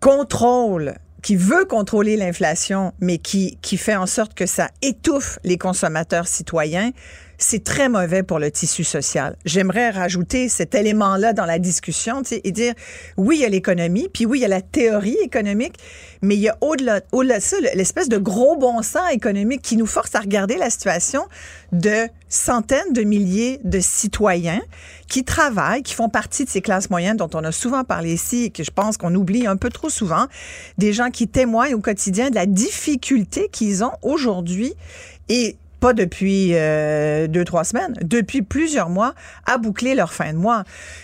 [0.00, 5.56] contrôle qui veut contrôler l'inflation, mais qui, qui fait en sorte que ça étouffe les
[5.56, 6.90] consommateurs citoyens,
[7.42, 9.36] c'est très mauvais pour le tissu social.
[9.44, 12.74] J'aimerais rajouter cet élément-là dans la discussion et dire,
[13.16, 15.76] oui, il y a l'économie, puis oui, il y a la théorie économique,
[16.22, 19.76] mais il y a au-delà au-delà de ça l'espèce de gros bon sens économique qui
[19.76, 21.24] nous force à regarder la situation
[21.72, 24.62] de centaines de milliers de citoyens
[25.08, 28.44] qui travaillent, qui font partie de ces classes moyennes dont on a souvent parlé ici
[28.44, 30.26] et que je pense qu'on oublie un peu trop souvent,
[30.78, 34.74] des gens qui témoignent au quotidien de la difficulté qu'ils ont aujourd'hui
[35.28, 39.14] et pas depuis euh, deux, trois semaines, depuis plusieurs mois,
[39.46, 40.62] à boucler leur fin de mois.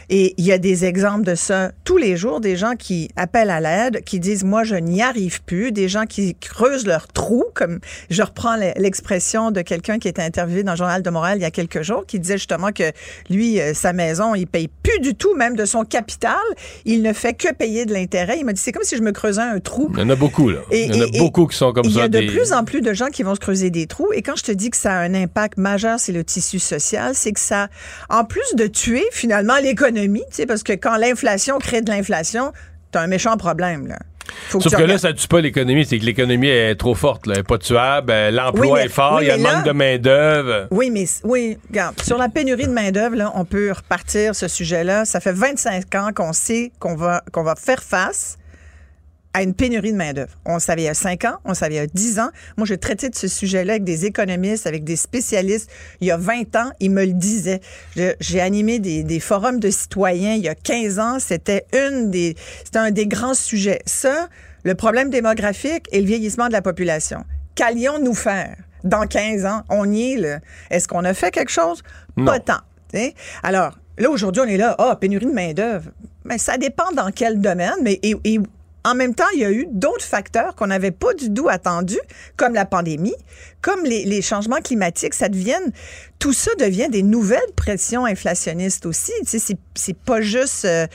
[0.08, 3.50] Et il y a des exemples de ça tous les jours, des gens qui appellent
[3.50, 7.44] à l'aide, qui disent, moi, je n'y arrive plus, des gens qui creusent leur trou,
[7.54, 11.42] comme je reprends l'expression de quelqu'un qui était interviewé dans le Journal de Montréal il
[11.42, 12.84] y a quelques jours, qui disait justement que
[13.30, 16.36] lui, euh, sa maison, il paye plus du tout, même de son capital,
[16.84, 18.36] il ne fait que payer de l'intérêt.
[18.38, 19.90] Il m'a dit, c'est comme si je me creusais un trou.
[19.94, 20.60] Il y en a beaucoup là.
[20.70, 22.00] Et- Il y en a et- beaucoup qui sont comme il ça.
[22.00, 24.12] y a de des- plus en plus de gens qui vont se creuser des trous.
[24.14, 27.14] Et quand je te dis que ça a un impact majeur sur le tissu social,
[27.14, 27.68] c'est que ça,
[28.08, 32.52] en plus de tuer finalement l'économie, tu sais, parce que quand l'inflation crée de l'inflation,
[32.90, 33.98] t'as un méchant problème, là.
[34.50, 37.34] Faut Sauf que là, ça tue pas l'économie, c'est que l'économie est trop forte, là,
[37.34, 39.72] elle est pas tuable, l'emploi Oui, est fort, oui, il y a un manque de
[39.72, 40.68] main-d'œuvre.
[40.70, 45.04] Oui, mais oui, regarde, sur la pénurie de main-d'œuvre, là, on peut repartir ce sujet-là.
[45.04, 48.37] Ça fait 25 ans qu'on sait qu'on va, qu'on va faire face
[49.34, 50.32] à une pénurie de main-d'œuvre.
[50.44, 52.18] On le savait il y a 5 ans, on le savait il y a 10
[52.18, 52.30] ans.
[52.56, 55.70] Moi, je traitais de ce sujet-là avec des économistes, avec des spécialistes.
[56.00, 57.60] Il y a 20 ans, ils me le disaient.
[58.20, 61.18] J'ai animé des, des forums de citoyens il y a 15 ans.
[61.18, 63.80] C'était une des, c'était un des grands sujets.
[63.86, 64.28] Ça,
[64.64, 67.24] le problème démographique et le vieillissement de la population.
[67.54, 68.56] Qu'allions-nous faire?
[68.84, 69.62] Dans 15 ans?
[69.68, 70.38] On y est, là.
[70.70, 71.82] Est-ce qu'on a fait quelque chose?
[72.24, 72.60] Pas tant.
[73.42, 75.90] Alors, là, aujourd'hui, on est là, ah, pénurie de main-d'œuvre.
[76.24, 78.38] Mais ça dépend dans quel domaine, mais et, et
[78.84, 82.00] en même temps, il y a eu d'autres facteurs qu'on n'avait pas du tout attendus,
[82.36, 83.14] comme la pandémie,
[83.68, 85.12] comme les, les changements climatiques.
[85.12, 85.72] Ça devienne,
[86.18, 89.12] tout ça devient des nouvelles pressions inflationnistes aussi.
[89.26, 90.86] Tu sais, c'est, pas juste, euh,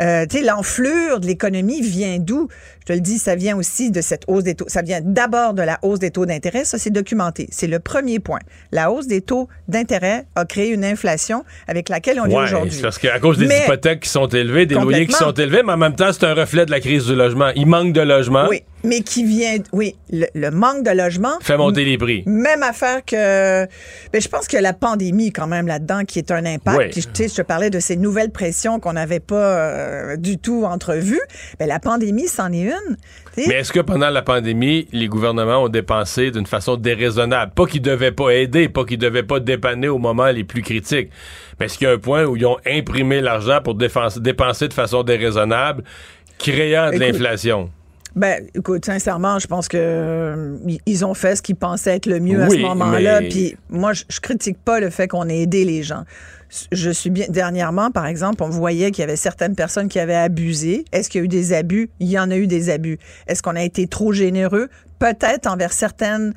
[0.00, 2.48] euh, tu sais, l'enflure de l'économie vient d'où?
[2.80, 4.64] Je te le dis, ça vient aussi de cette hausse des taux.
[4.68, 6.64] Ça vient d'abord de la hausse des taux d'intérêt.
[6.64, 7.48] Ça, c'est documenté.
[7.50, 8.38] C'est le premier point.
[8.72, 12.72] La hausse des taux d'intérêt a créé une inflation avec laquelle on est Ouais, aujourd'hui.
[12.72, 15.62] c'est parce qu'à cause des Mais- hypothèques qui sont élevées, des loyers qui sont élevés,
[15.64, 17.50] mais en même temps, c'est un reflet de la crise du logement.
[17.56, 21.38] Il manque de logement, Oui, mais qui vient, oui, le, le manque de logement.
[21.40, 22.22] fait monter les prix.
[22.26, 23.66] Même affaire que.
[24.12, 26.92] Ben, je pense que la pandémie, quand même, là-dedans, qui est un impact.
[26.92, 30.38] Puis, tu sais, je te parlais de ces nouvelles pressions qu'on n'avait pas euh, du
[30.38, 31.20] tout entrevues.
[31.58, 32.96] Ben, la pandémie, c'en est une.
[33.36, 37.52] Mais est-ce que pendant la pandémie, les gouvernements ont dépensé d'une façon déraisonnable?
[37.54, 41.10] Pas qu'ils devaient pas aider, pas qu'ils devaient pas dépanner au moment les plus critiques.
[41.58, 44.74] Mais est-ce qu'il y a un point où ils ont imprimé l'argent pour dépenser de
[44.74, 45.84] façon déraisonnable,
[46.38, 47.70] créant de l'inflation?
[48.16, 50.56] Ben, écoute, sincèrement, je pense que euh,
[50.86, 53.20] ils- ont fait ce qu'ils pensaient être le mieux à ce moment-là.
[53.20, 56.04] mais- Puis moi, je, je critique pas le fait qu'on ait aidé les gens.
[56.72, 57.26] Je suis bien.
[57.28, 60.84] Dernièrement, par exemple, on voyait qu'il y avait certaines personnes qui avaient abusé.
[60.92, 61.90] Est-ce qu'il y a eu des abus?
[62.00, 62.98] Il y en a eu des abus.
[63.26, 64.68] Est-ce qu'on a été trop généreux?
[64.98, 66.32] Peut-être envers certaines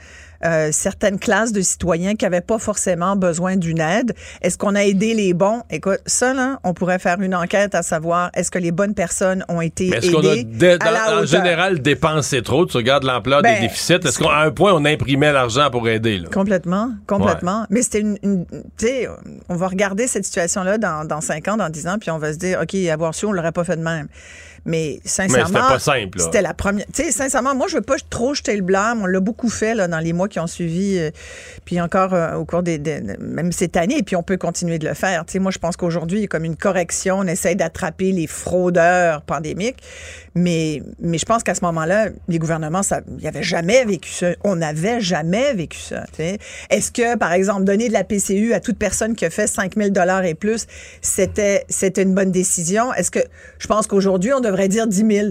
[0.45, 4.13] euh, certaines classes de citoyens qui n'avaient pas forcément besoin d'une aide.
[4.41, 5.63] Est-ce qu'on a aidé les bons?
[5.69, 9.43] Écoute, ça là, on pourrait faire une enquête à savoir est-ce que les bonnes personnes
[9.49, 12.65] ont été est-ce qu'on a, aidées dé- à la dans- en général, dépensé trop?
[12.65, 13.93] Tu regardes l'ampleur Ben, des déficits.
[14.05, 16.19] Est-ce qu'à un point, on imprimait l'argent pour aider?
[16.19, 16.29] Là?
[16.31, 17.65] Complètement, complètement.
[17.69, 18.45] Mais c'était une, une-
[18.77, 19.07] tu sais,
[19.49, 22.17] on va regarder regarder cette situation-là dans, dans 5 ans, dans 10 ans, puis on
[22.19, 24.07] va se dire, OK, avoir su, on l'aurait pas fait de même.
[24.65, 25.59] Mais sincèrement.
[26.19, 26.85] c'était la première.
[26.93, 29.01] Tu sais, sincèrement, moi, je veux pas trop jeter le blâme.
[29.01, 31.11] On l'a beaucoup fait là, dans les mois qui ont suivi, euh,
[31.65, 34.79] puis encore euh, au cours des, des- Même cette année, et puis on peut continuer
[34.79, 35.25] de le faire.
[35.25, 37.19] Tu sais, moi, je pense qu'aujourd'hui, il y a comme une correction.
[37.19, 39.77] On essaie d'attraper les fraudeurs pandémiques.
[40.35, 44.31] Mais, mais je pense qu'à ce moment-là, les gouvernements, ça, ils n'avaient jamais vécu ça.
[44.43, 46.05] On n'avait jamais vécu ça.
[46.69, 49.75] Est-ce que, par exemple, donner de la PCU à toute personne qui a fait 5
[49.75, 49.89] 000
[50.23, 50.67] et plus,
[51.01, 52.93] c'était, c'était une bonne décision?
[52.93, 53.19] Est-ce que
[53.57, 55.27] je pense qu'aujourd'hui, on devrait dire 10 000?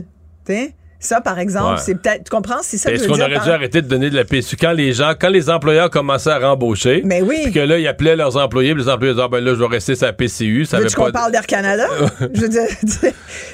[0.46, 0.74] tu sais?
[1.00, 1.80] Ça, par exemple, Ouais.
[1.84, 2.24] c'est peut-être.
[2.24, 2.58] Tu comprends?
[2.62, 4.56] C'est ça que je Est-ce qu'on aurait par- dû arrêter de donner de la PSU
[4.56, 7.02] quand les gens, quand les employeurs commençaient à rembaucher?
[7.04, 7.38] Mais oui.
[7.44, 9.60] Puis que là, ils appelaient leurs employés, puis les employés disaient, ah, ben là, je
[9.60, 10.64] vais rester sur la PCU.
[10.64, 11.12] Ça Veux-tu qu'on pas.
[11.12, 11.86] parle d'Air Canada?
[12.34, 12.66] je veux dire,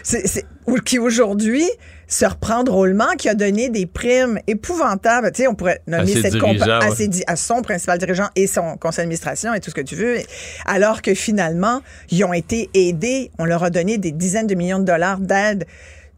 [0.03, 1.65] c'est, c'est- ou qui aujourd'hui
[2.07, 5.31] se reprend drôlement, qui a donné des primes épouvantables.
[5.33, 9.03] Tu sais, on pourrait nommer cette compa- ses à son principal dirigeant et son conseil
[9.05, 10.17] d'administration et tout ce que tu veux.
[10.65, 13.31] Alors que finalement, ils ont été aidés.
[13.39, 15.67] On leur a donné des dizaines de millions de dollars d'aide.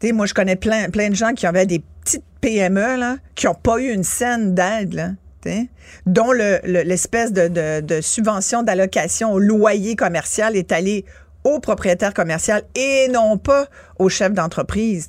[0.03, 3.55] Moi, je connais plein, plein de gens qui avaient des petites PME, là, qui n'ont
[3.55, 5.17] pas eu une scène d'aide,
[6.07, 11.05] dont le- le- l'espèce de, de- de subvention d'allocation au loyer commercial est allée
[11.47, 13.67] au propriétaire commercial et non pas
[13.99, 15.09] au chef d'entreprise.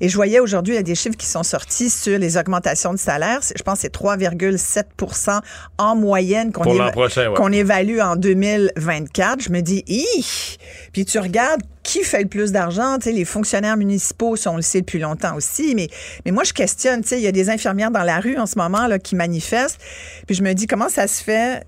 [0.00, 2.92] Et je voyais aujourd'hui, il y a des chiffres qui sont sortis sur les augmentations
[2.94, 3.40] de salaire.
[3.56, 5.40] Je pense que c'est 3,7%
[5.78, 6.94] en moyenne qu'on éva-
[7.30, 7.34] ouais.
[7.34, 9.42] qu'on évalue en 2024.
[9.42, 10.56] Je me dis, Hi!
[10.92, 12.96] Puis tu regardes qui fait le plus d'argent.
[12.98, 15.74] Tu sais, les fonctionnaires municipaux, on le sait depuis longtemps aussi.
[15.74, 15.88] Mais,
[16.24, 17.02] mais moi, je questionne.
[17.02, 19.16] Tu sais, il y a des infirmières dans la rue en ce moment là, qui
[19.16, 19.80] manifestent.
[20.26, 21.64] Puis je me dis, comment ça se fait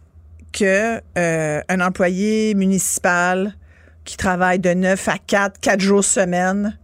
[0.53, 3.57] que euh, un employé municipal
[4.05, 6.79] qui travaille de 9 à 4, 4 jours semaine.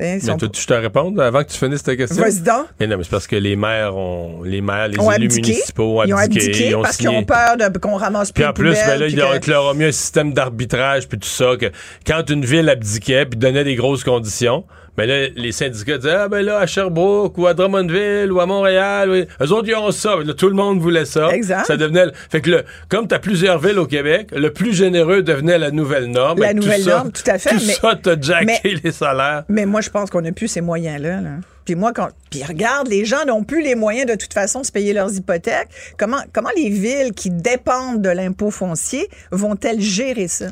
[0.00, 2.20] hein, si Mais on- toi, tu te réponds avant que tu finisses ta question?
[2.22, 2.66] Vas-y donc.
[2.80, 5.52] Mais non, mais c'est parce que les maires ont, les maires, les ont élus abdiqué.
[5.52, 6.46] municipaux ont Ils ont abdiqué.
[6.46, 8.72] abdiqué ils ont parce qu'ils ont peur de- qu'on ramasse plus Puis en de plus,
[8.72, 11.28] ben poubelles, là, puis il y a, que- leur mis un système d'arbitrage puis tout
[11.28, 11.70] ça, que
[12.06, 14.64] quand une ville abdiquait puis donnait des grosses conditions,
[14.96, 18.46] mais là, les syndicats disaient, ah ben là, à Sherbrooke ou à Drummondville ou à
[18.46, 20.16] Montréal, oui, eux autres, ils ont ça.
[20.24, 21.28] Là, tout le monde voulait ça.
[21.32, 21.64] Exact.
[21.66, 25.58] Ça devenait, fait que le, comme t'as plusieurs villes au Québec, le plus généreux devenait
[25.58, 26.40] la nouvelle norme.
[26.40, 28.92] La tout nouvelle ça- norme, tout à fait, Tout mais- ça, t'as jacké mais- les
[28.92, 29.44] salaires.
[29.48, 31.20] Mais moi, je pense qu'on n'a plus ces moyens-là.
[31.20, 31.30] là.
[31.64, 32.08] Puis moi, quand.
[32.30, 35.14] Puis regarde, les gens n'ont plus les moyens de toute façon de se payer leurs
[35.14, 35.68] hypothèques.
[35.98, 40.46] Comment, comment les villes qui dépendent de l'impôt foncier vont-elles gérer ça?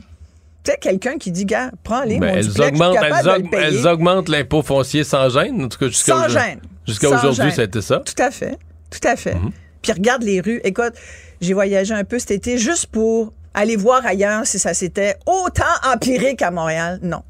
[0.64, 4.62] Tu sais, quelqu'un qui dit, gars, prends-les, Ben, elles, augmentent, elles, aug- elles augmentent l'impôt
[4.62, 6.40] foncier sans gêne, en tout cas jusqu'à Sans aujourd'hui.
[6.50, 6.60] gêne.
[6.86, 8.00] Jusqu'à aujourd'hui, c'était ça.
[8.00, 8.56] Tout à fait.
[8.90, 9.34] Tout à fait.
[9.34, 9.50] Mhm.
[9.82, 10.60] Puis regarde les rues.
[10.62, 10.92] Écoute,
[11.40, 15.64] j'ai voyagé un peu cet été juste pour aller voir ailleurs si ça s'était autant
[15.84, 17.00] empiré qu'à Montréal.
[17.02, 17.22] Non.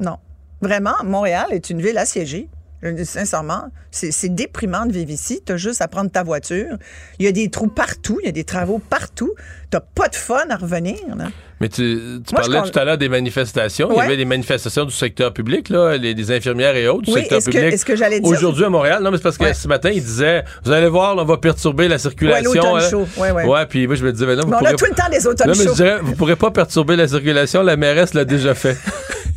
[0.00, 0.16] Non.
[0.62, 2.48] Vraiment, Montréal est une ville assiégée.
[2.82, 5.40] Je le dis Sincèrement, c'est déprimant de vivre ici.
[5.44, 6.76] Tu as juste à prendre ta voiture.
[7.18, 9.32] Il y a des trous partout, il y a des travaux partout.
[9.70, 10.96] Tu pas de fun à revenir.
[11.16, 11.26] là.
[11.60, 13.88] Mais tu, tu Moi, parlais tout à l'heure des manifestations.
[13.90, 14.04] Il y Ouais.
[14.04, 17.38] avait des manifestations du secteur public, là, les, des infirmières et autres du Oui, secteur
[17.38, 17.72] est-ce que- public.
[17.74, 19.54] est-ce que j'allais dire- Aujourd'hui à Montréal, non, mais c'est parce que Ouais.
[19.54, 22.50] ce matin, il disait Vous allez voir, là, on va perturber la circulation.
[22.50, 22.88] Ouais, l'automne hein.
[22.90, 23.08] chaud.
[23.16, 23.66] Ouais, ouais.
[23.68, 25.26] puis moi, je me disais, ben non, vous Mais on a tout le temps des
[25.26, 28.54] automnes Non, mais je dirais, vous pourrez pas perturber la circulation, la mairesse l'a déjà
[28.54, 28.76] fait.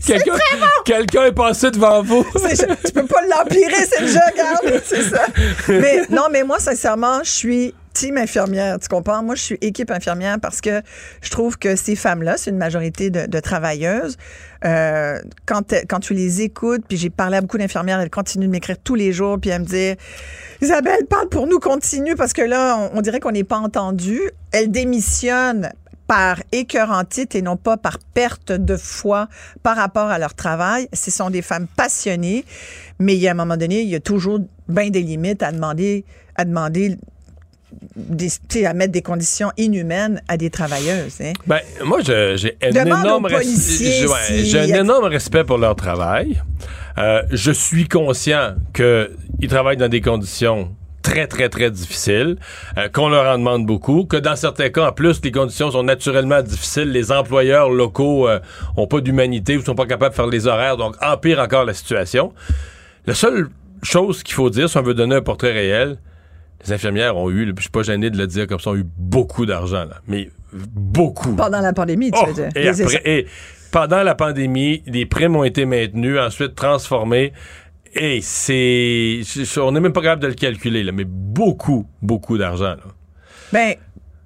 [0.05, 0.34] Quelqu'un
[0.84, 2.26] quelqu'un est passé devant vous.
[2.86, 5.26] Tu peux pas l'empirer, c'est déjà, regarde, c'est ça.
[5.69, 9.22] Mais non, mais moi, sincèrement, je suis team infirmière, tu comprends?
[9.22, 10.82] Moi, je suis équipe infirmière parce que
[11.22, 14.18] je trouve que ces femmes-là, c'est une majorité de, travailleuses.
[14.66, 18.78] Euh, quand, tu les écoutes, puis j'ai parlé à beaucoup d'infirmières, elles continuent de m'écrire
[18.84, 19.97] tous les jours, puis elles me disent
[20.62, 24.20] Isabelle, parle pour nous, continue, parce que là, on, on dirait qu'on n'est pas entendu.
[24.52, 25.70] Elles démissionnent
[26.08, 29.28] par écœurantite et non pas par perte de foi
[29.62, 30.89] par rapport à leur travail.
[30.91, 32.45] Ce sont des femmes passionnées,
[32.99, 35.52] mais il y a un moment donné, il y a toujours bien des limites à
[35.52, 36.04] demander,
[36.36, 36.97] à demander
[37.95, 41.19] des- à mettre des conditions inhumaines à des travailleuses.
[41.22, 41.34] hein.
[41.47, 42.72] Ben, moi, j'ai un
[43.03, 43.32] énorme res-
[44.07, 46.41] ouais, un énorme respect pour leur travail.
[46.97, 52.38] Euh, je suis conscient qu'ils travaillent dans des conditions très, très, très difficiles,
[52.78, 55.84] euh, qu'on leur en demande beaucoup, que dans certains cas, en plus, les conditions sont
[55.84, 56.91] naturellement difficiles.
[56.91, 58.39] Les employeurs locaux euh,
[58.78, 61.74] ont pas d'humanité ou sont pas capables de faire les horaires, donc empire encore la
[61.74, 62.34] situation.
[63.07, 63.47] La seule
[63.82, 65.97] chose qu'il faut dire, si on veut donner un portrait réel,
[66.66, 68.86] les infirmières ont eu, je suis pas gêné de le dire comme ça, ont eu
[68.97, 70.01] beaucoup d'argent, là.
[70.07, 71.36] Mais beaucoup.
[71.36, 72.49] Pendant la pandémie, tu Oh, veux dire.
[72.55, 73.28] et, Les- après- et
[73.72, 77.34] pendant la pandémie, les primes ont été maintenues, ensuite transformées.
[77.93, 79.22] Et c'est.
[79.57, 82.76] On n'est même pas capable de le calculer, là, mais beaucoup, beaucoup d'argent.
[82.76, 82.84] là.
[83.51, 83.74] Ben,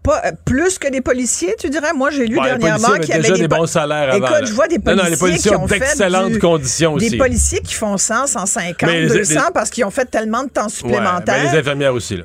[0.05, 1.93] pas, euh, plus que des policiers, tu dirais?
[1.93, 4.17] Moi, j'ai lu Bon, les dernièrement qu'il y avait déjà des po- bons salaires avant,
[4.17, 4.45] Écoute, là.
[4.45, 7.09] je vois des Non, policiers, non, les policiers qui ont d'excellentes du- conditions aussi.
[7.09, 10.43] Des policiers qui font 100, 150, Mais les- 200 les- parce qu'ils ont fait tellement
[10.43, 11.43] de temps Ouais, supplémentaire.
[11.43, 12.23] ben, les infirmières aussi, là.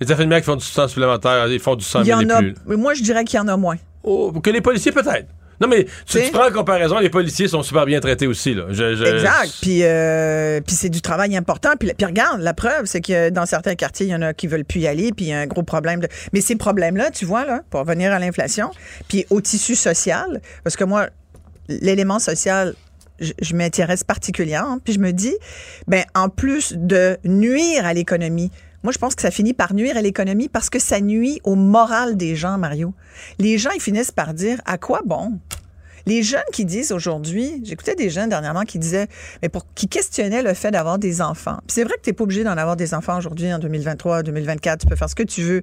[0.00, 2.28] Les infirmières qui font du temps supplémentaire, ils font du 100 Il y 000 en
[2.28, 2.48] et a, plus.
[2.50, 2.54] là.
[2.66, 3.76] mais moi, je dirais qu'il y en a moins.
[4.04, 5.26] Oh, que les policiers, peut-être.
[5.60, 8.54] Non, mais tu, tu prends en comparaison, les policiers sont super bien traités aussi.
[8.54, 8.66] Là.
[8.70, 9.52] Je- je- Exact.
[9.60, 11.70] Puis, euh, puis c'est du travail important.
[11.78, 14.46] Puis, puis regarde, la preuve, c'est que dans certains quartiers, il y en a qui
[14.46, 15.10] veulent plus y aller.
[15.12, 16.00] Puis il y a un gros problème.
[16.00, 16.08] De...
[16.32, 18.70] Mais ces problèmes-là, tu vois, là, pour revenir à l'inflation,
[19.08, 21.08] puis au tissu social, parce que moi,
[21.68, 22.74] l'élément social,
[23.20, 24.78] je, je m'intéresse particulièrement.
[24.84, 25.34] Puis je me dis,
[25.88, 28.50] ben en plus de nuire à l'économie,
[28.82, 31.54] moi, je pense que ça finit par nuire à l'économie parce que ça nuit au
[31.54, 32.94] moral des gens, Mario.
[33.38, 35.38] Les gens, ils finissent par dire, à quoi bon?
[36.08, 39.08] Les jeunes qui disent aujourd'hui, j'écoutais des jeunes dernièrement qui disaient,
[39.42, 41.58] mais pour qui questionnaient le fait d'avoir des enfants.
[41.66, 44.80] C'est vrai que tu n'es pas obligé d'en avoir des enfants aujourd'hui en 2023, 2024,
[44.80, 45.62] tu peux faire ce que tu veux,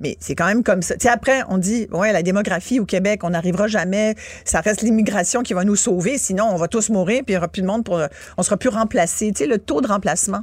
[0.00, 0.96] mais c'est quand même comme ça.
[0.96, 5.44] Tu après on dit ouais, la démographie au Québec, on n'arrivera jamais, ça reste l'immigration
[5.44, 7.68] qui va nous sauver, sinon on va tous mourir puis il n'y aura plus de
[7.68, 8.00] monde pour
[8.36, 10.42] on sera plus remplacé, tu sais le taux de remplacement.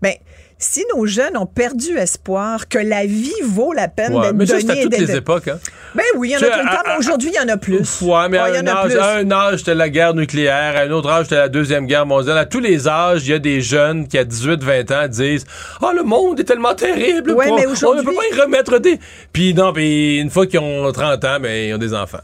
[0.00, 0.14] Ben
[0.62, 4.46] si nos jeunes ont perdu espoir que la vie vaut la peine Ouais, d'être mais
[4.46, 5.48] ça, donnée c'est à toutes les époques.
[5.48, 5.58] Hein.
[5.94, 8.00] Ben oui, il y en a tout le temps, aujourd'hui, il y en a plus.
[8.02, 10.76] Ouais, mais Ouais, à, il y un âge, à un âge, c'était la guerre nucléaire.
[10.76, 12.38] À un autre âge, c'était la Deuxième Guerre mondiale.
[12.38, 15.44] À tous les âges, il y a des jeunes qui, à 18-20 ans, disent
[15.82, 17.32] «Ah, le monde est tellement terrible!
[17.32, 18.98] Ouais, on- mais On ne peut pas y remettre des...»
[19.32, 22.20] Puis non, puis une fois qu'ils ont 30 ans, ben, ils ont des enfants.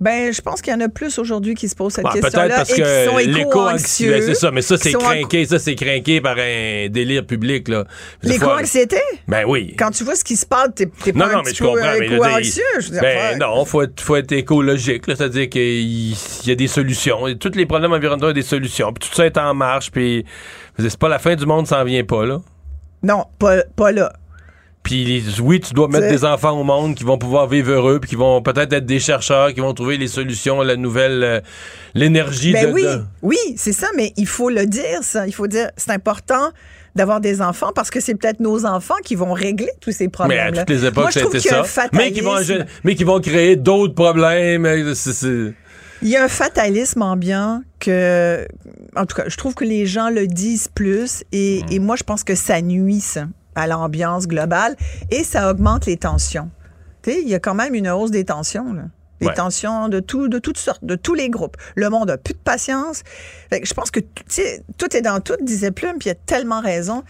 [0.00, 2.56] Ben, je pense qu'il y en a plus aujourd'hui qui se posent cette Peut-être question-là
[2.56, 4.22] parce et qui sont que l'éco-anxieux, éco-anxieux.
[4.22, 4.50] c'est ça.
[4.52, 5.44] Mais ça, c'est en- craqué.
[5.44, 7.84] Ça, c'est craqué par un délire public, là.
[8.22, 9.00] L'éco-anxiété?
[9.26, 9.74] Ben oui.
[9.76, 11.66] Quand tu vois ce qui se passe, t'es pas Non, un non, mais je peu
[11.66, 11.94] comprends.
[11.94, 12.62] éco-anxieux.
[13.00, 15.08] Ben non, faut être, faut être écologique.
[15.08, 15.16] là.
[15.16, 17.26] C'est-à-dire qu'il y, a des solutions.
[17.26, 18.92] Et tous les problèmes environnementaux ont des solutions.
[18.92, 19.90] Puis tout ça est en marche.
[19.90, 20.24] Puis
[20.78, 22.38] c'est pas la fin du monde, ça s'en vient pas là.
[23.02, 24.12] Non, pas, pas là.
[24.88, 28.08] Puis oui, tu dois mettre des enfants au monde qui vont pouvoir vivre heureux, puis
[28.08, 31.40] qui vont peut-être être des chercheurs, qui vont trouver les solutions, la nouvelle, euh,
[31.94, 35.26] l'énergie Ben de, oui, de- oui, c'est ça, mais il faut le dire, ça.
[35.26, 36.52] Il faut dire, c'est important
[36.96, 40.08] d'avoir des enfants parce que c'est peut-être nos enfants qui vont régler tous ces Mais
[40.08, 40.54] problèmes.
[40.54, 41.20] à toutes les époques, Moi, je ça
[41.88, 42.36] trouve Mais qui, vont,
[42.82, 44.64] mais qui vont créer d'autres problèmes.
[44.64, 44.94] euh,
[46.00, 48.46] Il y a un fatalisme ambiant que,
[48.96, 51.72] en tout cas, je trouve que les gens le disent plus et, Hmm.
[51.72, 53.26] et moi, je pense que ça nuit ça,
[53.58, 54.76] à l'ambiance globale
[55.10, 56.50] et ça augmente les tensions.
[57.02, 58.82] Tu sais, il y a quand même une hausse des tensions, là.
[59.20, 59.34] Des Ouais.
[59.34, 61.56] tensions de, tout, de toutes sortes, de tous les groupes.
[61.74, 63.02] Le monde a plus de patience.
[63.50, 66.60] Fait que je pense que tout est dans tout, disait Plume, puis il a tellement
[66.60, 67.02] raison.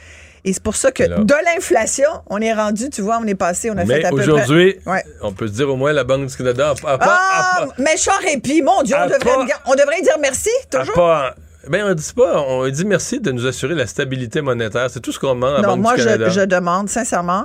[0.44, 3.70] Et c'est pour ça que de l'inflation, on est rendu, tu vois, on est passé,
[3.70, 5.05] on a Mais fait à peu aujourd'hui, Ouais.
[5.20, 7.66] on peut se dire au moins la Banque du Canada a, a pas, Ah, a
[7.66, 10.94] pas- méchant répit, mon Dieu, on devrait, on devrait dire merci, toujours.
[10.94, 11.34] pas-
[11.69, 14.89] ben on dit pas, on dit merci de nous assurer la stabilité monétaire.
[14.91, 16.29] C'est tout ce qu'on demande à la Non, Banque moi, du je, Canada.
[16.31, 17.45] je demande sincèrement,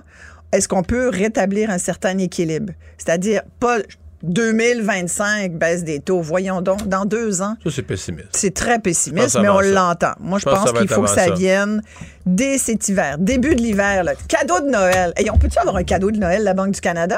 [0.52, 2.74] est-ce qu'on peut rétablir un certain équilibre?
[2.98, 3.78] C'est-à-dire, pas
[4.22, 6.22] 2025 baisse des taux.
[6.22, 7.56] Voyons donc, dans deux ans.
[7.64, 8.28] Ça, c'est pessimiste.
[8.32, 10.14] C'est très Je pessimiste, mais on l'entend.
[10.20, 11.34] Moi, je Je pense qu'il faut que ça ça.
[11.34, 11.82] vienne
[12.26, 14.04] dès cet hiver, début de l'hiver.
[14.28, 15.14] Cadeau de Noël.
[15.18, 17.18] Et on peut-tu avoir un cadeau de Noël, la Banque du Canada?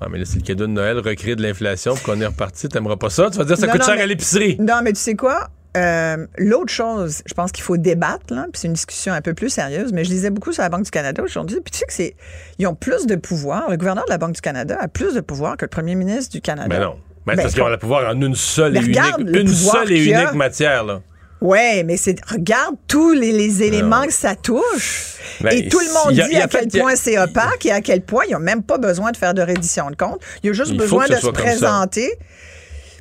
[0.00, 2.68] Ah, mais là, c'est le cadeau de Noël, recréer de l'inflation, qu'on est reparti.
[2.68, 3.28] T'aimerais pas ça?
[3.30, 4.56] Tu vas dire, ça Non, coûte non, cher mais- à l'épicerie.
[4.60, 5.48] Non, mais tu sais quoi?
[5.76, 9.34] Euh, L'autre chose, je pense qu'il faut débattre, là, puis c'est une discussion un peu
[9.34, 11.86] plus sérieuse, mais je lisais beaucoup sur la Banque du Canada aujourd'hui, puis tu sais
[11.86, 12.16] que c'est.
[12.58, 13.68] Ils ont plus de pouvoir.
[13.70, 16.30] Le gouverneur de la Banque du Canada a plus de pouvoir que le premier ministre
[16.32, 16.68] du Canada.
[16.68, 16.96] Mais non.
[17.26, 19.90] Ben, Ben, parce qu'ils ont le pouvoir en une seule Mais et unique, une seule
[19.92, 20.20] et a.
[20.22, 21.00] unique matière, là.
[21.40, 25.16] Ouais, mais c'est regarde tous les, les éléments que ça touche.
[25.42, 27.80] Ben, et tout le monde a- dit à quel fait- point c'est opaque et à
[27.82, 30.20] quel point ils n'ont même pas besoin de faire de reddition de compte.
[30.42, 31.32] Il y a juste besoin de se ça.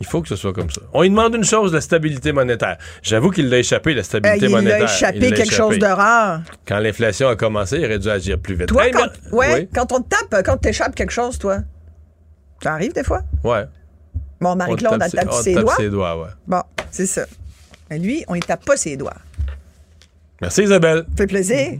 [0.03, 0.81] Il faut que ce soit comme ça.
[0.91, 2.77] On lui demande une chose, la stabilité monétaire.
[3.01, 4.81] J'avoue qu'il l'a échappé, la Euh, stabilité il monétaire.
[4.81, 6.41] a échappé Il quelque chose de rare.
[6.67, 8.67] Quand l'inflation a commencé, il aurait dû agir plus vite.
[8.67, 9.69] Toi, Hey, quand, mais- ouais, Oui.
[9.73, 11.59] quand on te tape, quand t'échappes quelque chose, toi,
[12.61, 13.21] ça arrive des fois?
[13.45, 13.63] Ouais.
[14.41, 15.75] Bon, On Marie-Claude, elle tape ses- doigts.
[15.77, 16.29] ses doigts, ouais.
[16.47, 17.23] Bon, c'est ça.
[17.89, 19.13] Mais lui, on ne tape pas ses doigts.
[20.41, 21.05] Merci Isabelle.
[21.11, 21.79] Ça fait plaisir.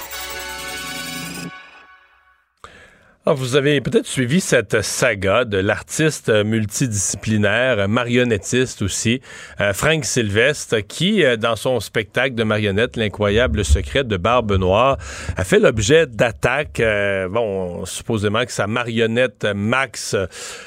[3.27, 9.21] Ah, vous avez peut-être suivi cette saga de l'artiste multidisciplinaire, marionnettiste aussi,
[9.59, 14.97] euh, Frank Sylvestre, qui, euh, dans son spectacle de marionnette, L'incroyable secret de Barbe Noire,
[15.37, 16.79] a fait l'objet d'attaques.
[16.79, 20.15] Euh, bon, supposément que sa marionnette Max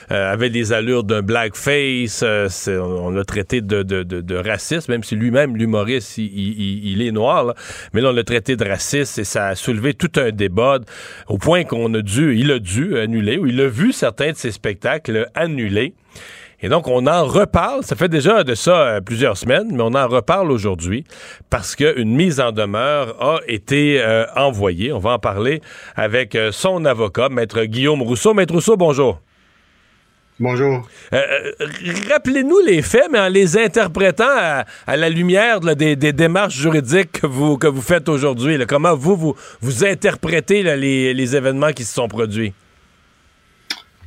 [0.09, 2.23] avait des allures d'un blackface.
[2.69, 7.47] on l'a traité de, de, raciste, même si lui-même, l'humoriste, il, il, il, est noir.
[7.47, 7.55] Là.
[7.93, 10.79] Mais là, on l'a traité de raciste et ça a soulevé tout un débat
[11.27, 14.37] au point qu'on a dû il a dû annuler ou il a vu certains de
[14.37, 15.95] ses spectacles annulés.
[16.61, 17.83] Et donc, on en reparle.
[17.85, 21.05] Ça fait déjà de ça euh, plusieurs semaines, mais on en reparle aujourd'hui
[21.49, 24.93] parce qu'une mise en demeure a été euh, envoyée.
[24.93, 25.63] On va en parler
[25.97, 28.35] avec euh, son avocat, Maître Guillaume Rousseau.
[28.35, 29.21] Maître Rousseau, bonjour.
[30.41, 30.89] Bonjour.
[32.11, 37.57] Rappelez-nous les faits, mais en les interprétant à, la lumière des, démarches juridiques que vous,
[37.57, 38.59] que vous faites aujourd'hui.
[38.67, 42.53] Comment vous, vous, vous interprétez les, les événements qui se sont produits?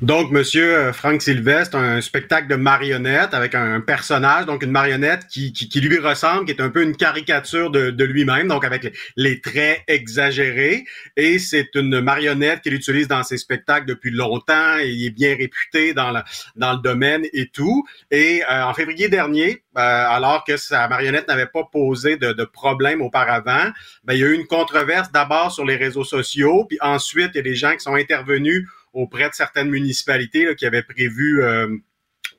[0.03, 5.25] Donc, Monsieur euh, Frank Sylvestre, un spectacle de marionnette avec un personnage, donc une marionnette
[5.27, 8.93] qui, qui, lui ressemble, qui est un peu une caricature de, de lui-même, donc avec
[9.15, 10.85] les, traits exagérés.
[11.15, 15.95] Et c'est une marionnette qu'il utilise dans ses spectacles depuis longtemps il est bien réputé
[15.95, 16.19] dans le,
[16.55, 17.83] dans le domaine et tout.
[18.11, 22.45] Et euh, en février dernier, euh, alors que sa marionnette n'avait pas posé de, de
[22.45, 23.71] problème auparavant,
[24.03, 27.37] ben, il y a eu une controverse d'abord sur les réseaux sociaux, puis ensuite il
[27.37, 28.67] y a des gens qui sont intervenus
[28.97, 31.77] auprès de certaines municipalités qui avaient prévu euh,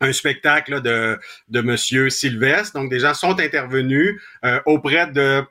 [0.00, 2.74] un spectacle de, de Monsieur Sylvestre.
[2.74, 5.42] Donc, des gens sont intervenus euh, auprès de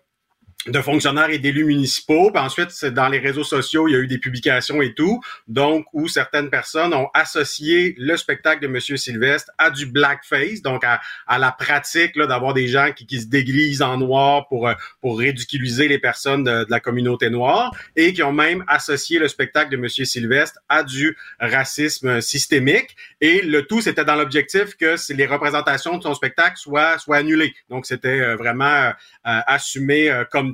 [0.65, 2.31] de fonctionnaires et d'élus municipaux.
[2.35, 6.07] Ensuite, dans les réseaux sociaux, il y a eu des publications et tout, donc où
[6.07, 11.37] certaines personnes ont associé le spectacle de Monsieur Sylvestre à du blackface, donc à, à
[11.37, 15.87] la pratique d'avoir des gens qui, qui se déguisent en noir pour euh, pour ridiculiser
[15.87, 20.05] les personnes de, la communauté noire, et qui ont même associé le spectacle de Monsieur
[20.05, 22.95] Sylvestre à du racisme systémique.
[23.21, 27.53] Et le tout, c'était dans l'objectif que les représentations de son spectacle soient soient annulées.
[27.69, 28.91] Donc c'était euh, vraiment euh,
[29.23, 30.53] assumé comme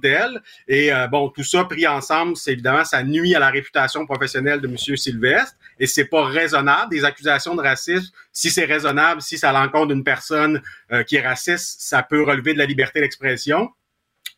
[0.68, 4.62] et euh, bon, tout ça pris ensemble, c'est évidemment, ça nuit à la réputation professionnelle
[4.62, 4.78] de M.
[4.78, 5.56] Sylvestre.
[5.80, 6.92] Et c'est pas raisonnable.
[6.92, 10.62] Des accusations de racisme, si c'est raisonnable, si ça l'encontre d'une personne
[10.92, 13.70] euh, qui est raciste, ça peut relever de la liberté d'expression.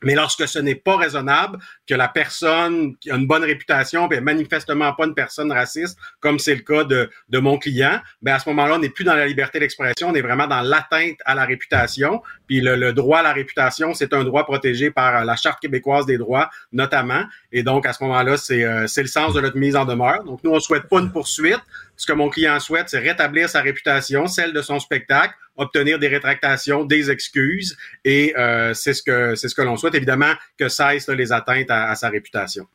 [0.06, 4.24] Mais lorsque ce n'est pas raisonnable, que la personne qui a une bonne réputation, ben
[4.24, 8.40] manifestement pas une personne raciste, comme c'est le cas de, de mon client, ben à
[8.40, 11.36] ce moment-là, on n'est plus dans la liberté d'expression, on est vraiment dans l'atteinte à
[11.36, 12.22] la réputation.
[12.48, 16.18] Puis le, droit à la réputation, c'est un droit protégé par la Charte québécoise des
[16.18, 17.24] droits, notamment.
[17.52, 20.24] Et donc, à ce moment-là, c'est euh, le sens de notre mise en demeure.
[20.24, 21.62] Donc, nous, on souhaite pas une poursuite.
[21.98, 26.08] Ce que mon client souhaite, c'est rétablir sa réputation, celle de son spectacle, obtenir des
[26.08, 29.96] rétractations, des excuses, et euh, c'est ce que c'est ce que l'on souhaite.
[29.96, 32.68] Évidemment que cesse les atteintes à, sa réputation.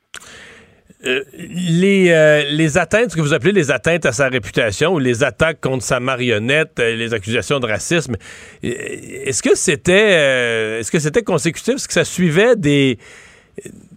[1.06, 4.98] Euh, les, euh, les atteintes, ce que vous appelez les atteintes à sa réputation ou
[4.98, 8.16] les attaques contre sa marionnette, les accusations de racisme,
[8.62, 12.98] est-ce que c'était est-ce que c'était consécutif, est-ce que ça suivait des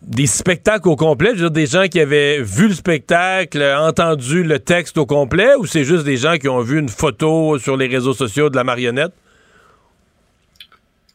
[0.06, 5.06] des spectacles au complet, des gens qui avaient vu le spectacle, entendu le texte au
[5.06, 8.50] complet, ou c'est juste des gens qui ont vu une photo sur les réseaux sociaux
[8.50, 9.14] de la marionnette?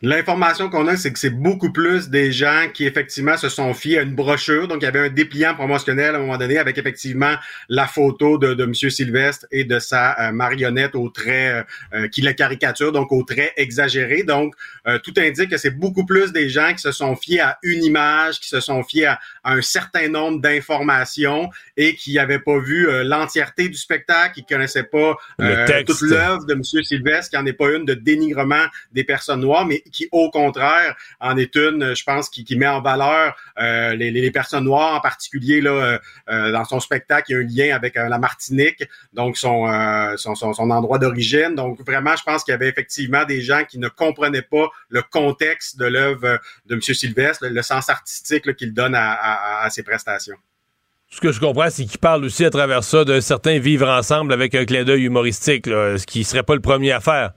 [0.00, 3.98] L'information qu'on a, c'est que c'est beaucoup plus des gens qui effectivement se sont fiés
[3.98, 4.68] à une brochure.
[4.68, 7.34] Donc, il y avait un dépliant promotionnel à un moment donné avec effectivement
[7.68, 8.74] la photo de, de M.
[8.74, 11.62] Sylvestre et de sa euh, marionnette au trait euh,
[11.94, 14.22] euh, qui la caricature, donc au trait exagéré.
[14.22, 14.54] Donc,
[15.04, 18.40] tout indique que c'est beaucoup plus des gens qui se sont fiés à une image,
[18.40, 23.68] qui se sont fiés à, un certain nombre d'informations et qui n'avaient pas vu l'entièreté
[23.68, 25.16] du spectacle, qui connaissaient pas
[25.86, 26.62] toute l'œuvre de M.
[26.62, 30.96] Sylvestre, qui n'en est pas une de dénigrement des personnes noires, mais qui, au contraire,
[31.20, 35.60] en est une, je pense, qui, met en valeur euh, les, personnes noires, en particulier
[35.60, 35.98] là, euh,
[36.30, 39.66] euh, dans son spectacle, il y a un lien avec la Martinique, donc son,
[40.16, 41.54] son, endroit d'origine.
[41.54, 45.02] Donc vraiment, je pense qu'il y avait effectivement des gens qui ne comprenaient pas le
[45.02, 46.80] contexte de l'œuvre de M.
[46.80, 50.36] Sylvestre, le, sens artistique qu'il donne à, à, ses prestations.
[51.10, 54.32] Ce que je comprends, c'est qu'il parle aussi à travers ça d'un certain vivre ensemble
[54.32, 57.32] avec un clin d'œil humoristique, ce qui serait pas le premier à faire.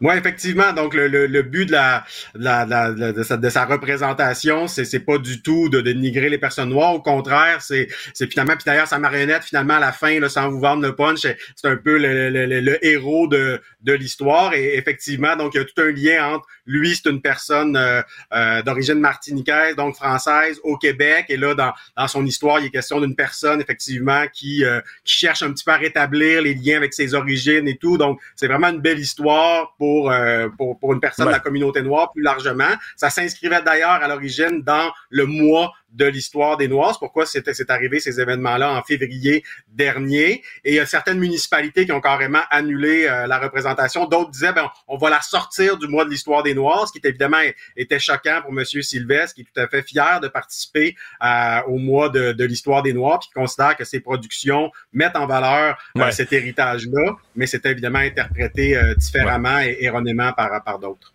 [0.00, 0.72] Oui, effectivement.
[0.72, 5.00] Donc, le, le, but de, la, la, la, de, sa, de sa représentation, c'est, c'est
[5.00, 6.94] pas du tout de dénigrer les personnes noires.
[6.94, 10.50] Au contraire, c'est, c'est finalement, puis d'ailleurs, sa marionnette, finalement, à la fin, là, sans
[10.50, 14.52] vous vendre le punch, c'est un peu le, le, le, héros de, de l'histoire.
[14.52, 18.02] Et effectivement, donc, il y a tout un lien entre lui, c'est une personne euh,
[18.34, 21.26] euh, d'origine martiniquaise, donc française, au Québec.
[21.28, 25.14] Et là, dans, dans son histoire, il est question d'une personne, effectivement, qui, euh, qui
[25.14, 27.96] cherche un petit peu à rétablir les liens avec ses origines et tout.
[27.96, 30.12] Donc, c'est vraiment une belle histoire pour,
[30.58, 32.74] pour, pour, une personne de la communauté noire plus largement.
[32.96, 36.92] Ça s'inscrivait d'ailleurs à l'origine dans le mois de l'histoire des Noirs.
[36.94, 40.42] C'est pourquoi c'était c'est arrivé ces événements-là en février dernier.
[40.64, 44.06] Et il y a certaines municipalités qui ont carrément annulé euh, la représentation.
[44.06, 47.06] D'autres disaient ben on va la sortir du mois de l'histoire des Noirs, ce qui
[47.06, 47.40] évidemment
[47.76, 51.78] était choquant pour Monsieur Sylvestre, qui est tout à fait fier de participer euh, au
[51.78, 55.76] mois de, de l'histoire des Noirs, puis qui considère que ses productions mettent en valeur
[55.96, 56.12] euh, Ouais.
[56.12, 61.14] cet héritage-là, mais c'était évidemment interprété euh, différemment et erronément par, par d'autres.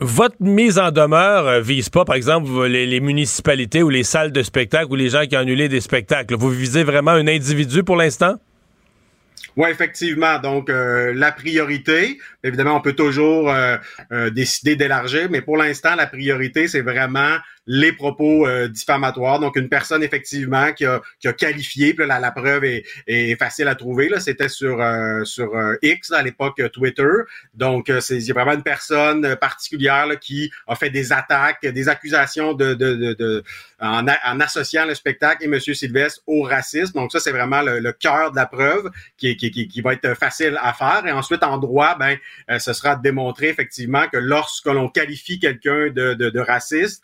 [0.00, 4.42] Votre mise en demeure euh, vise pas, par exemple, les, municipalités ou les salles de
[4.44, 6.36] spectacle ou les gens qui ont annulé des spectacles.
[6.36, 8.36] Vous visez vraiment un individu pour l'instant?
[9.56, 10.38] Oui, effectivement.
[10.38, 16.06] Donc, euh, la priorité, évidemment, on peut toujours euh, décider d'élargir, mais pour l'instant, la
[16.06, 17.36] priorité, c'est vraiment
[17.66, 19.40] les propos euh, diffamatoires.
[19.40, 23.36] Donc, une personne, effectivement, qui a, qui a qualifié, puis là, la, preuve est, est
[23.38, 24.08] facile à trouver.
[24.08, 27.08] Là, C'était sur, euh, sur euh, X, à l'époque euh, Twitter.
[27.54, 32.52] Donc, euh, c'est vraiment une personne particulière là, qui a fait des attaques, des accusations
[32.52, 33.44] de, de, de, de-
[33.80, 35.58] en, en associant le spectacle et M.
[35.60, 36.92] Sylvestre au racisme.
[36.94, 39.92] Donc, ça, c'est vraiment le, le cœur de la preuve qui, qui, qui, qui va
[39.92, 41.02] être facile à faire.
[41.06, 42.16] Et ensuite, en droit, ben,
[42.58, 47.02] ce sera de démontrer effectivement que lorsque l'on qualifie quelqu'un de, de, de raciste,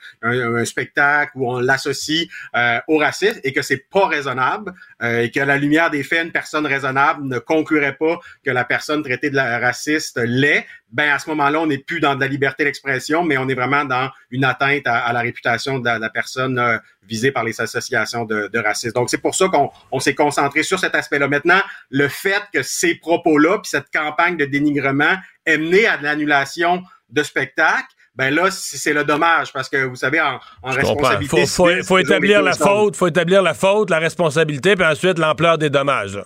[0.58, 4.72] un spectacle où on l'associe euh, au racisme et que c'est pas raisonnable
[5.02, 8.64] euh, et qu'à la lumière des faits, une personne raisonnable ne conclurait pas que la
[8.64, 12.20] personne traitée de la raciste l'est, ben à ce moment-là, on n'est plus dans de
[12.20, 15.84] la liberté d'expression, mais on est vraiment dans une atteinte à, à la réputation de
[15.84, 18.94] la, de la personne euh, visée par les associations de, de racisme.
[18.94, 21.28] Donc, c'est pour ça qu'on on s'est concentré sur cet aspect-là.
[21.28, 26.04] Maintenant, le fait que ces propos-là, puis cette campagne de dénigrement ait mené à de
[26.04, 31.46] l'annulation de spectacles, ben là, c'est le dommage, parce que vous savez, en, responsabilité...
[31.46, 36.16] Faut, établir la faute, faut établir la faute, la responsabilité, puis ensuite l'ampleur des dommages.
[36.16, 36.24] là.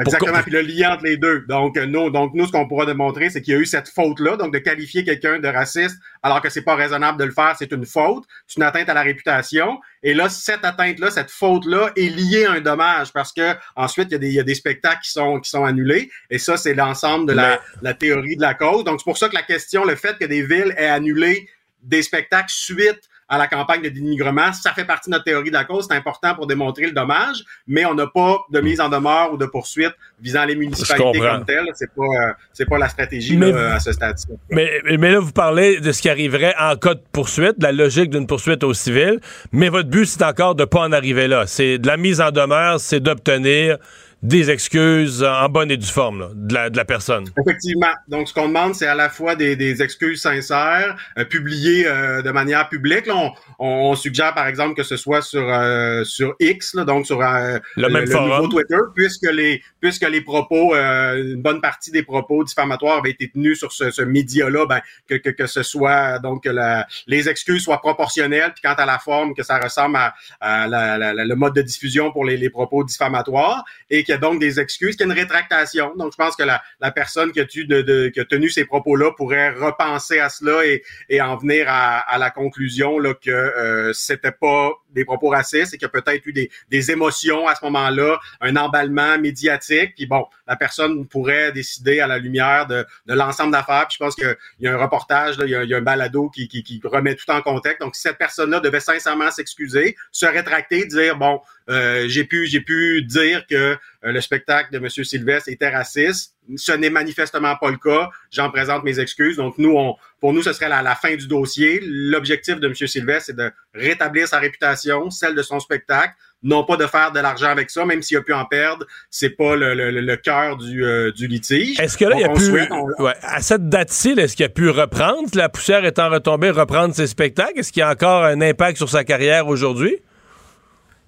[0.00, 1.40] Exactement, Pour- puis le lien entre les deux.
[1.48, 4.36] Donc nous, donc nous, ce qu'on pourra démontrer, c'est qu'il y a eu cette faute-là,
[4.36, 7.70] donc de qualifier quelqu'un de raciste alors que c'est pas raisonnable de le faire, c'est
[7.72, 9.78] une faute, c'est une atteinte à la réputation.
[10.02, 14.12] Et là, cette atteinte-là, cette faute-là est liée à un dommage parce que ensuite il
[14.12, 16.10] y a des, il y a des spectacles qui sont qui sont annulés.
[16.30, 18.84] Et ça, c'est l'ensemble de la, la théorie de la cause.
[18.84, 21.48] Donc c'est pour ça que la question, le fait que des villes aient annulé
[21.82, 23.00] des spectacles suite
[23.30, 25.86] à la campagne de dénigrement, ça fait partie de notre théorie de la cause.
[25.88, 29.36] C'est important pour démontrer le dommage, mais on n'a pas de mise en demeure ou
[29.36, 31.68] de poursuite visant les municipalités comme telles.
[31.74, 34.26] C'est pas, euh, c'est pas la stratégie Mais- là, à ce stade-ci.
[34.50, 34.68] Mais,
[34.98, 38.10] mais là, vous parlez de ce qui arriverait en cas de poursuite, de la logique
[38.10, 39.20] d'une poursuite au civil,
[39.52, 41.46] mais votre but, c'est encore de pas en arriver là.
[41.46, 43.78] C'est de la mise en demeure, c'est d'obtenir
[44.22, 47.26] des excuses en bonne et due forme là, de, la, de la personne.
[47.40, 47.92] Effectivement.
[48.08, 52.20] Donc, ce qu'on demande, c'est à la fois des, des excuses sincères, euh, publiées euh,
[52.20, 53.06] de manière publique.
[53.06, 57.06] Là, on, on suggère, par exemple, que ce soit sur euh, sur X, là, donc
[57.06, 58.28] sur euh, Le même forum.
[58.28, 63.10] nouveau Twitter, puisque les puisque les propos, euh, une bonne partie des propos diffamatoires avaient
[63.12, 66.86] été tenus sur ce, ce média-là, ben, que, que, que ce soit donc que la,
[67.06, 70.98] les excuses soient proportionnelles, puis quant à la forme, que ça ressemble à, à la-
[70.98, 74.30] la- la- le mode de diffusion pour les, les propos diffamatoires, et qu'il y a
[74.30, 75.94] donc des excuses, qu'il y a une rétractation.
[75.96, 80.64] Donc, je pense que la, personne qui a, tenu ces propos-là pourrait repenser à cela
[81.08, 85.86] et, en venir à, la conclusion que euh, c'était pas des propos racistes et qu'il
[85.86, 89.94] y a peut-être eu des, émotions à ce moment-là, un emballement médiatique.
[89.94, 93.86] Puis bon, la personne pourrait décider à la lumière de, l'ensemble d'affaires.
[93.88, 96.80] Puis je pense qu'il y a un reportage, il, y a, un balado qui, qui,
[96.84, 97.80] remet tout en contexte.
[97.80, 103.02] Donc, cette personne-là devait sincèrement s'excuser, se rétracter, dire bon, euh, j'ai pu j'ai pu
[103.02, 104.88] dire que euh, le spectacle de M.
[104.88, 106.34] Sylvestre était raciste.
[106.56, 108.10] Ce n'est manifestement pas le cas.
[108.30, 109.36] J'en présente mes excuses.
[109.36, 111.80] Donc, nous, on, pour nous, ce serait la, la fin du dossier.
[111.82, 112.74] L'objectif de M.
[112.74, 117.20] Sylvestre, c'est de rétablir sa réputation, celle de son spectacle, non pas de faire de
[117.20, 118.86] l'argent avec ça, même s'il a pu en perdre.
[119.10, 121.78] C'est pas le, le, le- le cœur du, euh, du litige.
[121.78, 124.46] Est-ce que là, il y a pu, souhaite, on- ouais, à cette date-ci, est-ce qu'il
[124.46, 127.58] a pu reprendre, la poussière étant retombée, reprendre ses spectacles?
[127.58, 129.98] Est-ce qu'il y a encore un impact sur sa carrière aujourd'hui?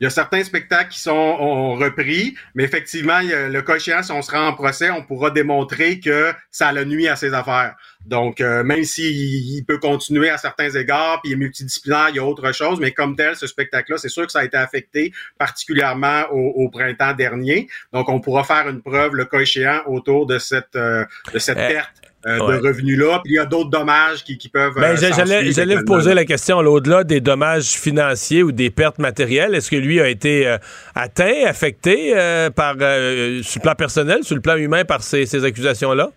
[0.02, 3.62] Il y a certains spectacles qui sont ont repris, mais effectivement, il y a- le
[3.62, 7.06] cas échéant, si on se rend en procès, on pourra démontrer que ça a nuit
[7.06, 7.76] à ses affaires.
[8.04, 12.16] Donc, euh, même s'il il peut continuer à certains égards, puis il est multidisciplinaire, il
[12.16, 14.56] y a autre chose, mais comme tel, ce spectacle-là, c'est sûr que ça a été
[14.56, 17.68] affecté particulièrement au, au printemps dernier.
[17.92, 21.58] Donc, on pourra faire une preuve, le cas échéant, autour de cette, euh, de cette
[21.58, 22.58] Euh, perte euh, ouais.
[22.60, 23.20] de revenus-là.
[23.24, 24.74] Puis il y a d'autres dommages qui, qui peuvent...
[24.74, 28.70] Ben, euh, j'a- j'allais vous poser la question, là, au-delà des dommages financiers ou des
[28.70, 30.58] pertes matérielles, est-ce que lui a été euh,
[30.94, 35.26] atteint, affecté euh, par, euh, sur le plan personnel, sur le plan humain par ces,
[35.26, 36.10] ces accusations-là?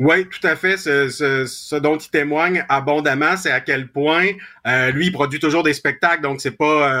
[0.00, 0.76] Oui, tout à fait.
[0.76, 4.26] Ce, ce- ce dont il témoigne abondamment, c'est à quel point
[4.66, 6.92] euh, lui, il produit toujours des spectacles, donc c'est pas,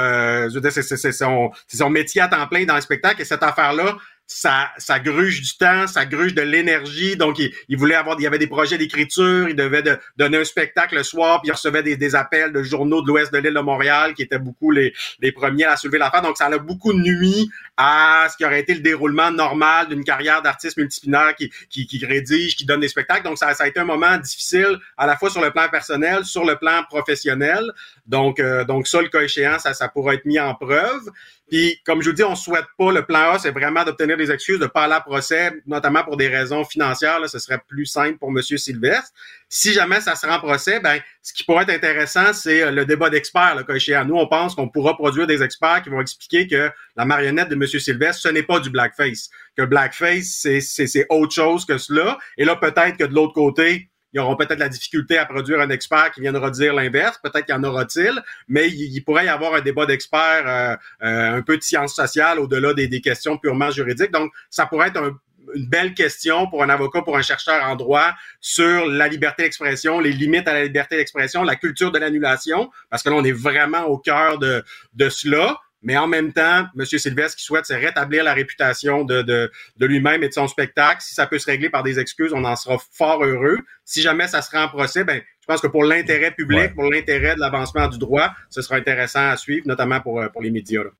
[0.44, 3.22] euh, je veux dire, c'est, son, c'est son métier à temps plein dans le spectacle.
[3.22, 3.96] Et cette affaire-là,
[4.30, 7.16] ça, ça gruge du temps, ça gruge de l'énergie.
[7.16, 10.36] Donc, il, il voulait avoir, il y avait des projets d'écriture, il devait de- donner
[10.36, 13.38] un spectacle le soir, puis il recevait des, des appels de journaux de l'ouest de
[13.38, 16.20] l'île de Montréal, qui étaient beaucoup les, les premiers à soulever l'affaire.
[16.20, 20.42] Donc, ça a beaucoup nuit à ce qui aurait été le déroulement normal d'une carrière
[20.42, 23.24] d'artiste multidisciplinaire qui, qui, qui rédige, qui donne des spectacles.
[23.24, 26.26] Donc, ça, ça a été un moment difficile, à la fois sur le plan personnel,
[26.26, 27.64] sur le plan professionnel.
[28.06, 31.08] Donc, euh, donc ça, le cas échéant, ça, ça pourra être mis en preuve.
[31.50, 34.30] Puis, comme je vous dis, on souhaite pas, le plan A, c'est vraiment d'obtenir des
[34.30, 37.20] excuses, de pas aller à procès, notamment pour des raisons financières.
[37.20, 38.42] Là, ce serait plus simple pour M.
[38.42, 39.12] Sylvestre.
[39.48, 42.70] Si jamais ça se rend en procès, ben, ce qui pourrait être intéressant, c'est euh,
[42.70, 44.04] le débat d'experts, le.
[44.04, 47.54] Nous, on pense qu'on pourra produire des experts qui vont expliquer que la marionnette de
[47.54, 47.66] M.
[47.66, 49.30] Sylvestre, ce n'est pas du blackface.
[49.56, 52.18] Que blackface, c'est, c'est, c'est autre chose que cela.
[52.36, 55.70] Et là, peut-être que de l'autre côté, ils auront peut-être la difficulté à produire un
[55.70, 57.18] expert qui viendra dire l'inverse.
[57.22, 60.76] Peut-être qu'il y en aura-t-il, mais il, il pourrait y avoir un débat d'experts, euh,
[61.06, 64.10] euh, un peu de sciences sociales au-delà des, des questions purement juridiques.
[64.10, 65.18] Donc, ça pourrait être un,
[65.54, 70.00] une belle question pour un avocat, pour un chercheur en droit sur la liberté d'expression,
[70.00, 73.32] les limites à la liberté d'expression, la culture de l'annulation, parce que là, on est
[73.32, 75.58] vraiment au cœur de, de cela.
[75.82, 76.84] Mais en même temps, M.
[76.84, 81.00] Sylvestre qui souhaite, c'est rétablir la réputation de, de, de lui-même et de son spectacle.
[81.00, 83.58] Si ça peut se régler par des excuses, on en sera fort heureux.
[83.84, 86.68] Si jamais ça sera en procès, ben, je pense que pour l'intérêt public, Ouais.
[86.70, 90.42] pour l'intérêt de l'avancement du droit, ce sera intéressant à suivre, notamment pour, euh, pour
[90.42, 90.82] les médias.
[90.82, 90.90] là.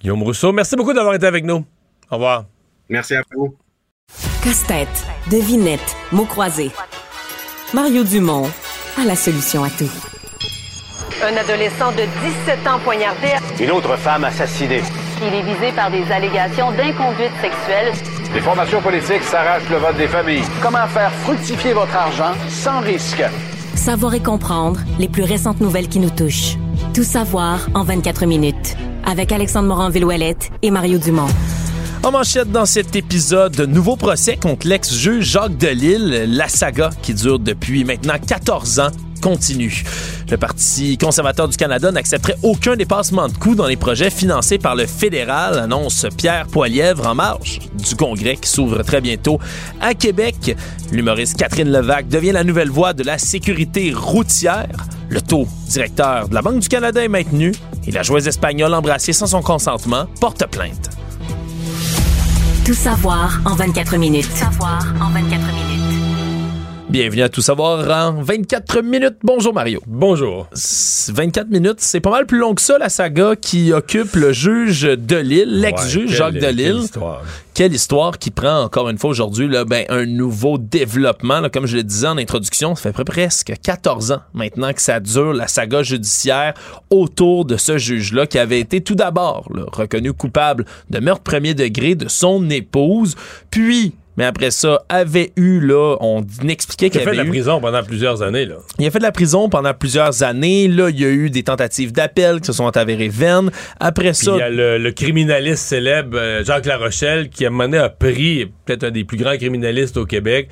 [0.00, 1.64] Guillaume Rousseau, merci beaucoup d'avoir été avec nous.
[2.10, 2.44] Au revoir.
[2.88, 3.56] Merci à vous.
[4.44, 6.70] Casse-tête, devinette, mots croisés.
[7.72, 8.48] Mario Dumont
[8.98, 9.90] a la solution à tout.
[11.26, 12.02] Un adolescent de
[12.46, 13.28] 17 ans poignardé.
[13.58, 14.82] Une autre femme assassinée.
[15.22, 17.94] Il est visé par des allégations d'inconduite sexuelle.
[18.34, 20.42] Les formations politiques s'arrachent le vote des familles.
[20.60, 23.22] Comment faire fructifier votre argent sans risque?
[23.74, 26.56] Savoir et comprendre les plus récentes nouvelles qui nous touchent.
[26.92, 28.76] Tout savoir en 24 minutes.
[29.06, 31.28] Avec Alexandre Morin-Villouellette et Mario Dumont.
[32.02, 36.26] En manchette dans cet épisode, nouveau procès contre l'ex-juge Jacques Delille.
[36.28, 38.90] La saga qui dure depuis maintenant 14 ans
[39.24, 44.76] Le Parti conservateur du Canada n'accepterait aucun dépassement de coûts dans les projets financés par
[44.76, 49.38] le fédéral, annonce Pierre Poilièvre en marge du congrès qui s'ouvre très bientôt
[49.80, 50.54] à Québec.
[50.92, 54.76] L'humoriste Catherine Levac devient la nouvelle voix de la sécurité routière.
[55.08, 57.52] Le taux directeur de la Banque du Canada est maintenu
[57.86, 60.90] et la joueuse espagnole embrassée sans son consentement porte plainte.
[62.66, 64.28] Tout savoir en 24 minutes.
[64.28, 65.63] Tout savoir en 24 minutes.
[66.94, 69.16] Bienvenue à Tout savoir en 24 minutes.
[69.24, 69.82] Bonjour Mario.
[69.84, 70.46] Bonjour.
[70.52, 74.82] 24 minutes, c'est pas mal plus long que ça la saga qui occupe le juge
[74.82, 76.66] de Lille, l'ex-juge Ouais, Jacques Delille.
[76.66, 77.22] quelle histoire.
[77.52, 81.40] Quelle histoire qui prend encore une fois aujourd'hui ben, un nouveau développement.
[81.40, 81.50] là.
[81.50, 85.32] comme je le disais en introduction, ça fait presque 14 ans maintenant que ça dure
[85.32, 86.54] la saga judiciaire
[86.90, 91.96] autour de ce juge-là qui avait été tout d'abord reconnu coupable de meurtre premier degré
[91.96, 93.16] de son épouse,
[93.50, 97.16] puis mais après ça, avait eu, là, on expliquait Il qu'il a y fait de
[97.16, 97.30] avait la eu...
[97.30, 98.44] prison pendant plusieurs années.
[98.46, 98.56] Là.
[98.78, 100.68] Il a fait de la prison pendant plusieurs années.
[100.68, 103.50] Là, il y a eu des tentatives d'appel qui se sont avérées vaines.
[103.80, 107.48] Après Puis ça, il y a le, le criminaliste célèbre euh, Jacques Larochelle qui à
[107.48, 110.48] un moment donné a pris, peut-être un des plus grands criminalistes au Québec,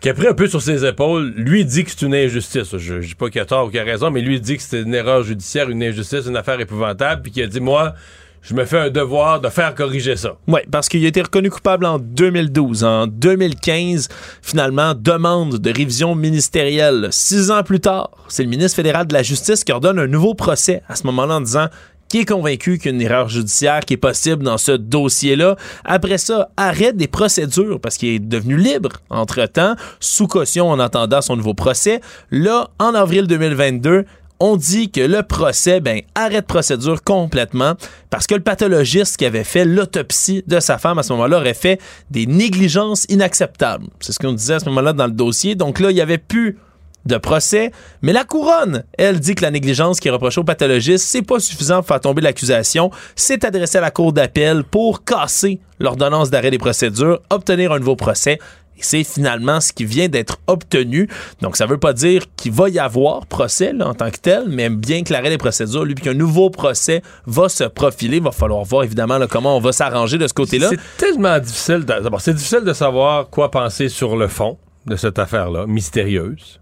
[0.00, 1.32] qui a pris un peu sur ses épaules.
[1.36, 2.76] Lui dit que c'est une injustice.
[2.76, 4.62] Je, je dis pas qu'il a tort ou qu'il a raison, mais lui dit que
[4.62, 7.94] c'est une erreur judiciaire, une injustice, une affaire épouvantable, puis qui a dit moi,
[8.42, 10.36] je me fais un devoir de faire corriger ça.
[10.48, 12.82] Oui, parce qu'il a été reconnu coupable en 2012.
[12.82, 14.08] En 2015,
[14.42, 17.08] finalement, demande de révision ministérielle.
[17.12, 20.34] Six ans plus tard, c'est le ministre fédéral de la Justice qui ordonne un nouveau
[20.34, 21.68] procès à ce moment-là en disant
[22.12, 25.56] qui est convaincu qu'il y a une erreur judiciaire qui est possible dans ce dossier-là.
[25.82, 31.22] Après ça, arrête des procédures parce qu'il est devenu libre entre-temps, sous caution en attendant
[31.22, 32.02] son nouveau procès.
[32.30, 34.04] Là, en avril 2022,
[34.44, 37.74] on dit que le procès, ben, arrête procédure complètement
[38.10, 41.54] parce que le pathologiste qui avait fait l'autopsie de sa femme à ce moment-là aurait
[41.54, 41.80] fait
[42.10, 43.86] des négligences inacceptables.
[44.00, 45.54] C'est ce qu'on disait à ce moment-là dans le dossier.
[45.54, 46.58] Donc là, il y avait plus
[47.06, 47.70] de procès,
[48.02, 51.38] mais la couronne, elle dit que la négligence qui est reprochée au pathologiste, c'est pas
[51.38, 56.50] suffisant pour faire tomber l'accusation, c'est adressé à la cour d'appel pour casser l'ordonnance d'arrêt
[56.50, 58.38] des procédures, obtenir un nouveau procès.
[58.78, 61.08] C'est finalement ce qui vient d'être obtenu.
[61.40, 64.68] Donc, ça veut pas dire qu'il va y avoir procès en tant que tel, mais
[64.70, 68.64] bien que des procédures, lui, puis qu'un nouveau procès va se profiler, il va falloir
[68.64, 70.70] voir évidemment comment on va s'arranger de ce côté-là.
[70.70, 71.84] C'est tellement difficile.
[71.84, 76.60] D'abord, c'est difficile de savoir quoi penser sur le fond de cette affaire-là, mystérieuse.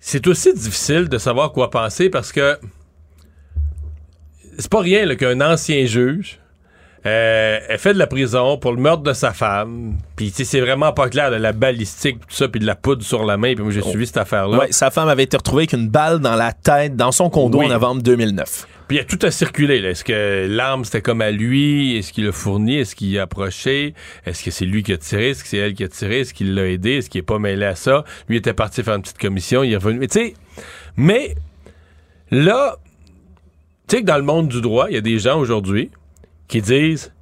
[0.00, 2.58] C'est aussi difficile de savoir quoi penser parce que
[4.58, 6.40] c'est pas rien qu'un ancien juge
[7.04, 9.96] euh, ait fait de la prison pour le meurtre de sa femme.
[10.16, 12.74] Puis tu sais, c'est vraiment pas clair de la balistique, tout ça, puis de la
[12.76, 13.54] poudre sur la main.
[13.54, 14.58] Puis moi, j'ai suivi cette affaire-là.
[14.58, 17.58] Ouais, sa femme avait été retrouvée avec une balle dans la tête dans son condo
[17.58, 17.66] Oui.
[17.66, 18.66] en novembre 2009.
[18.66, 19.80] Puis Puis il y a tout à circuler.
[19.80, 19.90] là.
[19.90, 21.96] Est-ce que l'arme, c'était comme à lui?
[21.96, 22.76] Est-ce qu'il l'a fourni?
[22.78, 23.94] Est-ce qu'il a approché?
[24.26, 25.30] Est-ce que c'est lui qui a tiré?
[25.30, 26.20] Est-ce que c'est elle qui a tiré?
[26.20, 26.98] Est-ce qu'il l'a aidé?
[26.98, 28.04] Est-ce qu'il est pas mêlé à ça?
[28.28, 29.98] Lui était parti faire une petite commission, il est revenu.
[30.00, 30.34] Mais tu sais,
[30.96, 31.34] mais
[32.30, 32.76] là,
[33.88, 35.90] tu sais que dans le monde du droit, il y a des gens aujourd'hui
[36.52, 37.12] qui disent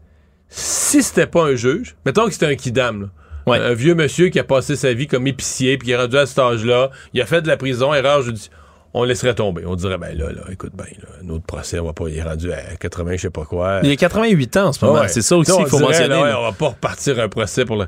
[0.49, 3.11] si c'était pas un juge, mettons que c'était un kidam,
[3.47, 6.16] là, un vieux monsieur qui a passé sa vie comme épicier puis qui est rendu
[6.16, 8.57] à cet âge-là, il a fait de la prison, erreur judiciaire.
[8.93, 9.64] On laisserait tomber.
[9.66, 12.18] On dirait, ben là, là écoute, ben, là, un autre procès, on va pas, il
[12.18, 13.81] est rendu à 80, je sais pas quoi.
[13.85, 14.99] Il a 88 ans en ce moment.
[14.99, 15.09] Ouais.
[15.09, 16.09] C'est ça aussi qu'il faut dirait, mentionner.
[16.09, 17.87] là, ouais, on va pas repartir un procès pour le.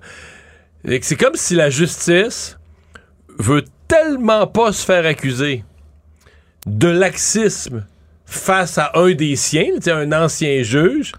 [1.01, 2.57] C'est comme si la justice
[3.41, 5.65] veut tellement pas se faire accuser
[6.67, 7.85] de laxisme
[8.25, 11.13] face à un des siens, un ancien juge,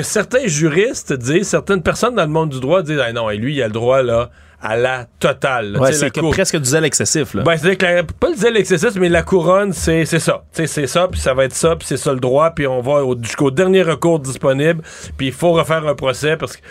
[0.00, 3.36] que certains juristes disent, certaines personnes dans le monde du droit disent, ah non, et
[3.36, 4.30] lui, il a le droit, là,
[4.60, 5.76] à la totale.
[5.78, 7.34] Ouais, c'est presque du zèle excessif.
[7.34, 7.42] Là.
[7.42, 10.44] ben, c'est que la- pas le zèle excessif, mais la couronne, c'est ça.
[10.52, 13.04] C'est ça, puis ça va être ça, puis c'est ça le droit, puis on va
[13.04, 14.82] au- jusqu'au dernier recours disponible,
[15.16, 16.62] puis il faut refaire un procès parce que,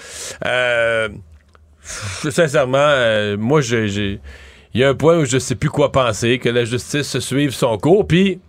[0.46, 1.10] euh,
[1.82, 4.20] sincèrement, euh, moi, j'ai- j'ai-
[4.74, 7.20] il y a un point où je sais plus quoi penser, que la justice se
[7.20, 8.40] suive son cours, puis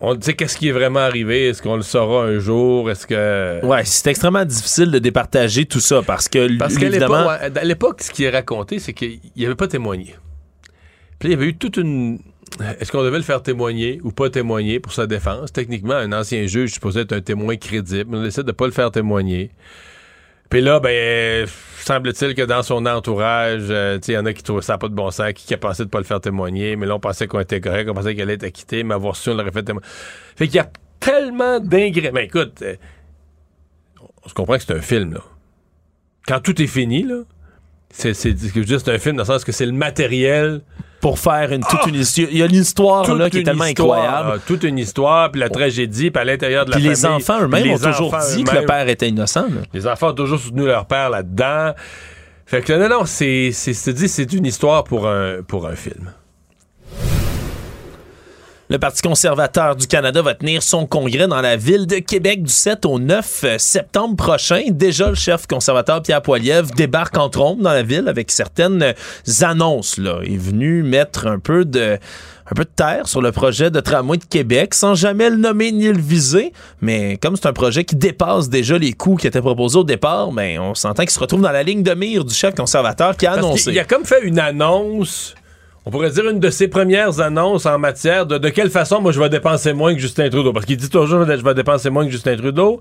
[0.00, 3.64] on dit qu'est-ce qui est vraiment arrivé, est-ce qu'on le saura un jour, est-ce que...
[3.64, 7.58] Ouais, c'est extrêmement difficile de départager tout ça parce que, Parce qu'à évidemment, l'époque, ouais,
[7.58, 10.14] à l'époque, ce qui est raconté, c'est qu'il n'y avait pas témoigné.
[11.18, 12.18] Puis là, il y avait eu toute une.
[12.80, 15.52] Est-ce qu'on devait le faire témoigner ou pas témoigner pour sa défense?
[15.52, 18.72] Techniquement, un ancien juge supposé être un témoin crédible, mais on décide de pas le
[18.72, 19.50] faire témoigner.
[20.54, 21.48] Puis là, ben,
[21.80, 24.94] semble-t-il que dans son entourage, euh, il y en a qui trouvent ça pas de
[24.94, 27.26] bon sens, qui, qui a pensé de pas le faire témoigner, mais là, on pensait
[27.26, 29.64] qu'on était correct, on pensait qu'elle allait être acquittée, mais avoir su, on l'aurait fait
[29.64, 29.88] témoigner.
[30.36, 32.12] Fait qu'il y a tellement d'ingrédients.
[32.14, 32.76] Mais écoute, euh,
[34.24, 35.22] on se comprend que c'est un film, là.
[36.28, 37.22] Quand tout est fini, là,
[37.90, 40.60] c'est, c'est un film dans le sens que c'est le matériel
[41.04, 42.28] pour faire une, toute une histoire.
[42.30, 44.28] Il y a l'histoire toute là, qui est une tellement histoire, incroyable.
[44.30, 47.42] là, toute une histoire, puis la tragédie, puis à l'intérieur de la Puis les enfants
[47.42, 49.42] eux-mêmes ont toujours dit que le père était innocent.
[49.42, 49.60] là.
[49.74, 51.74] Les enfants ont toujours soutenu leur père là-dedans.
[52.46, 56.10] Fait que non, non, c'est, c'est, c'est une histoire pour un, pour un film.
[58.70, 62.50] Le Parti conservateur du Canada va tenir son congrès dans la ville de Québec du
[62.50, 64.62] 7 au 9 septembre prochain.
[64.70, 68.94] Déjà, le chef conservateur Pierre Poilievre débarque en trompe dans la ville avec certaines
[69.42, 69.98] annonces.
[69.98, 70.20] Là.
[70.24, 71.98] Il est venu mettre un peu de
[72.50, 75.70] un peu de terre sur le projet de tramway de Québec sans jamais le nommer
[75.70, 76.52] ni le viser.
[76.80, 80.32] Mais comme c'est un projet qui dépasse déjà les coûts qui étaient proposés au départ,
[80.32, 83.26] ben, on s'entend qu'il se retrouve dans la ligne de mire du chef conservateur qui
[83.26, 83.72] a Parce annoncé.
[83.72, 85.34] Il a comme fait une annonce.
[85.86, 89.12] On pourrait dire une de ses premières annonces en matière de de quelle façon moi
[89.12, 90.52] je vais dépenser moins que Justin Trudeau.
[90.52, 92.80] Parce qu'il dit toujours je vais dépenser moins que Justin Trudeau.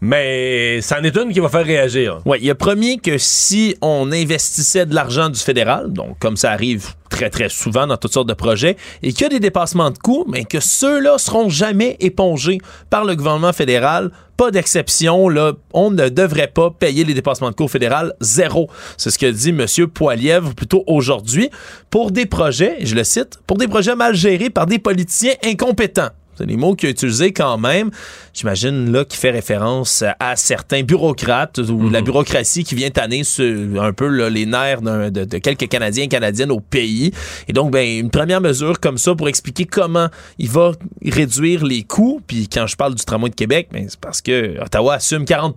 [0.00, 2.20] Mais c'en est une qui va faire réagir.
[2.24, 6.52] Oui, il a promis que si on investissait de l'argent du fédéral, donc comme ça
[6.52, 9.90] arrive très très souvent dans toutes sortes de projets, et qu'il y a des dépassements
[9.90, 12.58] de coûts, mais que ceux-là seront jamais épongés
[12.90, 14.12] par le gouvernement fédéral.
[14.36, 18.70] Pas d'exception, là, on ne devrait pas payer les dépassements de coûts fédéral zéro.
[18.96, 19.66] C'est ce que dit M.
[19.88, 21.50] Poilievre plutôt aujourd'hui
[21.90, 26.10] pour des projets, je le cite, pour des projets mal gérés par des politiciens incompétents.
[26.38, 27.90] C'est les mots qu'il a utilisés quand même.
[28.32, 33.82] J'imagine là qu'il fait référence à certains bureaucrates ou la bureaucratie qui vient tanner sur
[33.82, 37.12] un peu là, les nerfs de quelques Canadiens et Canadiennes au pays.
[37.48, 40.08] Et donc, ben, une première mesure comme ça pour expliquer comment
[40.38, 40.72] il va
[41.04, 42.20] réduire les coûts.
[42.26, 45.56] Puis quand je parle du tramway de Québec, ben, c'est parce que Ottawa assume 40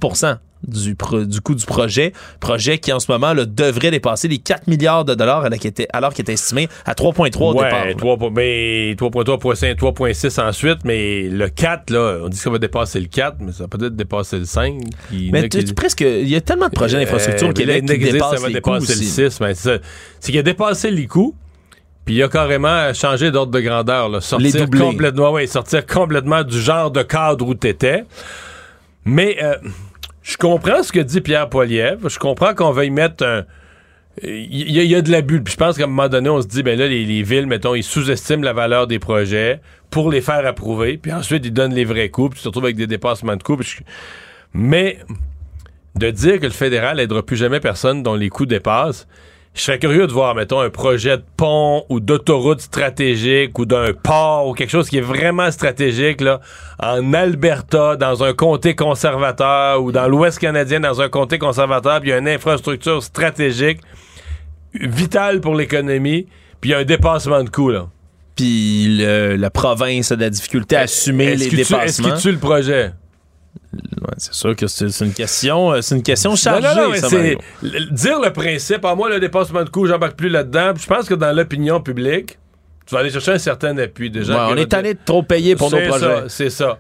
[0.68, 2.14] du, pro- du coût du projet.
[2.40, 5.70] Projet qui, en ce moment, là, devrait dépasser les 4 milliards de dollars alors qu'il
[5.70, 7.86] était, qu'il estimé à 3,3 au départ.
[7.86, 7.96] Ouais.
[7.96, 13.00] 3, ben, 3.3, 3.6 ensuite, mais le 4, là, on dit que ça va dépasser
[13.00, 14.76] le 4, mais ça va peut-être dépasser le 5.
[15.12, 17.52] Il y en a Mais tu- presque, il y a tellement de projets d'infrastructure au
[17.52, 19.06] Euh, Québec il y en a qui dépassent ça va dépasser le aussi.
[19.32, 19.80] 6, mais c'est
[20.24, 21.36] qu'il a dépassé les coûts,
[22.06, 24.10] puis il a carrément changé d'ordre de grandeur.
[24.10, 28.04] Là, sortir complètement, ouais, sortir complètement du genre de cadre où t'étais.
[29.06, 29.56] Mais euh,
[30.22, 32.10] je comprends ce que dit Pierre Poilievre.
[32.10, 33.46] Je comprends qu'on veuille mettre un.
[34.24, 35.42] Il y, a- de l'abus.
[35.42, 37.48] Puis je pense qu'à un moment donné, on se dit, ben là, les, les villes,
[37.48, 40.98] mettons, ils sous-estiment la valeur des projets pour les faire approuver.
[40.98, 42.30] Puis ensuite, ils donnent les vrais coûts.
[42.30, 43.58] Puis tu te retrouves avec des dépassements de coûts.
[44.54, 45.00] Mais
[45.96, 49.08] de dire que le fédéral n'aidera plus jamais personne dont les coûts dépassent,
[49.54, 53.92] je serais curieux de voir, mettons, un projet de pont ou d'autoroute stratégique ou d'un
[53.94, 56.40] port ou quelque chose qui est vraiment stratégique, là,
[56.82, 62.10] en Alberta, dans un comté conservateur ou dans l'Ouest canadien, dans un comté conservateur, puis
[62.10, 63.80] il y a une infrastructure stratégique
[64.74, 66.28] vitale pour l'économie,
[66.62, 67.88] puis il y a un dépassement de coûts, là.
[68.36, 71.74] Puis le- la province a de la difficulté à assumer Est-ce les qu'il tue- Est-ce
[72.02, 72.10] dépassements.
[72.14, 72.92] qu'il tue le projet?
[73.74, 76.68] Ouais, c'est sûr que c'est une question, euh, c'est une question Non, chargée.
[76.76, 77.10] non, mais ça,
[77.92, 80.74] dire le principe, à moi le dépassement de coûts, j'embarque plus là-dedans.
[80.78, 82.38] Je pense que dans l'opinion publique,
[82.86, 85.56] tu vas aller chercher un certain appui Ouais, qui on est tanné de trop payer
[85.56, 86.24] pour nos projets.
[86.28, 86.80] C'est ça.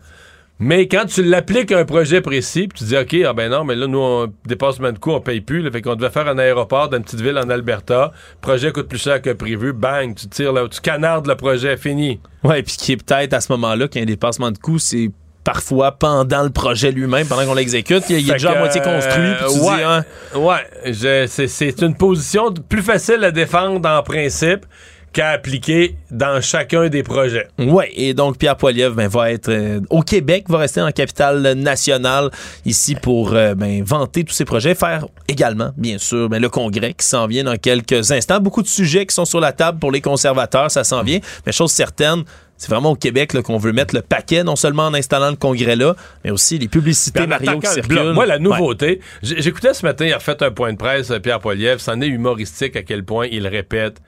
[0.63, 3.63] Mais quand tu l'appliques à un projet précis, puis tu dis, OK, ah ben non,
[3.63, 5.63] mais là, nous, on, dépassement de coût, on paye plus.
[5.63, 8.11] Là, fait qu'on devait faire un aéroport dans une petite ville en Alberta.
[8.35, 9.73] Le projet coûte plus cher que prévu.
[9.73, 12.19] Bang, tu tires là, tu canardes le projet, fini.
[12.43, 15.09] Ouais, puis qui est peut-être à ce moment-là qu'un dépassement de coût, c'est
[15.43, 19.33] parfois pendant le projet lui-même, pendant qu'on l'exécute, il, il est déjà à moitié construit,
[19.39, 20.05] puis tu ouais, dis, hein,
[20.35, 24.65] ouais, c'est- une position plus facile à défendre en principe
[25.13, 27.47] qu'à appliquer dans chacun des projets.
[27.59, 31.41] Ouais, et donc Pierre Poilievre ben, va être euh, au Québec, va rester en capitale
[31.55, 32.29] nationale
[32.65, 36.93] ici pour euh, ben, vanter tous ses projets, faire également, bien sûr, ben, le congrès
[36.93, 38.39] qui s'en vient dans quelques instants.
[38.39, 41.51] Beaucoup de sujets qui sont sur la table pour les conservateurs, ça s'en vient, mais
[41.51, 42.23] chose certaine,
[42.61, 45.95] c'est vraiment au Québec qu'on veut mettre le paquet, non seulement en installant le congrès-là,
[46.23, 48.13] mais aussi les publicités Mario qui circulent.
[48.13, 51.81] Moi, la nouveauté, j'écoutais ce matin, il a refait un point de presse, Pierre Poilievre,
[51.81, 53.99] c'en est humoristique à quel point il répète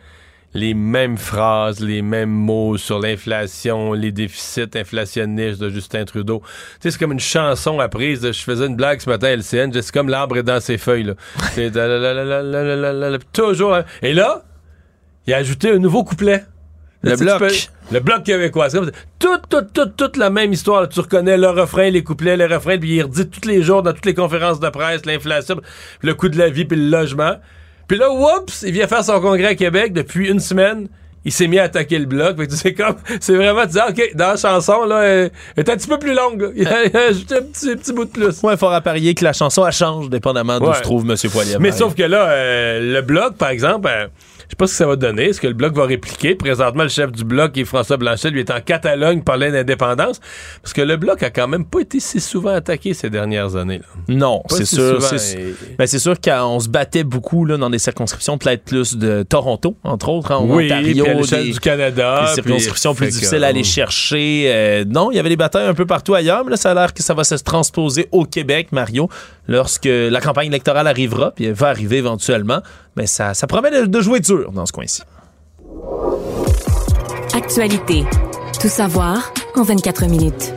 [0.53, 6.43] les mêmes phrases, les mêmes mots sur l'inflation, les déficits inflationnistes de Justin Trudeau.
[6.45, 6.51] Tu
[6.81, 8.21] sais, c'est comme une chanson apprise.
[8.21, 11.05] Je faisais une blague ce matin à LCN, c'est comme l'arbre est dans ses feuilles.
[11.05, 11.15] Là.
[13.33, 13.79] Toujours.
[14.03, 14.43] Et là,
[15.25, 16.43] il a ajouté un nouveau couplet.
[17.03, 17.39] Le bloc.
[17.39, 17.47] peux-
[17.91, 18.69] le bloc québécois.
[18.69, 20.81] C'est comme- toute, toute, toute, toute la même histoire.
[20.81, 20.87] là.
[20.87, 23.91] Tu reconnais le refrain, les couplets, les refrains, puis il redit tous les jours dans
[23.93, 25.59] toutes les conférences de presse, l'inflation,
[26.01, 27.35] le coût de la vie, puis le logement.
[27.87, 30.87] Puis là, oups, il vient faire son congrès à Québec depuis une semaine.
[31.25, 32.35] Il s'est mis à attaquer le bloc.
[32.37, 35.69] Fait que c'est comme, c'est vraiment, tu dis, OK, dans la chanson, là, elle est
[35.69, 36.41] un petit peu plus longue.
[36.41, 36.47] là.
[36.55, 38.41] Il a il a ajouté un petit, petit bout de plus.
[38.43, 40.75] Ouais, fort à parier que la chanson, elle change, dépendamment d'où Ouais.
[40.75, 41.15] se trouve M.
[41.31, 41.61] Poilievre.
[41.61, 44.07] Mais sauf que là, euh, le bloc, par exemple, euh,
[44.53, 45.25] sais pas ce que ça va donner.
[45.29, 46.35] Est-ce que le bloc va répliquer?
[46.35, 50.19] Présentement, le chef du bloc, est François Blanchet, lui est en Catalogne pour parler d'indépendance.
[50.61, 53.79] Parce que le bloc a quand même pas été si souvent attaqué ces dernières années.
[53.79, 53.85] là.
[54.07, 55.01] Non, c'est si sûr.
[55.01, 58.95] c'est- et- ben, c'est sûr qu'on se battait beaucoup là, dans des circonscriptions peut-être plus
[58.97, 63.47] de Toronto, entre autres, en Oui, Ontario, des, du Canada, des circonscriptions plus difficiles à
[63.47, 64.45] aller euh, chercher.
[64.47, 66.73] Euh, non, il y avait des batailles un peu partout ailleurs, mais là, ça a
[66.73, 69.09] l'air que ça va se transposer au Québec, Mario,
[69.47, 72.61] lorsque la campagne électorale arrivera, puis elle va arriver éventuellement.
[72.95, 75.01] Mais ça, promet de, de jouer dur dans ce coin-ci.
[77.33, 78.03] Actualité.
[78.61, 80.53] Tout savoir en 24 minutes.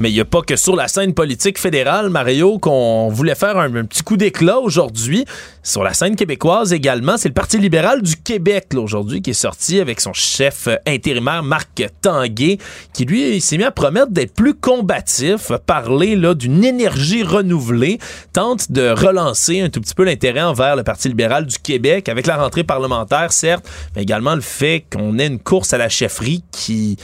[0.00, 3.56] Mais il n'y a pas que sur la scène politique fédérale, Mario, qu'on voulait faire
[3.58, 5.24] un, petit coup d'éclat aujourd'hui.
[5.62, 9.78] Sur la scène québécoise également, c'est le Parti libéral du Québec aujourd'hui qui est sorti
[9.78, 12.58] avec son chef euh, intérimaire Marc Tanguay,
[12.92, 17.98] qui lui s'est mis à promettre d'être plus combatif, parler là d'une énergie renouvelée,
[18.32, 22.26] tente de relancer un tout petit peu l'intérêt envers le Parti libéral du Québec avec
[22.26, 26.42] la rentrée parlementaire, certes, mais également le fait qu'on ait une course à la chefferie
[26.50, 26.98] qui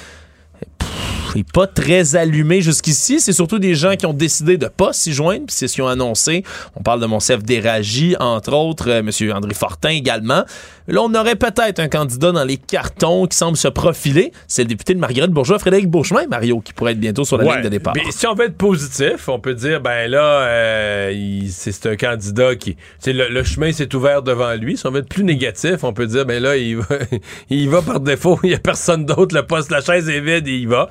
[1.38, 3.20] est pas très allumé jusqu'ici.
[3.20, 5.84] C'est surtout des gens qui ont décidé de pas s'y joindre, puis c'est ce qu'ils
[5.84, 6.44] ont annoncé.
[6.76, 9.32] On parle de Monsef Déragi, entre autres, euh, M.
[9.32, 10.44] André Fortin également.
[10.88, 14.32] Là, on aurait peut-être un candidat dans les cartons qui semble se profiler.
[14.48, 17.44] C'est le député de Marguerite Bourgeois, Frédéric Beauchemin, Mario, qui pourrait être bientôt sur la
[17.44, 17.92] Ouais, ligne de départ.
[17.94, 22.56] mais si on veut être positif, on peut dire ben là, euh, c'est un candidat
[22.56, 22.76] qui,
[23.06, 24.76] le, le chemin s'est ouvert devant lui.
[24.76, 26.86] Si on veut être plus négatif, on peut dire ben là, il va,
[27.50, 28.38] il va par défaut.
[28.42, 29.34] Il y a personne d'autre.
[29.34, 30.88] Le poste, la chaise est vide, et il va.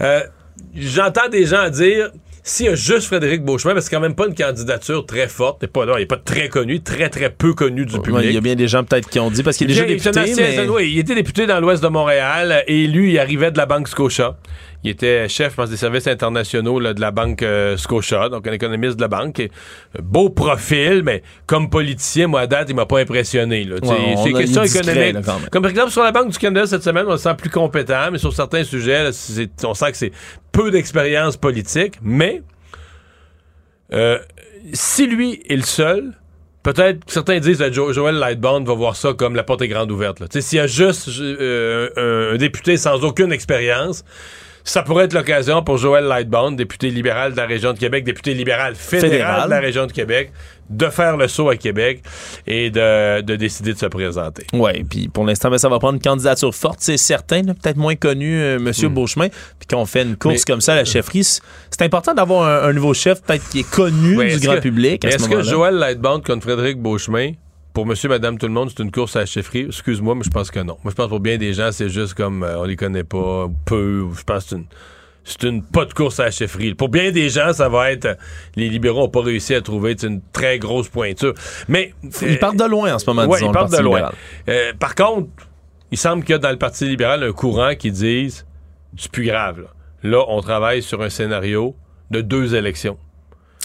[0.00, 0.20] Euh,
[0.74, 2.10] J'entends des gens dire.
[2.44, 5.28] S'il y a juste Frédéric Beauchemin, parce que c'est quand même pas une candidature très
[5.28, 8.00] forte, il est pas, non, il est pas très connu, très très peu connu du
[8.00, 8.14] public.
[8.16, 9.84] Ouais, il y a bien des gens peut-être qui ont dit, parce qu'il est déjà
[9.84, 10.68] député, mais...
[10.68, 13.86] oui, il était député dans l'ouest de Montréal et lui, il arrivait de la Banque
[13.86, 14.36] Scotia.
[14.84, 18.46] Il était chef, je pense, des services internationaux là, de la Banque euh, Scotia, donc
[18.48, 19.38] un économiste de la banque.
[19.38, 19.50] Et,
[19.96, 23.62] euh, beau profil, mais comme politicien, moi, à date, il m'a pas impressionné.
[23.64, 23.76] là.
[23.82, 25.14] Ouais, c'est question économique.
[25.24, 25.36] là.
[25.52, 28.10] Comme par exemple, sur la Banque du Canada cette semaine, on le sent plus compétent,
[28.10, 29.10] mais sur certains sujets, là,
[29.64, 30.12] on sent que c'est
[30.50, 32.42] peu d'expérience politique, mais
[33.92, 34.18] euh,
[34.72, 36.12] si lui est le seul,
[36.62, 39.90] peut-être certains disent que Jo- Joël Lightbound va voir ça comme la porte est grande
[39.90, 40.22] ouverte.
[40.40, 44.04] S'il y a juste euh, un député sans aucune expérience,
[44.64, 48.34] ça pourrait être l'occasion pour Joël Lightbound, député libéral de la région de Québec, député
[48.34, 49.44] libéral fédéral, Fédéral.
[49.46, 50.32] de la région de Québec,
[50.70, 52.02] de faire le saut à Québec
[52.46, 54.46] et de, de décider de se présenter.
[54.52, 57.96] Oui, puis pour l'instant, ben, ça va prendre une candidature forte, c'est certain, peut-être moins
[57.96, 58.88] connu, euh, M.
[58.94, 59.28] Beauchemin.
[59.28, 60.38] Puis qu'on fait une course Hmm.
[60.46, 63.60] Mais- comme ça à la chefferie, c'est important d'avoir un, un nouveau chef, peut-être qui
[63.60, 65.42] est connu du grand que- public Est-ce que.
[65.42, 67.32] Joël Lightbound contre Frédéric Beauchemin,
[67.72, 69.66] pour monsieur, madame, tout le monde, c'est une course à la chefferie?
[69.66, 70.76] Excuse-moi, mais je pense que non.
[70.84, 73.04] Moi, je pense que pour bien des gens, c'est juste comme euh, on les connaît
[73.04, 74.06] pas, ou peu.
[74.16, 74.66] Je pense que c'est une.
[75.24, 76.74] C'est une pas de course à la chefferie.
[76.74, 78.06] Pour bien des gens, ça va être.
[78.06, 78.14] euh,
[78.56, 81.32] les libéraux n'ont pas réussi à trouver une très grosse pointure.
[81.68, 81.94] Mais.
[82.22, 84.10] Ils partent de loin en ce moment, disons, ils partent de loin.
[84.48, 85.28] Euh, par contre,
[85.92, 88.44] il semble qu'il y a dans le Parti libéral un courant qui dise
[88.96, 89.60] c'est plus grave.
[89.60, 89.68] Là.
[90.02, 91.76] Là, on travaille sur un scénario
[92.10, 92.98] de deux élections.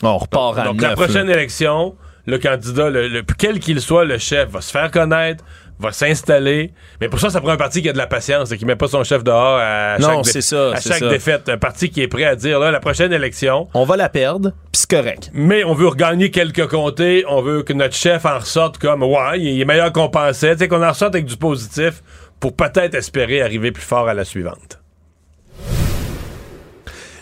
[0.03, 1.33] On repart à Donc, neuf, la prochaine là.
[1.33, 1.95] élection,
[2.27, 5.43] le candidat, le, le- quel qu'il soit, le chef, va se faire connaître,
[5.79, 6.73] va s'installer.
[7.01, 8.75] Mais pour ça, ça prend un parti qui a de la patience et qui met
[8.75, 11.09] pas son chef dehors à Non, chaque, dé- c'est ça, à chaque ça.
[11.09, 11.49] défaite.
[11.49, 14.51] Un parti qui est prêt à dire, là, la prochaine élection, On va la perdre,
[14.71, 15.29] puis c'est correct.
[15.33, 17.23] mais on veut regagner quelques comtés.
[17.29, 20.53] On veut que notre chef en ressorte comme, ouais, il est meilleur qu'on pensait.
[20.53, 22.01] Tu sais, qu'on en ressorte avec du positif
[22.39, 24.79] pour peut-être espérer arriver plus fort à la suivante.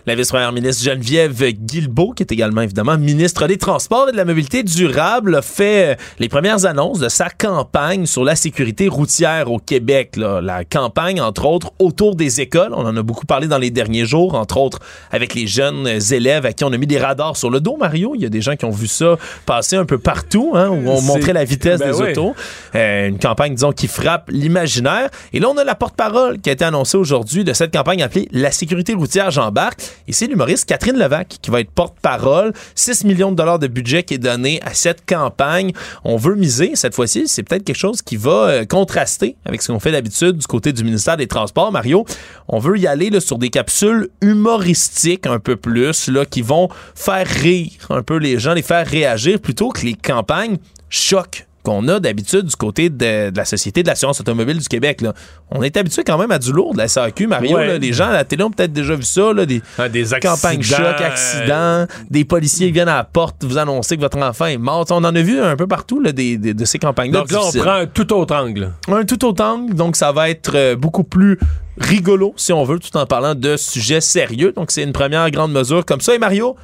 [0.07, 4.25] La vice-première ministre Geneviève Guilbeault, qui est également évidemment ministre des Transports et de la
[4.25, 9.51] Mobilité durable, a fait euh, les premières annonces de sa campagne sur la sécurité routière
[9.51, 10.15] au Québec.
[10.15, 10.41] là.
[10.41, 12.69] La campagne, entre autres, autour des écoles.
[12.73, 14.77] On en a beaucoup parlé dans les derniers jours, entre autres
[15.09, 18.13] avec les jeunes élèves à qui on a mis des radars sur le dos, Mario.
[18.13, 19.17] Il y a des gens qui ont vu ça
[19.47, 22.11] passer un peu partout, hein, où on montrait la vitesse Ben des oui.
[22.11, 22.35] autos.
[22.75, 25.09] Euh, une campagne, disons, qui frappe l'imaginaire.
[25.33, 28.27] Et là, on a la porte-parole qui a été annoncée aujourd'hui de cette campagne appelée
[28.31, 29.94] La sécurité routière j'embarque.
[30.07, 32.53] Et c'est l'humoriste Catherine Levac qui va être porte-parole.
[32.75, 35.71] 6 millions de dollars de budget qui est donné à cette campagne.
[36.03, 39.71] On veut miser, cette fois-ci, c'est peut-être quelque chose qui va euh, contraster avec ce
[39.71, 41.71] qu'on fait d'habitude du côté du ministère des Transports.
[41.71, 42.05] Mario,
[42.47, 46.69] on veut y aller là, sur des capsules humoristiques un peu plus, là, qui vont
[46.93, 50.57] faire rire un peu les gens, les faire réagir plutôt que les campagnes
[50.89, 55.01] choc qu'on a d'habitude du côté de, de la Société de l'assurance automobile du Québec.
[55.01, 55.13] Là.
[55.51, 57.57] On est habitué quand même à du lourd de la SAQ, Mario.
[57.57, 57.67] Ouais.
[57.67, 57.77] là.
[57.77, 60.61] les gens à la télé ont peut-être déjà vu ça, là, des, Ah, des campagnes
[60.61, 64.57] choc, accidents, des policiers qui viennent à la porte vous annoncer que votre enfant est
[64.57, 64.85] mort.
[64.91, 67.19] On en a vu un peu partout là, des, des- de ces campagnes-là.
[67.19, 68.71] Donc là, on prend un tout autre angle.
[68.87, 71.39] Un tout autre angle, donc ça va être euh, beaucoup plus
[71.77, 74.53] rigolo, si on veut, tout en parlant de sujets sérieux.
[74.55, 76.15] Donc c'est une première grande mesure comme ça.
[76.15, 76.55] Et Mario,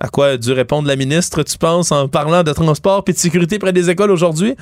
[0.00, 3.18] à quoi a dû répondre la ministre, tu penses, en parlant de transport et de
[3.18, 4.54] sécurité près des écoles aujourd'hui?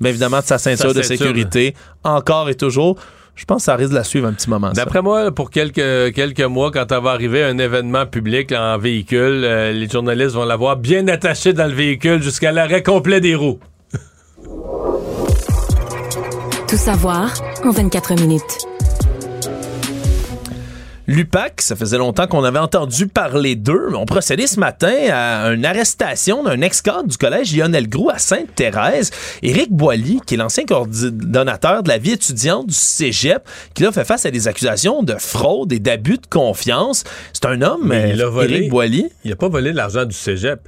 [0.00, 2.96] Bien évidemment, de sa ceinture Sa de sécurité, encore et toujours.
[3.36, 4.70] Je pense que ça risque de la suivre un petit moment.
[4.72, 8.78] D'après moi, pour quelques, quelques mois, quand elle va arriver un événement public là, en
[8.78, 13.34] véhicule, euh, les journalistes vont l'avoir bien attachée dans le véhicule jusqu'à l'arrêt complet des
[13.34, 13.58] roues.
[16.68, 17.32] Tout savoir
[17.64, 18.73] en 24 minutes.
[21.06, 25.48] L'UPAC, ça faisait longtemps qu'on avait entendu parler d'eux, mais on procédait ce matin à
[25.52, 29.10] une arrestation d'un ex-cadre du collège Lionel Groux à Sainte-Thérèse,
[29.42, 33.42] Éric Boilly, qui est l'ancien coordonnateur de la vie étudiante du cégep,
[33.74, 37.04] qui là fait face à des accusations de fraude et d'abus de confiance.
[37.34, 38.54] C'est un homme, Mais il a euh, volé.
[38.54, 39.10] Éric Boilly.
[39.24, 40.60] Il a pas volé l'argent du cégep.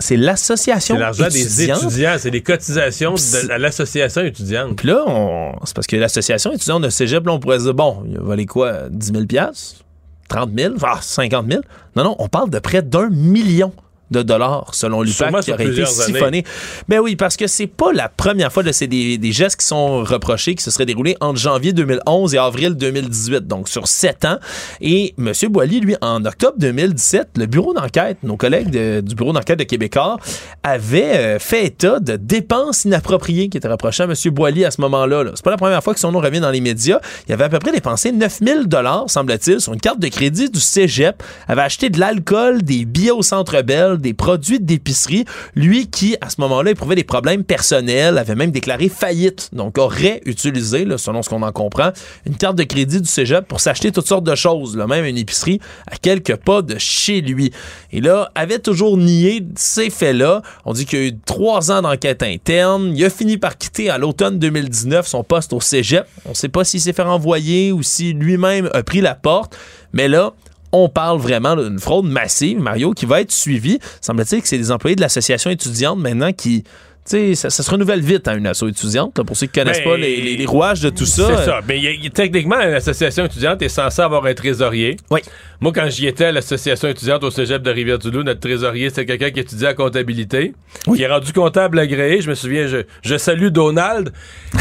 [0.00, 1.82] C'est l'association C'est l'argent des étudiante.
[1.84, 2.16] étudiants.
[2.18, 4.76] C'est des cotisations de- à l'association étudiante.
[4.76, 7.74] Puis là, on- c'est parce que l'association étudiante de cégep, là, on pourrait se dire,
[7.74, 9.84] bon, il volé quoi, 10 000 piastres?
[10.28, 10.74] 30 000?
[10.82, 11.62] Ah, 50 000?
[11.96, 13.72] Non, non, on parle de près d'un million
[14.10, 15.82] de dollars, selon l'UPAC, qui aurait été
[16.12, 16.44] siphonné.
[16.88, 20.02] Ben oui, parce que c'est pas la première fois, c'est des, des gestes qui sont
[20.04, 24.38] reprochés, qui se seraient déroulés entre janvier 2011 et avril 2018, donc sur sept ans.
[24.80, 25.32] Et M.
[25.50, 29.64] Boilly, lui, en octobre 2017, le bureau d'enquête, nos collègues de- du bureau d'enquête de
[29.64, 30.16] Québécois,
[30.62, 34.14] avaient euh, fait état de dépenses inappropriées qui étaient reprochées à M.
[34.32, 35.24] Boilly à ce moment-là.
[35.24, 35.30] là.
[35.34, 37.00] C'est pas la première fois que son nom revient dans les médias.
[37.28, 40.60] Il avait à peu près dépensé 9000 dollars, semble-t-il, sur une carte de crédit du
[40.60, 45.24] Cégep, avait acheté de l'alcool, des billets au Centre Bell, des produits d'épicerie.
[45.54, 49.50] Lui qui, à ce moment-là, éprouvait des problèmes personnels, avait même déclaré faillite.
[49.52, 51.90] Donc, aurait utilisé, selon ce qu'on en comprend,
[52.26, 55.60] une carte de crédit du Cégep pour s'acheter toutes sortes de choses, même une épicerie
[55.86, 57.52] à quelques pas de chez lui.
[57.92, 60.42] Et là, avait toujours nié ces faits-là.
[60.64, 62.92] On dit qu'il y a eu trois ans d'enquête interne.
[62.96, 66.06] Il a fini par quitter à l'automne 2019 son poste au Cégep.
[66.26, 69.56] On ne sait pas s'il s'est fait renvoyer ou si lui-même a pris la porte.
[69.92, 70.32] Mais là,
[70.72, 73.78] on parle vraiment d'une fraude massive, Mario, qui va être suivie.
[74.00, 76.64] Semble-t-il que c'est des employés de l'association étudiante maintenant qui.
[77.10, 79.18] Sais, ça, ça se renouvelle vite, hein, une asso étudiante.
[79.18, 81.26] là, pour ceux qui connaissent Ben, pas les, les- les rouages de tout ça.
[81.38, 81.60] C'est ça.
[81.66, 84.96] Mais y a- a- techniquement, l'association étudiante est censée avoir un trésorier.
[85.10, 85.18] Oui.
[85.60, 89.30] Moi, quand j'y étais à l'association étudiante au cégep de Rivière-du-Loup, notre trésorier, c'était quelqu'un
[89.32, 90.54] qui étudiait en comptabilité,
[90.94, 92.20] qui est rendu comptable agréé.
[92.20, 94.12] Je me souviens, je, je salue Donald.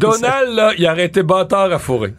[0.00, 2.14] Donald, là, il aurait été bâtard à fourrer.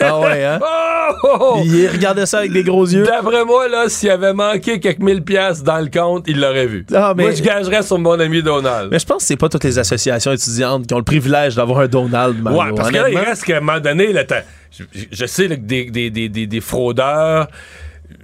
[0.00, 0.58] Ah ouais, hein?
[1.08, 1.62] Oh, oh, oh.
[1.64, 3.04] Il regardait ça avec des gros yeux.
[3.04, 6.84] D'après moi, là, s'il avait manqué quelques mille piastres dans le compte, il l'aurait vu.
[6.92, 8.92] Ah, mais- Moi, je gagerais sur mon ami Donald.
[8.96, 11.80] Mais je pense que c'est pas toutes les associations étudiantes qui ont le privilège d'avoir
[11.80, 12.62] un Donald, Mario.
[12.62, 14.24] Ouais, parce que là, il reste qu'à un moment donné, là,
[14.70, 17.48] je, je sais là, que des, des, des, des, des fraudeurs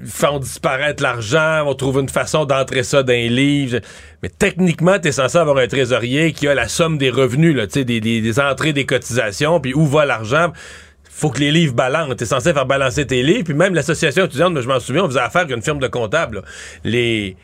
[0.07, 3.81] font disparaître l'argent, vont trouver une façon d'entrer ça dans les livres.
[4.23, 7.67] Mais techniquement, tu es censé avoir un trésorier qui a la somme des revenus, là,
[7.67, 10.55] des, des, des entrées, des cotisations, puis où va l'argent.
[11.11, 12.17] Faut que les livres balancent.
[12.17, 13.45] T'es censé faire balancer tes livres.
[13.45, 16.37] Puis même l'association étudiante, je m'en souviens, on faisait affaire avec une firme de comptables.
[16.37, 16.43] là.
[16.85, 17.37] Les,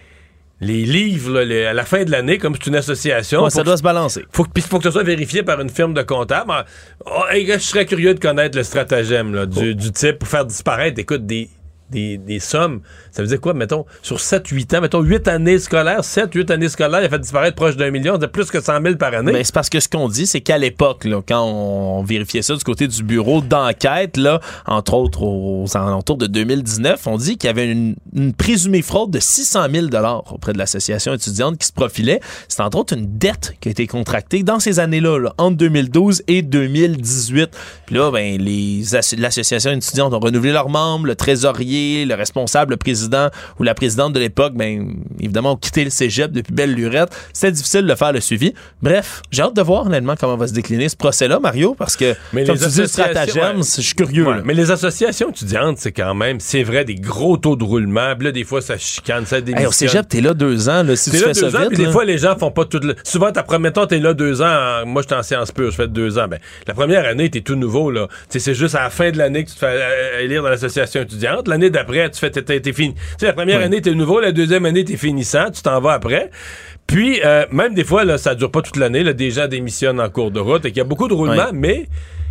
[0.60, 3.62] les livres, là, les- à la fin de l'année, comme c'est une association, Ouais, ça
[3.62, 4.24] doit se balancer.
[4.32, 6.52] faut que, faut que ce soit vérifié par une firme de comptable.
[7.06, 10.28] Oh, hey, gars, je serais curieux de connaître le stratagème là, du, du type pour
[10.28, 11.48] faire disparaître, écoute, des
[11.90, 12.82] des, des sommes.
[13.18, 17.00] Ça veut dire quoi, mettons, sur 7-8 ans, mettons 8 années scolaires, 7-8 années scolaires,
[17.00, 19.32] il a fait disparaître proche d'un million, c'est plus que 100 000 par année?
[19.32, 22.62] Ben, c'est parce que ce qu'on dit, c'est qu'à l'époque, quand on vérifiait ça du
[22.62, 27.50] côté du bureau d'enquête, là, entre autres aux alentours de 2019, on dit qu'il y
[27.50, 27.96] avait une,
[28.34, 29.86] présumée fraude de 600 000
[30.30, 32.20] auprès de l'association étudiante qui se profilait.
[32.46, 36.22] C'est entre autres une dette qui a été contractée dans ces années-là, là, entre 2012
[36.28, 37.50] et 2018.
[37.86, 38.40] Puis là, ben,
[39.18, 43.07] l'association étudiante ont renouvelé leurs membres, le trésorier, le responsable, le président
[43.58, 47.10] ou la présidente de l'époque, ben, évidemment, ont quitté le cégep depuis belle lurette.
[47.32, 48.54] C'était difficile de faire le suivi.
[48.82, 52.14] Bref, j'ai hâte de voir, honnêtement, comment va se décliner ce procès-là, Mario, parce que,
[52.32, 53.62] Mais comme les tu dis, stratagème, ouais.
[53.62, 54.26] je suis curieux.
[54.26, 58.14] Ouais, mais les associations étudiantes, c'est quand même, c'est vrai, des gros taux de roulement.
[58.16, 59.62] Puis là, des fois, ça chicane, ça démissionne.
[59.62, 61.60] Hey, au cégep, t'es là deux ans, là, si tu là fais deux ça ans,
[61.62, 61.68] vite.
[61.74, 62.94] puis des fois, les gens font pas tout le...
[63.04, 64.84] Souvent, ta première temps, t'es là deux ans.
[64.86, 66.28] Moi, j'étais en sciences pures, je fais deux ans.
[66.28, 68.08] Ben, la première année, t'es tout nouveau, là.
[68.28, 71.02] C'est juste à la fin de l'année que tu te fais euh, élire dans l'association
[71.02, 71.48] étudiante.
[71.48, 72.94] L'année d'après, tu fais, t'es, t'es fini.
[72.94, 73.64] Tu sais, la première Ouais.
[73.64, 74.20] année, t'es nouveau.
[74.20, 75.50] La deuxième année, t'es finissant.
[75.50, 76.30] Tu t'en vas après.
[76.86, 79.02] Puis, euh, même des fois, là, ça dure pas toute l'année.
[79.02, 81.34] Là, des gens démissionnent en cours de route et qu'il y a beaucoup de roulement,
[81.34, 81.52] Ouais.
[81.52, 81.86] mais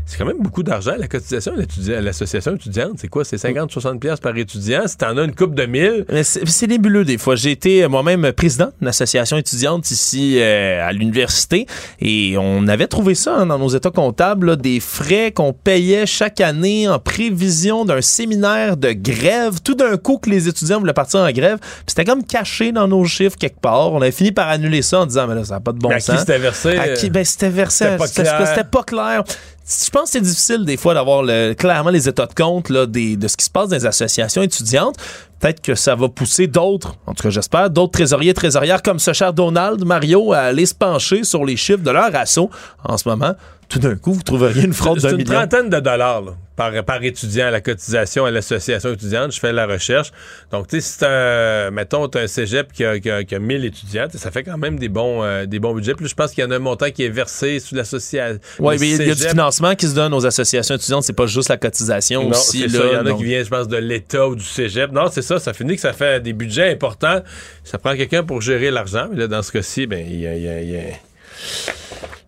[0.07, 0.93] c'est quand même beaucoup d'argent.
[0.97, 3.23] La cotisation à l'association étudiante, c'est quoi?
[3.25, 4.81] C'est 50-60$ piastres par étudiant?
[4.87, 7.35] Si t'en as une coupe de 1000, Mais C'est nébuleux des fois.
[7.35, 11.67] J'ai été euh, moi-même président d'une association étudiante ici euh, à l'université
[11.99, 16.05] et on avait trouvé ça hein, dans nos états comptables, là, des frais qu'on payait
[16.05, 19.61] chaque année en prévision d'un séminaire de grève.
[19.61, 22.87] Tout d'un coup que les étudiants voulaient partir en grève, puis c'était comme caché dans
[22.87, 23.91] nos chiffres quelque part.
[23.93, 25.89] On avait fini par annuler ça en disant mais là ça n'a pas de bon
[25.89, 26.19] Mais à qui sens.
[26.21, 27.09] c'était versé, À qui?
[27.09, 27.83] Ben, c'était versé.
[27.85, 28.47] c'était pas C'était clair.
[28.47, 29.23] c'était pas clair.
[29.69, 32.85] Je pense que c'est difficile des fois d'avoir le- clairement les états de compte là,
[32.85, 34.95] de ce qui se passe dans les associations étudiantes.
[35.39, 39.11] Peut-être que ça va pousser d'autres, en tout cas j'espère, d'autres trésoriers, trésorières comme ce
[39.13, 42.49] cher Donald, Mario, à aller se pencher sur les chiffres de leur assaut
[42.85, 43.33] en ce moment.
[43.69, 45.33] Tout d'un coup, vous trouveriez une fraude C'est d'un une million.
[45.33, 49.33] trentaine de dollars là, par, par étudiant à la cotisation à l'association étudiante.
[49.33, 50.11] Je fais la recherche.
[50.51, 53.35] Donc, tu sais, si t'as, un- mettons, t'as un cégep qui a, qui a- qui
[53.35, 55.95] a 1000 étudiants, ça fait quand même des bons, euh, des bons budgets.
[55.95, 58.39] Puis là, je pense qu'il y en a un montant qui est versé sous l'association.
[58.59, 61.03] Oui, mais il y a du financement qui se donne aux associations étudiantes.
[61.03, 62.59] C'est pas juste la cotisation Non, aussi.
[62.69, 62.77] c'est.
[62.77, 64.93] Il y en a qui viennent, je pense, de l'État ou du cégep.
[64.93, 65.39] Non, c'est ça.
[65.39, 67.21] Ça finit que ça fait des budgets importants.
[67.65, 69.07] Ça prend quelqu'un pour gérer l'argent.
[69.11, 70.79] Mais là, dans ce cas-ci, ben, il y a, il y a- il y a-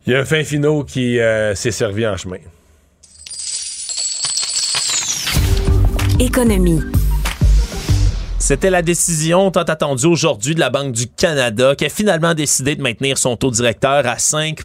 [0.09, 2.37] il y a un fin finot qui euh, s'est servi en chemin.
[6.19, 6.81] Économie.
[8.39, 12.75] C'était la décision tant attendue aujourd'hui de la Banque du Canada qui a finalement décidé
[12.75, 14.61] de maintenir son taux directeur à 5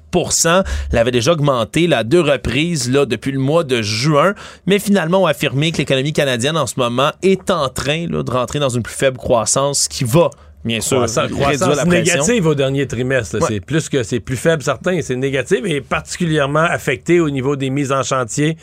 [0.90, 4.32] Elle avait déjà augmenté là, à deux reprises là, depuis le mois de juin,
[4.64, 8.30] mais finalement ont affirmé que l'économie canadienne en ce moment est en train là, de
[8.30, 10.30] rentrer dans une plus faible croissance qui va
[10.65, 13.36] bien sûr Croissance, croissance la négative au dernier trimestre.
[13.41, 13.47] Ouais.
[13.49, 17.70] C'est plus que c'est plus faible certain, c'est négatif et particulièrement affecté au niveau des
[17.70, 18.57] mises en chantier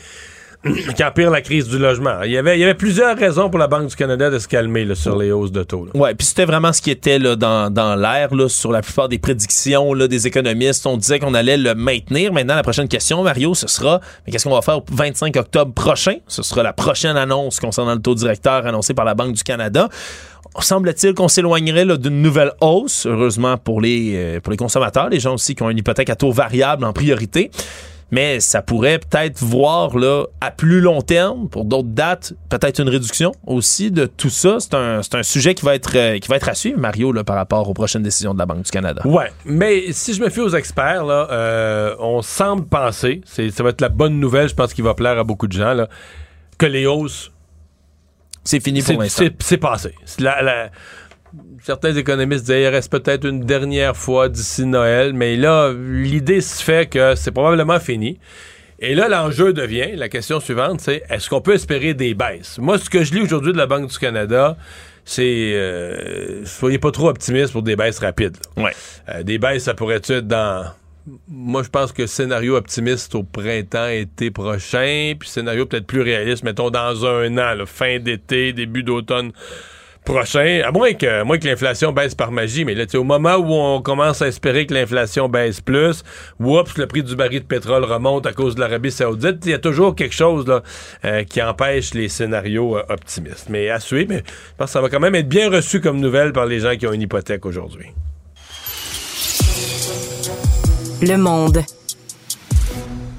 [0.96, 2.22] qui empire la crise du logement.
[2.24, 4.46] Il y avait, il y avait plusieurs raisons pour la Banque du Canada de se
[4.46, 5.88] calmer là, sur les hausses de taux.
[5.94, 9.18] Ouais, puis c'était vraiment ce qui était là, dans, dans l'air sur la plupart des
[9.18, 10.86] prédictions là, des économistes.
[10.86, 12.32] On disait qu'on allait le maintenir.
[12.32, 15.72] Maintenant, la prochaine question, Mario, ce sera mais qu'est-ce qu'on va faire au 25 octobre
[15.72, 16.16] prochain?
[16.28, 19.88] Ce sera la prochaine annonce concernant le taux directeur annoncé par la Banque du Canada.
[20.60, 25.34] Semble-t-il qu'on s'éloignerait d'une nouvelle hausse, heureusement pour les, euh, pour les consommateurs, les gens
[25.34, 27.50] aussi qui ont une hypothèque à taux variable en priorité.
[28.10, 32.90] Mais ça pourrait peut-être voir là, à plus long terme, pour d'autres dates, peut-être une
[32.90, 34.58] réduction aussi de tout ça.
[34.60, 37.24] C'est un, un sujet qui va, être, euh, qui va être à suivre, Mario, là,
[37.24, 39.00] par rapport aux prochaines décisions de la Banque du Canada.
[39.06, 43.70] Ouais, mais si je me fie aux experts, là, euh, on semble penser, ça va
[43.70, 45.88] être la bonne nouvelle, je pense qu'il va plaire à beaucoup de gens, là,
[46.58, 47.32] que les hausses.
[48.44, 49.24] C'est fini pour l'instant.
[49.40, 49.94] c'est, passé.
[50.04, 50.70] C'est la- la-
[51.62, 56.62] certains économistes disaient il reste peut-être une dernière fois d'ici Noël, mais là, l'idée se
[56.62, 58.18] fait que c'est probablement fini.
[58.80, 62.58] Et là, l'enjeu devient, la question suivante, c'est est-ce qu'on peut espérer des baisses?
[62.58, 64.56] Moi, ce que je lis aujourd'hui de la Banque du Canada,
[65.04, 68.36] c'est euh, soyez pas trop optimistes pour des baisses rapides.
[68.56, 68.72] Ouais.
[69.08, 70.66] Euh, des baisses, ça pourrait être dans.
[71.28, 76.44] Moi, je pense que scénario optimiste au printemps, été prochain, puis scénario peut-être plus réaliste,
[76.44, 79.32] mettons dans un an, fin d'été, début d'automne
[80.04, 80.62] prochain.
[80.64, 84.28] À moins que, l'inflation baisse par magie, mais là, au moment où on commence à
[84.28, 86.04] espérer que l'inflation baisse plus,
[86.38, 89.54] oups, le prix du baril de pétrole remonte à cause de l'Arabie Saoudite, il y
[89.54, 90.62] a toujours quelque chose là,
[91.04, 93.48] euh, qui empêche les scénarios euh, optimistes.
[93.48, 96.00] Mais à suivre, mais je pense que ça va quand même être bien reçu comme
[96.00, 97.88] nouvelle par les gens qui ont une hypothèque aujourd'hui.
[101.02, 101.64] Le monde.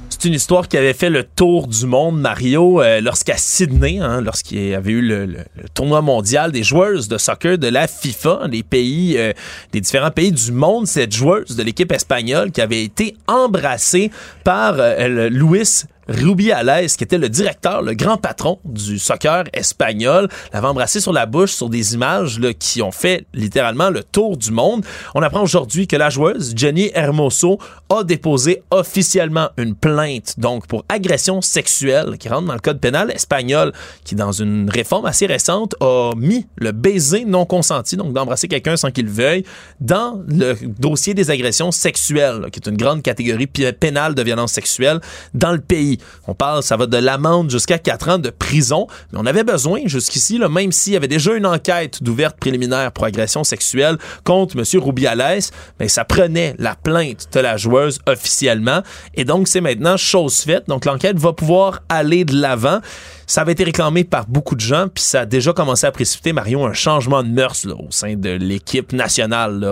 [0.10, 4.22] C'est une histoire qui avait fait le tour du monde, Mario, euh, lorsqu'à Sydney, hein,
[4.22, 5.36] lorsqu'il y avait eu le,
[5.74, 9.34] tournoi mondial des joueuses de soccer de la FIFA, des pays, euh,
[9.74, 14.12] différents pays du monde, cette joueuse de l'équipe espagnole qui avait été embrassée
[14.46, 20.68] par euh, Luis Rubiales, qui était le directeur, le grand patron du soccer espagnol, l'avait
[20.68, 24.86] embrassé sur la bouche sur des images qui ont fait littéralement le tour du monde.
[25.16, 27.60] On apprend aujourd'hui que la joueuse Jenny Hermoso
[27.90, 33.12] a déposé officiellement une plainte donc pour agression sexuelle qui rentre dans le code pénal
[33.12, 33.72] espagnol
[34.04, 38.78] qui dans une réforme assez récente a mis le baiser non consenti donc d'embrasser quelqu'un
[38.78, 39.44] sans qu'il veuille
[39.80, 45.00] dans le dossier des agressions sexuelles qui est une grande catégorie pénale de violence sexuelle
[45.34, 45.93] dans le pays.
[46.28, 49.82] On parle ça va de l'amende jusqu'à 4 ans de prison, mais on avait besoin
[49.86, 54.80] jusqu'ici même s'il y avait déjà une enquête d'ouverte préliminaire pour agression sexuelle contre monsieur
[54.80, 55.42] Rubiales,
[55.80, 58.82] mais ça prenait la plainte de la joueuse officiellement
[59.14, 60.68] et donc c'est maintenant chose faite.
[60.68, 62.80] Donc l'enquête va pouvoir aller de l'avant.
[63.26, 66.34] Ça avait été réclamé par beaucoup de gens, puis ça a déjà commencé à précipiter,
[66.34, 69.60] Mario, un changement de mœurs là, au sein de l'équipe nationale.
[69.62, 69.68] Ben,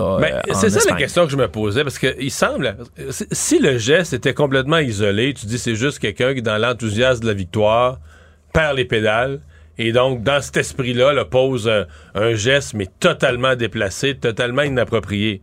[0.48, 2.76] euh, c'est ça la question que je me posais, parce que il semble,
[3.10, 7.26] si le geste était complètement isolé, tu dis c'est juste quelqu'un qui, dans l'enthousiasme de
[7.28, 7.98] la victoire,
[8.52, 9.40] perd les pédales,
[9.78, 11.70] et donc, dans cet esprit-là, là, pose
[12.14, 15.40] un geste, mais totalement déplacé, totalement inapproprié.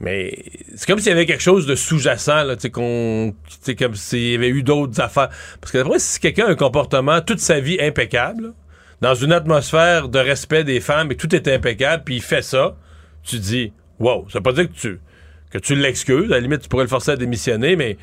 [0.00, 0.44] Mais
[0.76, 3.34] c'est comme s'il y avait quelque chose de sous-jacent, là, tu sais, qu'on,
[3.78, 5.28] comme s'il y avait eu d'autres affaires.
[5.60, 8.52] Parce que d'après, si quelqu'un a un comportement toute sa vie impeccable,
[9.00, 12.76] dans une atmosphère de respect des femmes et tout est impeccable, puis il fait ça,
[13.24, 15.00] tu dis, wow, ça veut pas dire que tu,
[15.50, 16.26] que tu l'excuses.
[16.30, 17.96] À la limite, tu pourrais le forcer à démissionner, mais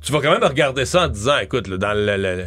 [0.00, 2.46] tu vas quand même regarder ça en disant, écoute, là, dans le- le-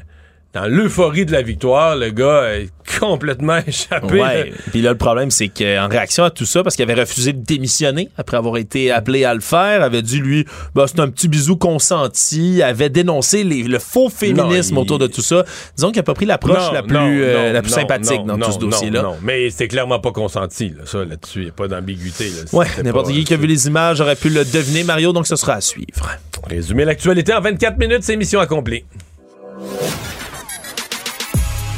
[0.62, 2.70] dans l'euphorie de la victoire, le gars est
[3.00, 4.20] complètement échappé.
[4.22, 4.54] Ouais.
[4.72, 7.44] Puis là, le problème, c'est qu'en réaction à tout ça, parce qu'il avait refusé de
[7.44, 11.28] démissionner après avoir été appelé à le faire, avait dit, lui, bah, c'est un petit
[11.28, 15.44] bisou consenti, avait dénoncé les- le faux féminisme Non, il- autour de tout ça.
[15.76, 18.20] Disons qu'il a pas pris l'approche la plus, non, euh, non, la plus non, sympathique
[18.20, 19.02] non, dans non, tout ce dossier-là.
[19.04, 21.40] Non, non, mais c'était clairement pas consenti, là, ça, là-dessus.
[21.40, 22.32] Il n'y a pas d'ambiguïté.
[22.54, 25.36] Ouais, n'importe qui qui a vu les images aurait pu le deviner, Mario, donc ce
[25.36, 25.88] sera à suivre.
[26.50, 28.86] Résumer l'actualité en 24 minutes, c'est mission accomplie.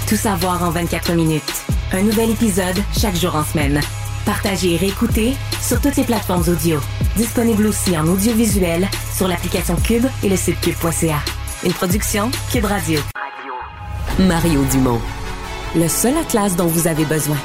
[0.09, 1.63] Tout savoir en 24 minutes.
[1.91, 3.79] Un nouvel épisode chaque jour en semaine.
[4.25, 6.79] Partagez et réécoutez sur toutes les plateformes audio.
[7.15, 11.19] Disponible aussi en audiovisuel sur l'application Cube et le site cube.ca.
[11.63, 12.99] Une production Cube Radio.
[14.17, 14.99] Mario Dumont.
[15.75, 17.37] Le seul atlas dont vous avez besoin.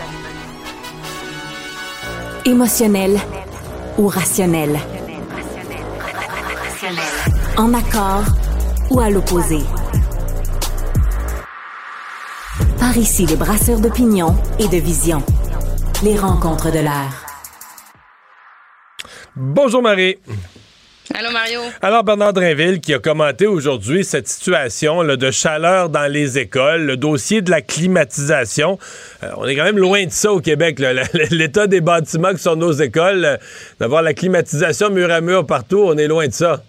[2.46, 3.20] Émotionnel
[3.98, 4.80] ou rationnel?
[7.58, 8.24] En accord
[8.88, 9.58] ou à l'opposé?
[12.78, 15.22] Par ici, les brasseurs d'opinion et de vision.
[16.04, 17.26] Les rencontres de l'air.
[19.34, 20.18] Bonjour Marie.
[21.12, 21.60] Allô Mario.
[21.82, 26.82] Alors Bernard Drinville qui a commenté aujourd'hui cette situation là, de chaleur dans les écoles,
[26.82, 28.78] le dossier de la climatisation.
[29.22, 30.78] Euh, on est quand même loin de ça au Québec.
[31.30, 33.36] L'état des bâtiments qui sont nos écoles, euh,
[33.80, 36.62] d'avoir la climatisation mur à mur partout, on est loin de ça.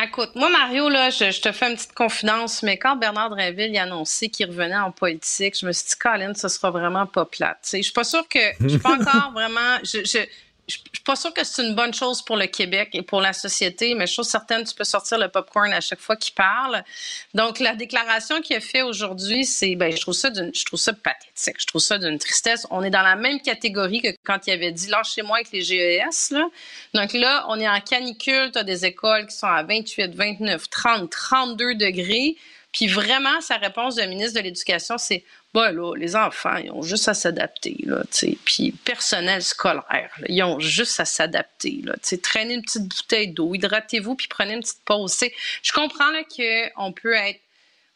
[0.00, 3.76] Écoute, moi, Mario, là, je, je te fais une petite confidence, mais quand Bernard Drinville
[3.76, 7.24] a annoncé qu'il revenait en politique, je me suis dit, Colin, ce sera vraiment pas
[7.24, 7.58] plate.
[7.62, 8.38] Tu sais, Je suis pas sûre que.
[8.60, 9.78] Je suis pas encore vraiment.
[9.82, 10.18] Je, je,
[10.68, 13.32] je suis pas sûre que c'est une bonne chose pour le Québec et pour la
[13.32, 16.84] société, mais je suis certaine tu peux sortir le popcorn à chaque fois qu'il parle.
[17.32, 20.92] Donc, la déclaration qu'il a fait aujourd'hui, c'est, ben, je trouve ça je trouve ça
[20.92, 21.56] pathétique.
[21.58, 22.66] Je trouve ça d'une tristesse.
[22.70, 26.32] On est dans la même catégorie que quand il avait dit lâchez-moi avec les GES,
[26.32, 26.46] là.
[26.92, 28.50] Donc là, on est en canicule.
[28.52, 32.36] Tu as des écoles qui sont à 28, 29, 30, 32 degrés.
[32.72, 35.24] Puis vraiment, sa réponse de ministre de l'Éducation, c'est
[35.96, 37.76] les enfants, ils ont juste à s'adapter.
[38.44, 41.82] Puis personnel scolaire, ils ont juste à s'adapter.
[42.22, 45.18] Traînez une petite bouteille d'eau, hydratez-vous, puis prenez une petite pause.
[45.62, 47.40] Je comprends qu'on peut être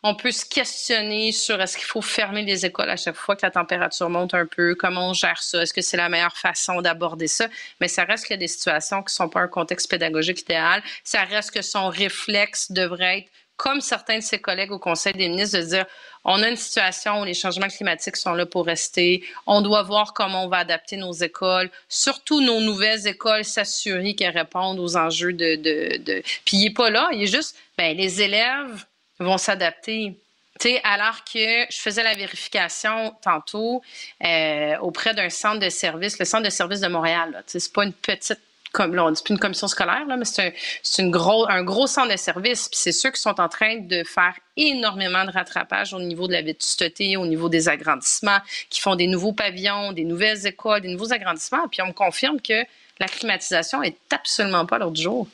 [0.05, 3.47] on peut se questionner sur est-ce qu'il faut fermer les écoles à chaque fois que
[3.47, 6.83] la température monte un peu, comment on gère ça, est-ce que c'est la meilleure façon
[6.83, 7.47] d'aborder ça,
[7.81, 10.41] mais ça reste qu'il y a des situations qui ne sont pas un contexte pédagogique
[10.41, 15.13] idéal, ça reste que son réflexe devrait être, comme certains de ses collègues au Conseil
[15.13, 15.87] des ministres, de dire
[16.25, 20.15] on a une situation où les changements climatiques sont là pour rester, on doit voir
[20.15, 25.33] comment on va adapter nos écoles, surtout nos nouvelles écoles, s'assurer qu'elles répondent aux enjeux
[25.33, 26.23] de...
[26.45, 28.85] Puis il n'est pas là, il est juste, ben, les élèves
[29.19, 30.15] vont s'adapter.
[30.61, 33.83] Tu sais, alors que je faisais la vérification tantôt
[34.25, 37.43] euh, auprès d'un centre de service, le centre de service de Montréal.
[37.47, 38.39] sais, C'est pas une petite
[38.73, 41.63] comme là, on dit plus une commission scolaire, là, mais c'est un, une gros, un
[41.63, 42.69] gros centre de service.
[42.69, 46.33] Puis c'est ceux qui sont en train de faire énormément de rattrapage au niveau de
[46.33, 48.39] la vétusteté, au niveau des agrandissements,
[48.71, 51.69] qui font des nouveaux pavillons, des nouvelles écoles, des nouveaux agrandissements.
[51.69, 52.65] Puis on me confirme que
[52.99, 55.29] la climatisation est absolument pas l'ordre du jour.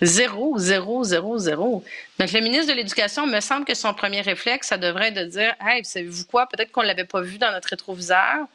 [0.00, 1.84] Zéro, zéro, zéro, zéro.
[2.20, 5.24] Donc, le ministre de l'Éducation, me semble que son premier réflexe, ça devrait être de
[5.24, 6.46] dire Hey, savez-vous quoi?
[6.46, 8.46] Peut-être qu'on ne l'avait pas vu dans notre rétroviseur,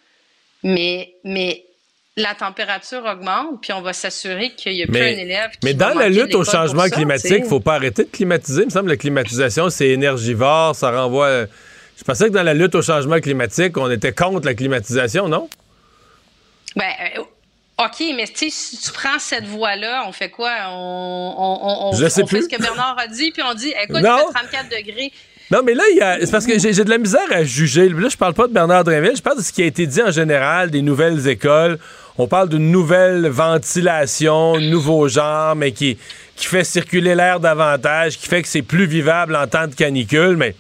[0.64, 1.66] mais, mais
[2.16, 5.74] la température augmente, puis on va s'assurer qu'il n'y a plus un élève qui mais
[5.74, 7.50] dans la lutte au changement climatique, il sais.
[7.50, 8.62] faut pas arrêter de climatiser.
[8.62, 11.46] Il me semble que la climatisation, c'est énergivore, ça renvoie.
[11.98, 15.50] Je pensais que dans la lutte au changement climatique, on était contre la climatisation, non?
[16.76, 16.86] Ben,
[17.18, 17.22] euh,
[17.84, 20.52] OK, mais tu sais, si tu prends cette voie-là, on fait quoi?
[20.70, 22.44] On, on, on, Je sais on fait plus.
[22.50, 25.12] ce que Bernard a dit, puis on dit, écoute, il fait 34 degrés.
[25.52, 27.44] Non, mais là, il y a- c'est parce que j'ai j'ai de la misère à
[27.44, 27.90] juger.
[27.90, 30.02] Là, je parle pas de Bernard Drinville, je parle de ce qui a été dit
[30.02, 31.78] en général des nouvelles écoles.
[32.18, 35.98] On parle d'une nouvelle ventilation, nouveau genre, mais qui,
[36.36, 40.38] qui fait circuler l'air davantage, qui fait que c'est plus vivable en temps de canicule,
[40.38, 40.56] mais.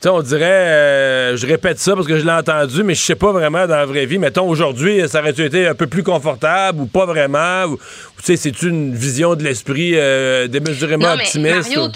[0.00, 3.00] Tu sais, on dirait, euh, je répète ça parce que je l'ai entendu, mais je
[3.02, 4.18] sais pas vraiment dans la vraie vie.
[4.18, 7.64] Mettons, aujourd'hui, ça aurait été un peu plus confortable ou pas vraiment?
[7.64, 7.78] Ou, ou
[8.20, 11.76] tu sais, c'est une vision de l'esprit euh, démesurément Non, mais optimiste?
[11.76, 11.92] Mario, ou-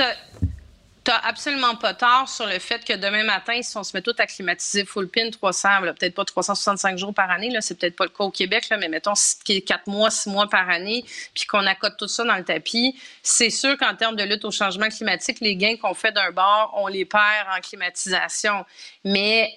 [1.05, 4.15] t'as absolument pas tort sur le fait que demain matin, si on se met tout
[4.19, 8.05] à climatiser full pin 300, là, peut-être pas 365 jours par année, c'est peut-être pas
[8.05, 9.15] le cas au Québec, là, mais mettons
[9.45, 11.05] 4 mois, 6 mois par année,
[11.35, 14.51] puis qu'on accote tout ça dans le tapis, c'est sûr qu'en termes de lutte au
[14.51, 18.65] changement climatique, les gains qu'on fait d'un bord, on les perd en climatisation.
[19.05, 19.53] Mais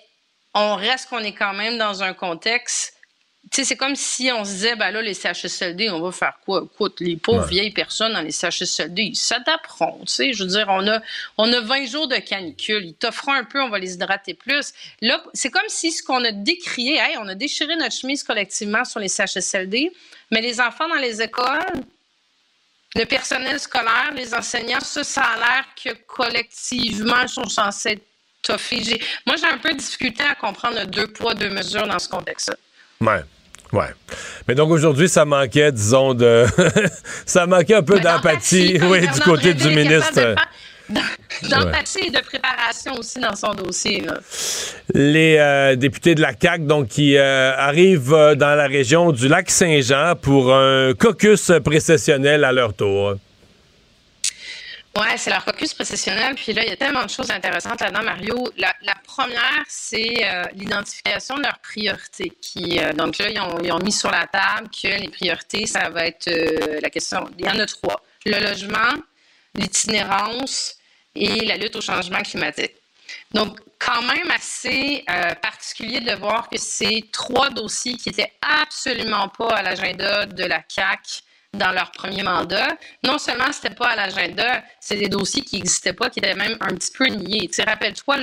[0.53, 2.94] on reste qu'on est quand même dans un contexte
[3.55, 6.67] sais, c'est comme si on se disait, ben là, les CHSLD, on va faire quoi?
[6.73, 7.49] Écoute, les pauvres Ouais.
[7.49, 10.33] vieilles personnes dans les CHSLD, ils s'adapteront, tu sais.
[10.33, 10.99] Je veux dire, on a,
[11.37, 12.85] on a 20 jours de canicule.
[12.85, 14.73] Ils t'offront un peu, on va les hydrater plus.
[15.01, 18.83] Là, c'est comme si ce qu'on a décrié, hey, on a déchiré notre chemise collectivement
[18.85, 19.91] sur les CHSLD,
[20.31, 21.83] mais les enfants dans les écoles,
[22.95, 28.03] le personnel scolaire, les enseignants, ça, ça a l'air que collectivement, ils sont censés être
[28.41, 28.83] toffés.
[28.83, 31.99] J'ai- Moi, j'ai un peu de difficulté à comprendre le deux poids, deux mesures dans
[31.99, 32.55] ce contexte-là.
[33.01, 33.21] Ouais.
[33.73, 33.87] Ouais.
[34.47, 36.45] Mais donc aujourd'hui, ça manquait, disons, de.
[37.25, 40.35] ça manquait un peu d'empathie, oui, du côté du ministre.
[40.89, 44.01] D'empathie et de préparation aussi dans son dossier.
[44.01, 44.19] là.
[44.93, 49.27] Les euh, députés de la CAQ, donc, qui euh, arrivent euh, dans la région du
[49.27, 53.15] lac Saint-Jean pour un caucus précessionnel à leur tour.
[54.97, 56.35] Ouais, c'est leur caucus précessionnel.
[56.35, 58.49] Puis là, il y a tellement de choses intéressantes là-dedans, Mario.
[58.57, 58.73] La,
[59.05, 62.31] première, c'est euh, l'identification de leurs priorités.
[62.57, 66.29] Euh, donc là, ils ont, mis sur la table que les priorités, ça va être
[66.29, 67.29] euh, la question.
[67.37, 68.93] Il y en a trois le logement,
[69.53, 70.75] l'itinérance
[71.13, 72.73] et la lutte au changement climatique.
[73.33, 75.03] Donc, quand même assez
[75.41, 80.61] particulier de voir que c'est trois dossiers qui étaient absolument pas à l'agenda de la
[80.61, 81.21] CAC
[81.57, 82.67] dans leur premier mandat.
[83.03, 86.57] Non seulement c'était pas à l'agenda, c'est des dossiers qui n'existaient pas, qui étaient même
[86.61, 87.49] un petit peu niés.
[87.53, 88.17] Tu rappelle-toi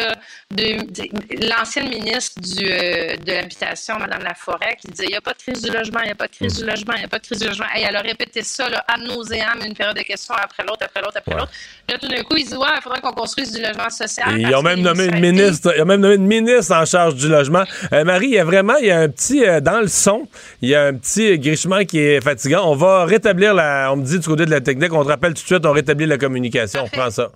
[0.50, 5.38] l'ancienne ministre du, euh, de l'habitation, Mme Laforêt, qui disait il n'y a pas de
[5.38, 7.18] crise du logement, il n'y a pas de crise du logement, il n'y a pas
[7.18, 7.66] de crise du logement.
[7.74, 11.00] Hey, elle a répété ça là, ad nauseam, une période de questions après l'autre, après
[11.00, 11.52] l'autre, après l'autre.
[11.88, 14.40] Là, tout d'un coup, ils disent ouais, il faudrait qu'on construise du logement social.
[14.40, 17.28] Ils ont même nommé une ministre, ils ont même nommé une ministre en charge du
[17.28, 17.64] logement.
[17.92, 20.28] Euh, Marie, il y a vraiment, il y a un petit, euh, dans le son,
[20.60, 22.70] il y a un petit grichement qui est fatigant.
[22.70, 25.34] On va rétablir la, on me dit du côté de la technique, on te rappelle
[25.34, 27.30] tout de suite, on rétablit la communication, on reprend ça.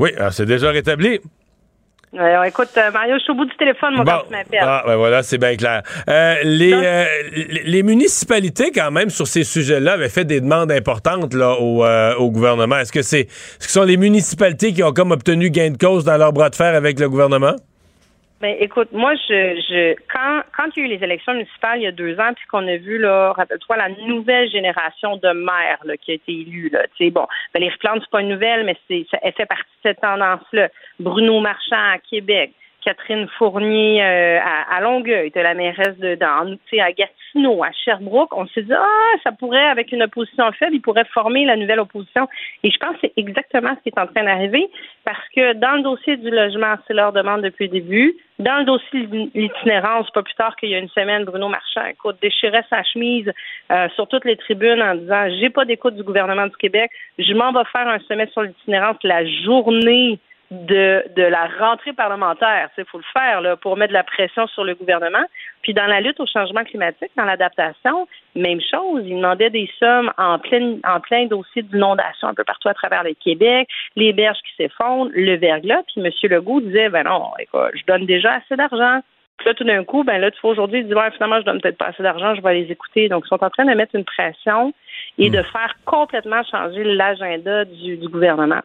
[0.00, 1.20] Oui, alors c'est déjà rétabli.
[2.16, 4.12] Alors, écoute, euh, Mario, je suis au bout du téléphone, mon Bon.
[4.12, 4.60] quand tu m'appelles.
[4.62, 5.82] Ah, ben voilà, c'est bien clair.
[6.08, 7.04] Euh, les, euh,
[7.64, 12.14] les municipalités, quand même, sur ces sujets-là, avaient fait des demandes importantes là, au, euh,
[12.14, 12.78] au gouvernement.
[12.78, 16.04] Est-ce que c'est, que ce sont les municipalités qui ont comme obtenu gain de cause
[16.04, 17.56] dans leur bras de fer avec le gouvernement?
[18.40, 21.82] Ben, écoute, moi, je, je, quand, quand il y a eu les élections municipales il
[21.82, 25.80] y a deux ans, puis qu'on a vu, là, rappelle-toi, la nouvelle génération de maires,
[25.82, 28.64] là, qui a été élue, là, tu sais, bon, Valérie Plante, c'est pas une nouvelle,
[28.64, 30.68] mais c'est, ça, elle fait partie de cette tendance-là.
[31.00, 32.52] Bruno Marchand à Québec,
[32.84, 38.36] Catherine Fournier euh, à, à Longueuil, de la mairesse de, dans, à Gatineau, à Sherbrooke,
[38.36, 41.80] on s'est dit, ah, ça pourrait, avec une opposition faible, ils pourraient former la nouvelle
[41.80, 42.28] opposition.
[42.62, 44.70] Et je pense que c'est exactement ce qui est en train d'arriver,
[45.04, 48.16] parce que dans le dossier du logement, c'est leur demande depuis le début.
[48.38, 51.84] Dans le dossier de l'itinérance, pas plus tard qu'il y a une semaine, Bruno Marchand,
[51.90, 53.32] écoute, déchirait sa chemise
[53.72, 57.32] euh, sur toutes les tribunes en disant J'ai pas d'écoute du gouvernement du Québec, je
[57.34, 62.70] m'en vais faire un sommet sur l'itinérance la journée de, de la rentrée parlementaire.
[62.78, 65.24] Il faut le faire là, pour mettre de la pression sur le gouvernement.
[65.62, 69.02] Puis dans la lutte au changement climatique, dans l'adaptation, même chose.
[69.04, 73.02] Il demandait des sommes en plein, en plein dossier d'inondation un peu partout à travers
[73.02, 75.82] le Québec, les berges qui s'effondrent, le verglas.
[75.82, 76.10] Puis M.
[76.30, 79.00] Legault disait, ben non, écoute, je donne déjà assez d'argent.
[79.38, 81.44] Puis là, tout d'un coup, ben là, tu vois, aujourd'hui, il dit, ouais, finalement, je
[81.44, 83.08] donne peut-être pas assez d'argent, je vais les écouter.
[83.08, 84.72] Donc, ils sont en train de mettre une pression
[85.16, 88.60] et de faire complètement changer l'agenda du, du gouvernement.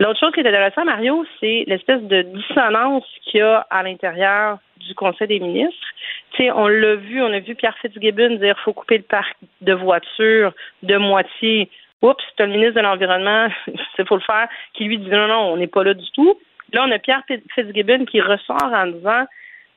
[0.00, 4.56] L'autre chose qui est intéressante, Mario, c'est l'espèce de dissonance qu'il y a à l'intérieur
[4.78, 5.86] du Conseil des ministres.
[6.30, 9.36] Tu sais, on l'a vu, on a vu Pierre Fitzgibbon dire faut couper le parc
[9.60, 11.68] de voitures de moitié.
[12.00, 13.48] Oups, c'est le ministre de l'Environnement,
[13.98, 16.34] il faut le faire, qui lui dit non, non, on n'est pas là du tout.
[16.72, 17.22] Là, on a Pierre
[17.54, 19.26] Fitzgibbon qui ressort en disant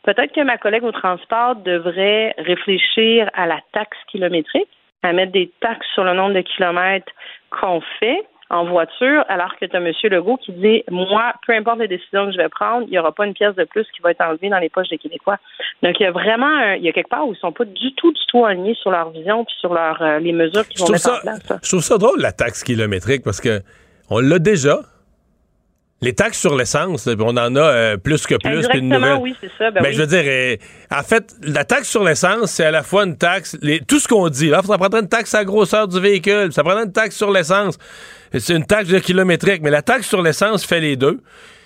[0.03, 4.69] peut-être que ma collègue au transport devrait réfléchir à la taxe kilométrique,
[5.01, 7.11] à mettre des taxes sur le nombre de kilomètres
[7.49, 9.91] qu'on fait en voiture, alors que tu as M.
[10.03, 13.11] Legault qui dit Moi, peu importe les décisions que je vais prendre, il n'y aura
[13.11, 15.37] pas une pièce de plus qui va être enlevée dans les poches des Québécois.
[15.81, 17.65] Donc, il y a vraiment un- il y a quelque part où ils sont pas
[17.65, 20.79] du tout, du tout alignés sur leur vision puis sur leur, euh, les mesures qu'ils
[20.81, 21.59] vont mettre ça, en place.
[21.63, 23.61] je trouve ça drôle, la taxe kilométrique, parce que
[24.09, 24.79] on l'a déjà.
[26.03, 28.51] Les taxes sur l'essence, on en a euh, plus que plus.
[28.51, 29.71] une Exactement, nouvelle- oui, c'est ça.
[29.71, 29.93] Ben Ben, oui.
[29.95, 30.55] je veux dire, euh,
[30.91, 34.07] en fait, la taxe sur l'essence, c'est à la fois une taxe, les- tout ce
[34.07, 36.91] qu'on dit, là, ça prendrait une taxe à la grosseur du véhicule, ça prendrait une
[36.91, 37.77] taxe sur l'essence,
[38.37, 41.21] c'est une taxe de kilométrique, mais la taxe sur l'essence fait les deux.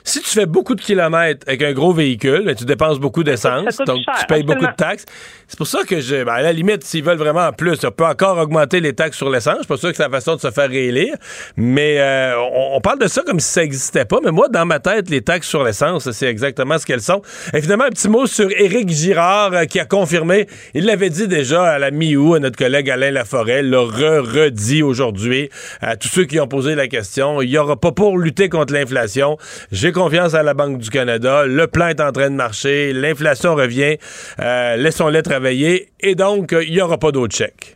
[0.07, 3.75] Si tu fais beaucoup de kilomètres avec un gros véhicule, ben, tu dépenses beaucoup d'essence,
[3.85, 5.03] donc cher, tu payes beaucoup de taxes.
[5.49, 8.05] C'est pour ça que, je, ben, à la limite, s'ils veulent vraiment plus, on peut
[8.05, 9.55] encore augmenter les taxes sur l'essence.
[9.57, 11.13] Je suis pas sûr que c'est la façon de se faire réélire.
[11.57, 14.19] Mais euh, on, on parle de ça comme si ça n'existait pas.
[14.23, 17.21] Mais moi, dans ma tête, les taxes sur l'essence, c'est exactement ce qu'elles sont.
[17.53, 21.27] Et finalement, un petit mot sur Éric Girard euh, qui a confirmé, il l'avait dit
[21.27, 25.49] déjà à la mi-août à notre collègue Alain Laforêt, l'a re-redit aujourd'hui
[25.81, 27.41] à tous ceux qui ont posé la question.
[27.41, 29.37] Il n'y aura pas pour lutter contre l'inflation.
[29.73, 31.45] J'ai confiance à la Banque du Canada.
[31.45, 32.93] Le plan est en train de marcher.
[32.93, 33.97] L'inflation revient.
[34.39, 35.87] Euh, Laissons-les travailler.
[35.99, 37.75] Et donc, il n'y aura pas d'autres chèques.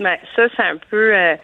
[0.00, 1.36] Ben, ça, c'est un peu, euh,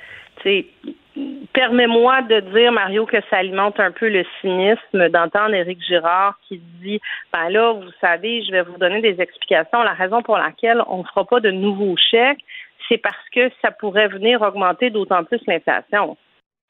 [1.52, 6.60] permets-moi de dire, Mario, que ça alimente un peu le cynisme d'entendre Éric Girard qui
[6.82, 7.00] dit,
[7.32, 9.82] ben là, vous savez, je vais vous donner des explications.
[9.82, 12.44] La raison pour laquelle on ne fera pas de nouveaux chèques,
[12.88, 16.16] c'est parce que ça pourrait venir augmenter d'autant plus l'inflation.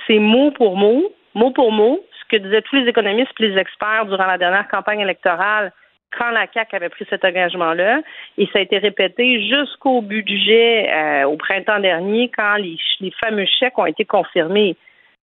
[0.07, 2.01] C'est mot pour mot, mot pour mot,
[2.31, 5.73] que disaient tous les économistes et les experts durant la dernière campagne électorale
[6.17, 8.01] quand la CAQ avait pris cet engagement-là,
[8.37, 12.79] et ça a été répété jusqu'au budget euh, au printemps dernier, quand les,
[13.25, 14.77] fameux chèques ont été confirmés.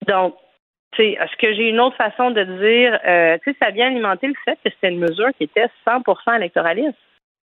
[0.07, 0.35] Donc,
[0.97, 4.71] est-ce que j'ai une autre façon de dire, euh, ça vient alimenter le fait que
[4.73, 6.97] c'était une mesure qui était 100% électoraliste.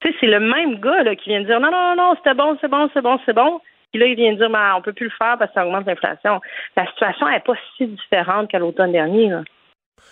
[0.01, 2.57] Tu sais, c'est le même gars qui vient de dire non, non, non, c'était bon,
[2.61, 3.61] c'est bon, c'est bon, c'est bon.
[3.95, 5.87] Puis là, il vient de dire, on peut plus le faire parce que ça augmente
[5.87, 6.41] l'inflation.
[6.77, 9.29] La situation n'est pas si différente qu'à l'automne dernier.
[9.29, 9.43] Là.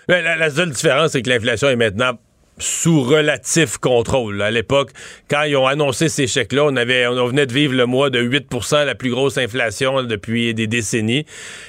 [0.07, 2.13] La, la seule différence, c'est que l'inflation est maintenant
[2.59, 4.41] sous relatif contrôle.
[4.41, 4.91] À l'époque,
[5.29, 8.23] quand ils ont annoncé ces chèques-là, on avait, on venait de vivre le mois de
[8.23, 11.27] 8% la plus grosse inflation depuis des décennies.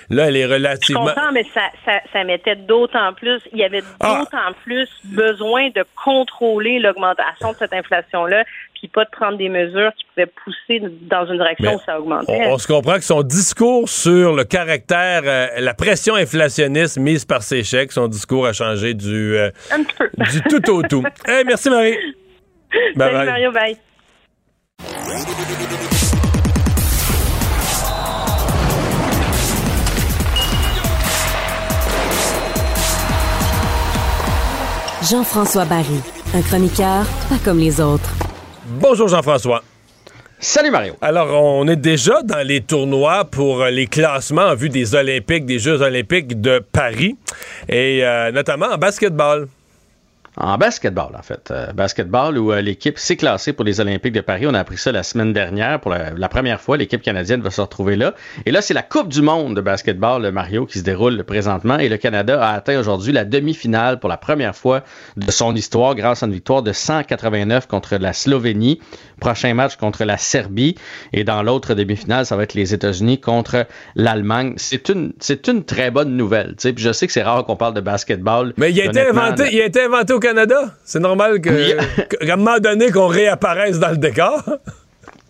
[0.10, 1.06] Là, elle est Je suis relativement...
[1.07, 5.84] content, mais ça, ça, ça mettait d'autant plus, il y avait d'autant plus besoin de
[6.03, 8.44] contrôler l'augmentation de cette inflation-là,
[8.84, 11.97] puis pas de prendre des mesures qui pouvaient pousser dans une direction Mais où ça
[11.97, 12.47] augmentait.
[12.47, 17.23] On, on se comprend que son discours sur le caractère, euh, la pression inflationniste mise
[17.23, 20.10] par ces chèques, son discours a changé du, euh, Un petit peu.
[20.18, 21.03] du tout au tout.
[21.26, 21.95] Hey, merci Marie.
[22.73, 23.26] Bye Salut bye.
[23.26, 23.77] Mario, bye.
[35.10, 35.99] Jean-François Barry,
[36.34, 38.10] un chroniqueur pas comme les autres.
[38.65, 39.61] Bonjour Jean-François.
[40.40, 40.94] Salut Mario.
[41.02, 45.60] Alors, on est déjà dans les tournois pour les classements en vue des Olympiques, des
[45.60, 47.18] Jeux olympiques de Paris,
[47.68, 49.48] et euh, notamment en basketball.
[50.35, 51.51] En basketball, en fait.
[51.51, 54.47] Euh, basketball où euh, l'équipe s'est classée pour les Olympiques de Paris.
[54.47, 55.80] On a appris ça la semaine dernière.
[55.80, 58.15] Pour la, la première fois, l'équipe canadienne va se retrouver là.
[58.47, 61.77] Et là, c'est la Coupe du monde de basketball, le Mario, qui se déroule présentement.
[61.77, 64.84] Et le Canada a atteint aujourd'hui la demi-finale pour la première fois
[65.18, 68.80] de son histoire grâce à une victoire de 189 contre la Slovénie.
[69.23, 70.75] Prochain match contre la Serbie.
[71.13, 74.53] Et dans l'autre demi-finale, ça va être les États-Unis contre l'Allemagne.
[74.57, 76.55] C'est une, c'est une très bonne nouvelle.
[76.61, 78.53] Puis je sais que c'est rare qu'on parle de basketball.
[78.57, 80.75] Mais il a, été inventé, il a été inventé au Canada.
[80.83, 81.77] C'est normal que,
[82.25, 84.43] qu'à un moment donné, qu'on réapparaisse dans le décor.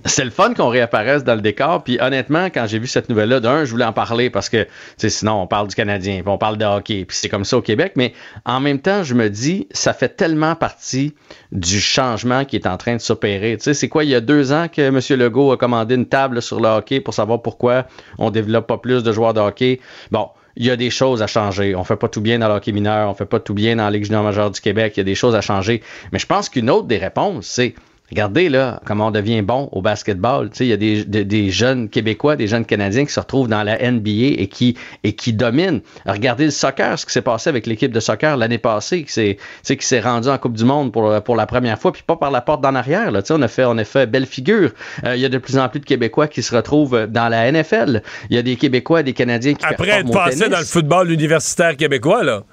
[0.05, 1.83] C'est le fun qu'on réapparaisse dans le décor.
[1.83, 4.67] Puis honnêtement, quand j'ai vu cette nouvelle-là, d'un, je voulais en parler parce que
[4.97, 7.61] sinon on parle du Canadien, puis on parle de hockey, puis c'est comme ça au
[7.61, 7.93] Québec.
[7.95, 8.13] Mais
[8.45, 11.15] en même temps, je me dis, ça fait tellement partie
[11.51, 13.55] du changement qui est en train de s'opérer.
[13.57, 14.99] Tu sais, c'est quoi, il y a deux ans que M.
[15.19, 17.85] Legault a commandé une table sur le hockey pour savoir pourquoi
[18.17, 19.79] on développe pas plus de joueurs de hockey?
[20.11, 21.75] Bon, il y a des choses à changer.
[21.75, 23.85] On fait pas tout bien dans le hockey mineur, on fait pas tout bien dans
[23.85, 24.93] la Ligue junior du Québec.
[24.97, 25.81] Il y a des choses à changer.
[26.11, 27.73] Mais je pense qu'une autre des réponses, c'est
[28.13, 30.51] Regardez là comment on devient bon au basketball.
[30.51, 33.19] Tu sais, il y a des, des, des jeunes Québécois, des jeunes Canadiens qui se
[33.19, 35.81] retrouvent dans la NBA et qui, et qui dominent.
[36.05, 39.37] Regardez le soccer, ce qui s'est passé avec l'équipe de soccer l'année passée, qui s'est,
[39.39, 42.03] tu sais, qui s'est rendu en Coupe du Monde pour, pour la première fois, puis
[42.05, 43.09] pas par la porte d'en arrière.
[43.09, 43.23] Là.
[43.23, 44.69] Tu sais, on a fait, on a fait belle figure.
[45.05, 47.51] Euh, il y a de plus en plus de Québécois qui se retrouvent dans la
[47.51, 48.03] NFL.
[48.29, 50.51] Il y a des Québécois des Canadiens qui Après être au passé tennis.
[50.51, 52.43] dans le football universitaire québécois, là.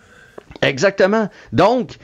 [0.62, 1.28] Exactement.
[1.52, 1.96] Donc,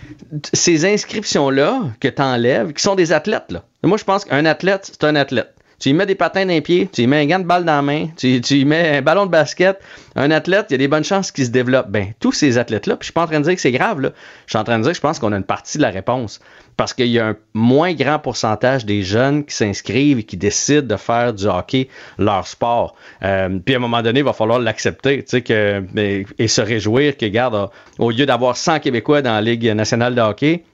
[0.53, 3.65] ces inscriptions-là que tu enlèves, qui sont des athlètes, là.
[3.83, 5.56] Moi, je pense qu'un athlète, c'est un athlète.
[5.79, 7.65] Tu y mets des patins dans les pieds, tu y mets un gant de balle
[7.65, 9.79] dans la main, tu, tu y mets un ballon de basket,
[10.15, 11.89] un athlète, il y a des bonnes chances qu'il se développe.
[11.91, 14.01] Ben, tous ces athlètes-là, puis je suis pas en train de dire que c'est grave,
[14.01, 14.11] là.
[14.47, 15.91] Je suis en train de dire que je pense qu'on a une partie de la
[15.91, 16.41] réponse.
[16.79, 20.87] Parce qu'il y a un moins grand pourcentage des jeunes qui s'inscrivent et qui décident
[20.87, 21.89] de faire du hockey
[22.19, 22.95] leur sport.
[23.23, 26.49] Euh, puis à un moment donné, il va falloir l'accepter, tu sais, que, mais- et
[26.49, 30.65] se réjouir que, regarde, au lieu d'avoir 100 Québécois dans la Ligue nationale de hockey,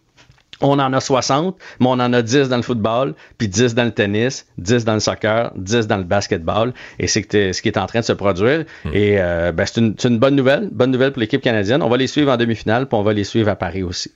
[0.62, 3.84] on en a 60, mais on en a 10 dans le football, puis 10 dans
[3.84, 6.72] le tennis, 10 dans le soccer, 10 dans le basketball.
[6.98, 8.64] Et c'est ce qui est en train de se produire.
[8.92, 11.82] Et euh, ben, c'est une, bonne nouvelle, bonne nouvelle pour l'équipe canadienne.
[11.82, 14.12] On va les suivre en demi-finale, puis on va les suivre à Paris aussi.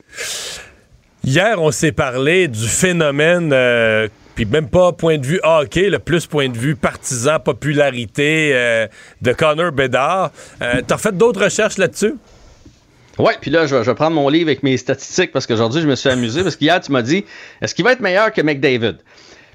[1.24, 4.06] Hier, on s'est parlé du phénomène, euh,
[4.36, 8.86] puis même pas point de vue hockey, le plus point de vue partisan, popularité euh,
[9.22, 10.30] de Connor Bedard.
[10.60, 12.14] T'as fait d'autres recherches là-dessus?
[13.18, 15.94] Ouais, puis là, je vais, prendre mon livre avec mes statistiques parce qu'aujourd'hui, je me
[15.94, 17.24] suis amusé parce qu'hier, tu m'as dit,
[17.62, 18.98] est-ce qu'il va être meilleur que McDavid?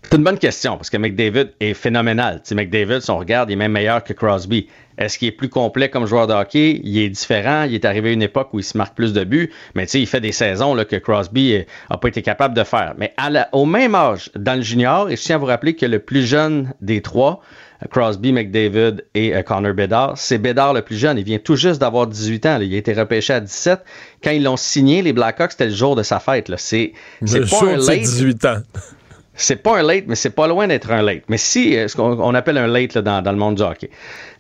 [0.04, 2.42] C'est une bonne question parce que McDavid est phénoménal.
[2.44, 4.68] Tu McDavid, si on regarde, il est même meilleur que Crosby.
[4.98, 6.82] Est-ce qu'il est plus complet comme joueur de hockey?
[6.84, 7.64] Il est différent.
[7.64, 9.92] Il est arrivé à une époque où il se marque plus de buts, mais tu
[9.92, 12.96] sais, il fait des saisons là, que Crosby n'a pas été capable de faire.
[12.98, 15.76] Mais à la- au même âge, dans le junior, et je tiens à vous rappeler
[15.76, 17.42] que le plus jeune des trois,
[17.90, 20.14] Crosby, McDavid et euh, Connor Bedard.
[20.18, 21.18] C'est Bedard le plus jeune.
[21.18, 22.58] Il vient tout juste d'avoir 18 ans.
[22.58, 22.64] là.
[22.64, 23.80] Il a été repêché à 17.
[24.24, 26.52] Quand ils l'ont signé, les Blackhawks, c'était le jour de sa fête.
[26.58, 26.94] C'est
[27.24, 28.02] pas un late.
[28.02, 28.58] 18 ans.
[29.34, 31.24] C'est pas un late, mais c'est pas loin d'être un late.
[31.30, 33.64] Mais si, euh, ce qu'on on appelle un late là, dans, dans le monde du
[33.64, 33.90] hockey,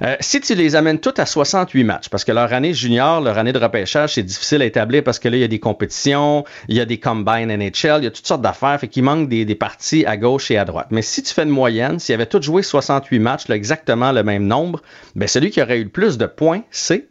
[0.03, 3.38] Euh, si tu les amènes toutes à 68 matchs, parce que leur année junior, leur
[3.38, 6.43] année de repêchage, c'est difficile à établir parce que là, il y a des compétitions,
[6.68, 9.30] il y a des combines NHL, il y a toutes sortes d'affaires, fait qu'il manque
[9.30, 10.88] des, parties à gauche et à droite.
[10.89, 14.11] Mais si tu fais une moyenne, s'il y avait tous joué 68 matchs, là, exactement
[14.11, 14.81] le même nombre,
[15.15, 17.07] ben celui qui aurait eu le plus de points, c'est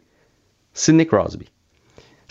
[0.73, 1.47] Sidney Crosby.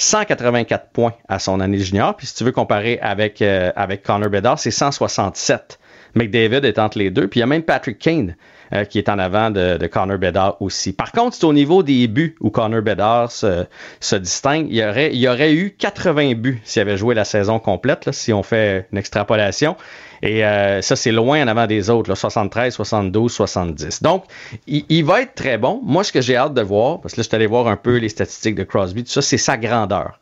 [0.01, 2.16] 184 points à son année junior.
[2.16, 5.78] Puis si tu veux comparer avec, euh, avec Connor Bedard, c'est 167.
[6.14, 7.28] McDavid est entre les deux.
[7.28, 8.35] Puis il y a même Patrick Kane
[8.72, 10.92] euh, qui est en avant de, de Connor Bedard aussi.
[10.92, 13.64] Par contre, c'est au niveau des buts où Connor Bedard se,
[14.01, 14.66] se distingue.
[14.70, 18.06] Il y, aurait, il y aurait eu 80 buts s'il avait joué la saison complète,
[18.06, 19.76] là, si on fait une extrapolation.
[20.22, 24.02] Et euh, ça, c'est loin en avant des autres, là, 73, 72, 70.
[24.02, 24.24] Donc,
[24.66, 25.80] il, il va être très bon.
[25.82, 27.76] Moi, ce que j'ai hâte de voir, parce que là, je suis allé voir un
[27.76, 30.20] peu les statistiques de Crosby, tout ça, c'est sa grandeur.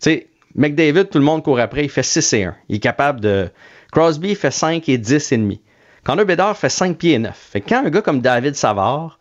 [0.00, 2.54] Tu sais, McDavid, tout le monde court après, il fait 6 et 1.
[2.68, 3.48] Il est capable de.
[3.90, 5.60] Crosby fait 5 et 10 et demi.
[6.04, 7.36] Connor Bedard fait 5 pieds et 9.
[7.36, 9.18] Fait quand un gars comme David Savard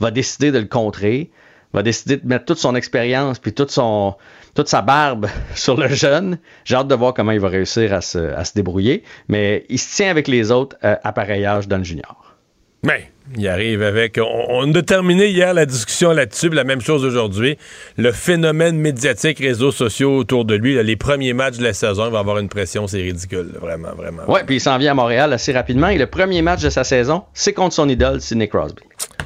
[0.00, 1.30] va décider de le contrer,
[1.72, 4.16] va décider de mettre toute son expérience puis toute son
[4.54, 8.00] toute sa barbe sur le jeune, j'ai hâte de voir comment il va réussir à
[8.00, 9.02] se, à se débrouiller.
[9.28, 12.36] Mais il se tient avec les autres euh, à pareil dans le junior.
[12.82, 14.18] Mais il arrive avec.
[14.18, 17.56] On, on a terminé hier la discussion là-dessus, la même chose aujourd'hui.
[17.96, 22.06] Le phénomène médiatique, réseaux sociaux autour de lui, là, les premiers matchs de la saison,
[22.06, 24.30] il va avoir une pression, c'est ridicule, là, vraiment, vraiment.
[24.30, 25.88] Ouais, puis il s'en vient à Montréal assez rapidement.
[25.88, 28.82] Et le premier match de sa saison, c'est contre son idole, Sidney Crosby.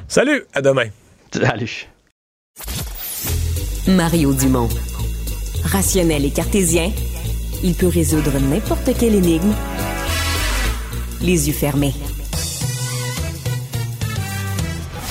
[0.07, 0.87] Salut, à demain.
[1.31, 1.87] Salut.
[3.87, 4.69] Mario Dumont.
[5.63, 6.91] Rationnel et cartésien,
[7.63, 9.53] il peut résoudre n'importe quelle énigme
[11.21, 11.93] les yeux fermés.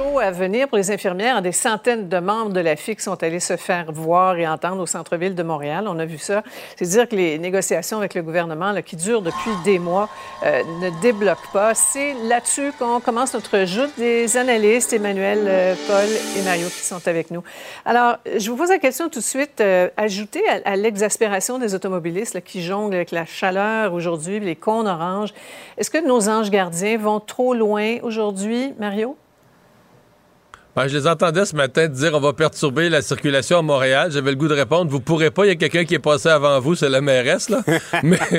[0.00, 1.42] À venir pour les infirmières.
[1.42, 4.86] Des centaines de membres de la FIC sont allés se faire voir et entendre au
[4.86, 5.86] centre-ville de Montréal.
[5.88, 6.42] On a vu ça.
[6.76, 10.08] C'est dire que les négociations avec le gouvernement, qui durent depuis des mois,
[10.44, 11.74] euh, ne débloquent pas.
[11.74, 16.08] C'est là-dessus qu'on commence notre joute des analystes, Emmanuel, euh, Paul
[16.38, 17.42] et Mario, qui sont avec nous.
[17.84, 19.60] Alors, je vous pose la question tout de suite.
[19.60, 25.34] Euh, ajouter à, l'exaspération des automobilistes qui jonglent avec la chaleur aujourd'hui, les cônes oranges,
[25.76, 29.16] est-ce que nos anges gardiens vont trop loin aujourd'hui, Mario?
[30.80, 34.10] Ben, je les entendais ce matin dire on va perturber la circulation à Montréal.
[34.12, 36.30] J'avais le goût de répondre vous pourrez pas, il y a quelqu'un qui est passé
[36.30, 37.60] avant vous, c'est la mairesse, là.
[38.02, 38.18] Mais.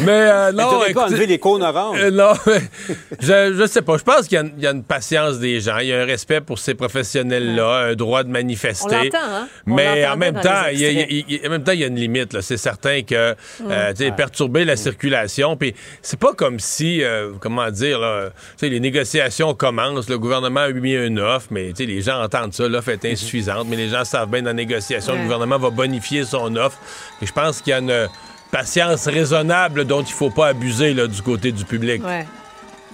[0.00, 0.80] mais euh, non.
[0.94, 1.98] pas enlevé les cônes oranges.
[2.02, 2.60] Euh, non, mais
[3.20, 3.96] je, je sais pas.
[3.96, 5.78] Je pense qu'il y a une- il y, a une patience des gens.
[5.78, 8.86] Il y a un respect pour ces professionnels-là, un droit de manifester.
[8.96, 9.48] On l'entend, hein?
[9.68, 11.84] On Mais en même temps, il y a- il y en même temps, il y
[11.84, 12.40] a une limite.
[12.40, 14.16] C'est certain que euh, Mm.
[14.16, 15.56] perturber la circulation.
[15.56, 18.30] Puis c'est pas comme si, euh, comment dire, là,
[18.60, 19.91] les négociations commencent.
[19.94, 22.68] Le gouvernement a mis une offre, mais les gens entendent ça.
[22.68, 26.24] L'offre est insuffisante, mais les gens savent bien dans la négociation, le gouvernement va bonifier
[26.24, 26.78] son offre.
[27.20, 28.08] Et je pense qu'il y a une
[28.50, 32.04] patience raisonnable dont il faut pas abuser là, du côté du public.
[32.04, 32.26] Ouais.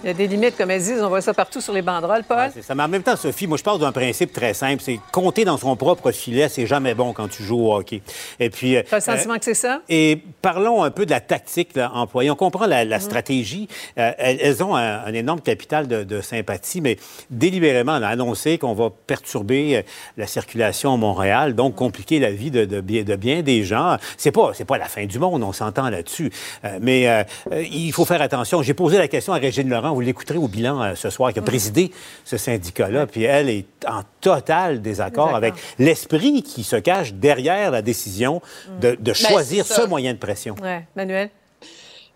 [0.03, 1.01] Il y a des limites, comme elles disent.
[1.03, 2.49] On voit ça partout sur les banderoles, Paul.
[2.61, 2.73] Ça.
[2.73, 4.81] Mais en même temps, Sophie, moi, je parle d'un principe très simple.
[4.81, 8.01] C'est compter dans son propre filet, c'est jamais bon quand tu joues au hockey.
[8.39, 8.77] Et puis.
[8.77, 9.81] euh, Tu as le sentiment que c'est ça?
[9.89, 12.31] Et parlons un peu de la tactique là, employée.
[12.31, 12.99] On comprend la, Mhm.
[12.99, 13.67] stratégie.
[13.97, 16.97] Euh, elles, elles ont un, un énorme capital de, de sympathie, mais
[17.29, 19.81] délibérément, on a annoncé qu'on va perturber euh,
[20.17, 23.97] la circulation à Montréal, donc compliquer la vie de, de bien, de bien des gens.
[24.17, 26.31] C'est pas, c'est pas la fin du monde, on s'entend là-dessus.
[26.63, 28.61] Euh, mais euh, euh, il faut faire attention.
[28.61, 31.39] J'ai posé la question à Régine Laurent, vous l'écouterez au bilan euh, ce soir, qui
[31.39, 31.91] a présidé
[32.25, 37.81] ce syndicat-là, puis elle est en total désaccord avec l'esprit qui se cache derrière la
[37.81, 38.41] décision
[38.81, 39.81] de, de choisir c'est ça.
[39.83, 40.55] ce moyen de pression.
[40.61, 41.29] Oui, Manuel?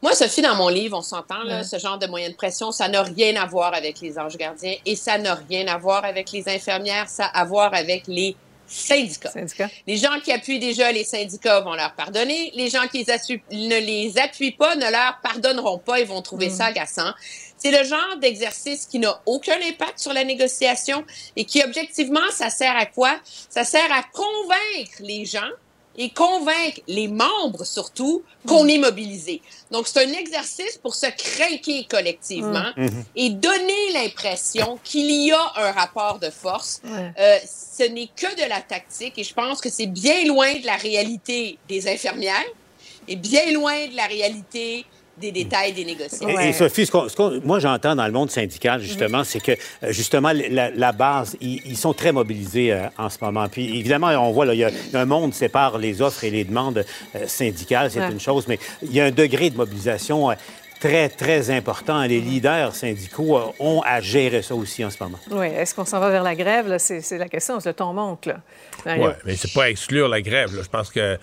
[0.02, 1.64] Moi, Sophie, dans mon livre, on s'entend, là, Ouais.
[1.64, 4.76] ce genre de moyen de pression, ça n'a rien à voir avec les anges gardiens
[4.86, 8.36] et ça n'a rien à voir avec les infirmières, ça a à voir avec les
[8.68, 9.32] syndicats.
[9.88, 12.52] Les gens qui appuient déjà les syndicats vont leur pardonner.
[12.56, 16.00] Les gens qui les ne les appuient pas ne leur pardonneront pas.
[16.00, 17.12] Ils vont trouver ça agaçant.
[17.64, 21.06] C'est le genre d'exercice qui n'a aucun impact sur la négociation
[21.38, 23.16] et qui, objectivement, ça sert à quoi?
[23.50, 25.50] Ça sert à convaincre les gens
[25.96, 29.42] et convaincre les membres surtout qu'on est mobilisé.
[29.72, 32.84] Donc, c'est un exercice pour se craquer collectivement Mm.
[32.86, 33.04] Mhm.
[33.16, 36.82] et donner l'impression qu'il y a un rapport de force.
[36.86, 37.38] Euh,
[37.78, 40.76] ce n'est que de la tactique et je pense que c'est bien loin de la
[40.76, 42.44] réalité des infirmières
[43.08, 44.86] et bien loin de la réalité
[45.18, 46.28] des détails des négociations.
[46.40, 49.40] Et, et Sophie, ce qu'on- ce qu'on- moi j'entends dans le monde syndical, justement, c'est
[49.40, 53.48] que euh, justement la, la base, ils, ils sont très mobilisés euh, en ce moment.
[53.48, 56.44] Puis évidemment, on voit, là, il y a un monde sépare les offres et les
[56.44, 56.84] demandes
[57.16, 58.12] euh, syndicales, c'est Ouais.
[58.12, 60.34] une chose, mais il y a un degré de mobilisation euh,
[60.80, 62.02] très, très important.
[62.04, 65.20] Les leaders syndicaux euh, ont à gérer ça aussi en ce moment.
[65.32, 65.46] Oui.
[65.48, 66.68] Est-ce qu'on s'en va vers la grève?
[66.68, 66.80] là?
[66.80, 67.60] C'est c'est la question.
[67.64, 68.28] Le ton monte?
[68.86, 68.94] Oui,
[69.26, 70.54] mais c'est pas exclure la grève.
[70.56, 70.62] là.
[70.64, 71.18] Je pense que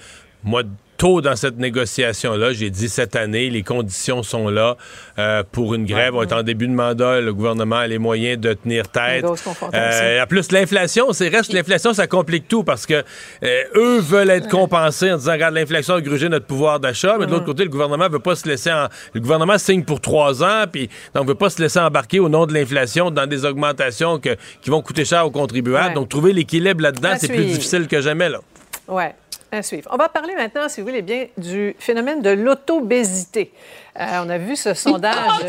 [0.45, 0.62] moi,
[1.01, 4.77] tôt dans cette négociation-là, j'ai dit cette année, les conditions sont là
[5.18, 6.14] euh, pour une grève.
[6.14, 9.24] On est en début de mandat, le gouvernement a les moyens de tenir tête.
[9.72, 13.02] Euh, en plus, l'inflation, c'est reste l'inflation, ça complique tout parce que
[13.43, 17.24] euh, eux veulent être compensés en disant regarde, l'inflation a grugé notre pouvoir d'achat, mais
[17.24, 18.89] de l'autre côté, le gouvernement veut pas se laisser en...
[19.14, 22.44] le gouvernement signe pour trois ans, puis donc veut pas se laisser embarquer au nom
[22.44, 25.89] de l'inflation dans des augmentations que- qui vont coûter cher aux contribuables.
[25.89, 25.94] Ouais.
[25.94, 28.40] Donc trouver l'équilibre là-dedans, c'est plus difficile que jamais là.
[28.86, 29.05] Oui,
[29.90, 33.52] On va parler maintenant, si vous voulez bien, du phénomène de l'autobésité.
[33.99, 35.47] Euh, on a vu ce sondage Oh,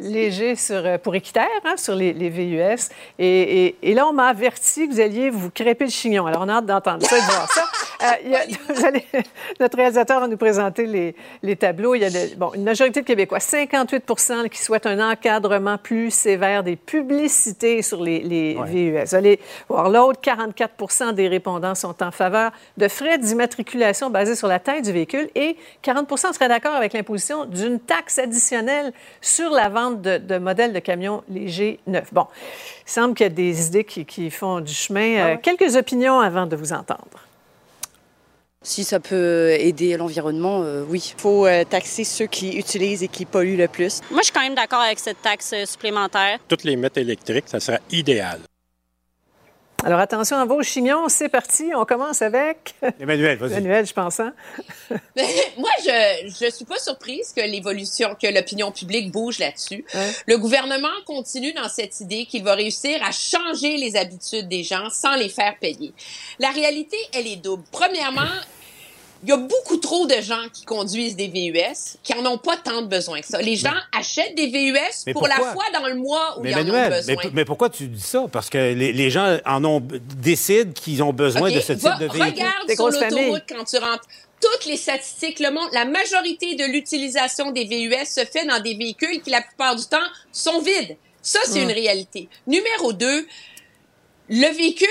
[0.00, 2.88] léger sur, euh, pour Équiterre, hein, sur les, les VUS.
[3.18, 6.26] Et, et- et là, on m'a averti que vous alliez vous crêper le chignon.
[6.26, 7.64] Alors, on a hâte d'entendre ça et de voir ça.
[8.02, 8.44] Euh, il y a-
[8.74, 9.04] vous allez-
[9.60, 11.94] notre réalisateur va nous présenter les, les tableaux.
[11.94, 16.10] Il y a de- bon, une majorité de Québécois, 58% qui souhaitent un encadrement plus
[16.10, 19.04] sévère des publicités sur les, les VUS.
[19.04, 19.38] Vous allez
[19.68, 24.80] voir l'autre, 44 des répondants sont en faveur de frais d'immatriculation basés sur la taille
[24.80, 30.18] du véhicule et 40 seraient d'accord avec l'imposition d'une taxe additionnelle sur la vente de,
[30.18, 32.12] de modèles de camions légers neufs.
[32.12, 32.26] Bon,
[32.86, 35.16] il semble qu'il y a des idées qui, qui font du chemin.
[35.18, 37.26] Euh, Quelques opinions avant de vous entendre.
[38.62, 41.14] Si ça peut aider l'environnement, euh, oui.
[41.16, 44.02] Il faut euh, taxer ceux qui utilisent et qui polluent le plus.
[44.10, 46.38] Moi, je suis quand même d'accord avec cette taxe supplémentaire.
[46.46, 48.40] Toutes les mettre électriques, ça serait idéal.
[49.82, 51.70] Alors attention à vos chignons, c'est parti.
[51.74, 53.52] On commence avec Emmanuel, vas-y.
[53.52, 54.20] Emmanuel, je pense.
[54.20, 54.34] hein?
[55.16, 55.26] Mais
[55.56, 59.84] moi, je je suis pas surprise que l'évolution, que l'opinion publique bouge là-dessus.
[60.26, 64.90] Le gouvernement continue dans cette idée qu'il va réussir à changer les habitudes des gens
[64.90, 65.92] sans les faire payer.
[66.38, 67.64] La réalité, elle est double.
[67.72, 68.20] Premièrement,
[69.22, 72.56] il y a beaucoup trop de gens qui conduisent des VUS qui en ont pas
[72.56, 73.42] tant de besoin que ça.
[73.42, 74.72] Les gens achètent des VUS
[75.06, 77.14] Mais pour la fois dans le mois où Mais ils en ont besoin.
[77.24, 78.24] mais, mais pourquoi tu dis ça?
[78.32, 81.96] Parce que les, les gens en ont, décident qu'ils ont besoin de ce type va-
[81.96, 82.22] de véhicule.
[82.22, 84.04] Regarde sur l'autoroute quand tu rentres.
[84.40, 85.74] Toutes les statistiques le montrent.
[85.74, 89.84] La majorité de l'utilisation des VUS se fait dans des véhicules qui, la plupart du
[89.84, 89.98] temps,
[90.32, 90.96] sont vides.
[91.20, 91.64] Ça, c'est Mm.
[91.68, 92.28] une réalité.
[92.46, 93.26] Numéro deux,
[94.30, 94.88] le véhicule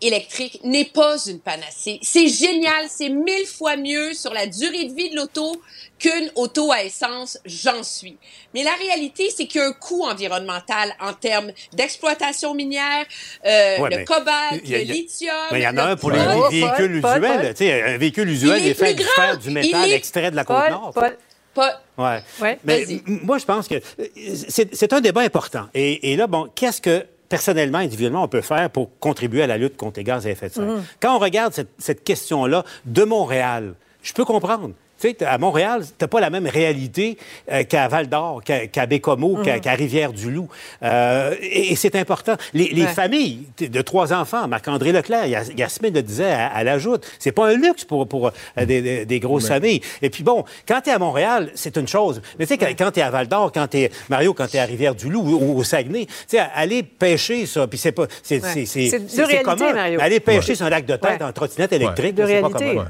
[0.00, 1.98] électrique n'est pas une panacée.
[2.02, 5.60] C'est génial, c'est mille fois mieux sur la durée de vie de l'auto
[5.98, 8.18] qu'une auto à essence, j'en suis.
[8.54, 13.06] Mais la réalité, c'est qu'il y a un coût environnemental en termes d'exploitation minière,
[13.46, 15.34] euh, Ouais, le cobalt, y a- le il y a- lithium.
[15.52, 17.40] Il y en a un pour les véhicules Paul, usuels.
[17.40, 17.48] Paul.
[17.50, 19.36] Tu sais, un véhicule usuel Il est est fait plus du fer, grand.
[19.42, 20.92] du métal est- extrait de la Paul, Côte-Nord.
[20.94, 21.16] Paul,
[21.54, 21.72] Paul.
[21.96, 22.18] Ouais.
[22.42, 24.06] Ouais, Mais moi, je pense que euh,
[24.50, 25.66] c'est c'est un débat important.
[25.72, 29.58] Et, et là, bon, qu'est-ce que personnellement, individuellement, on peut faire pour contribuer à la
[29.58, 30.64] lutte contre les gaz à effet de serre?
[30.64, 30.84] Mm.
[31.00, 34.72] Quand on regarde cette, cette question-là de Montréal, je peux comprendre.
[34.98, 37.18] Tu sais, à Montréal, t'as pas la même réalité
[37.52, 40.48] euh, qu'à Val-d'Or, qu'à qu'à Bécomo, qu'à qu'à Rivière-du-Loup.
[40.82, 42.36] Euh, et et c'est important.
[42.54, 42.88] Les, les Ouais.
[42.88, 47.48] familles de trois enfants, Marc-André Leclerc, Yas- Yasmine le disait à, à l'ajoute, c'est pas
[47.48, 49.80] un luxe pour, pour euh, des, des- des grosses familles.
[50.00, 52.22] Et puis bon, quand tu es à Montréal, c'est une chose.
[52.38, 54.56] Mais tu sais, quand, quand tu es à Val-d'Or, quand tu es, Mario, quand tu
[54.56, 58.06] es à Rivière-du-Loup ou, ou au Saguenay, tu sais, aller pêcher, ça, puis c'est pas...
[58.22, 58.50] C'est Ouais.
[58.54, 59.72] c'est- c'est- C'est de c'est- c'est réalité, commun.
[59.74, 60.00] Mario.
[60.00, 60.54] Aller pêcher Ouais.
[60.54, 61.22] sur un lac de tête Ouais.
[61.26, 62.86] en trottinette électrique, c'est pas commun.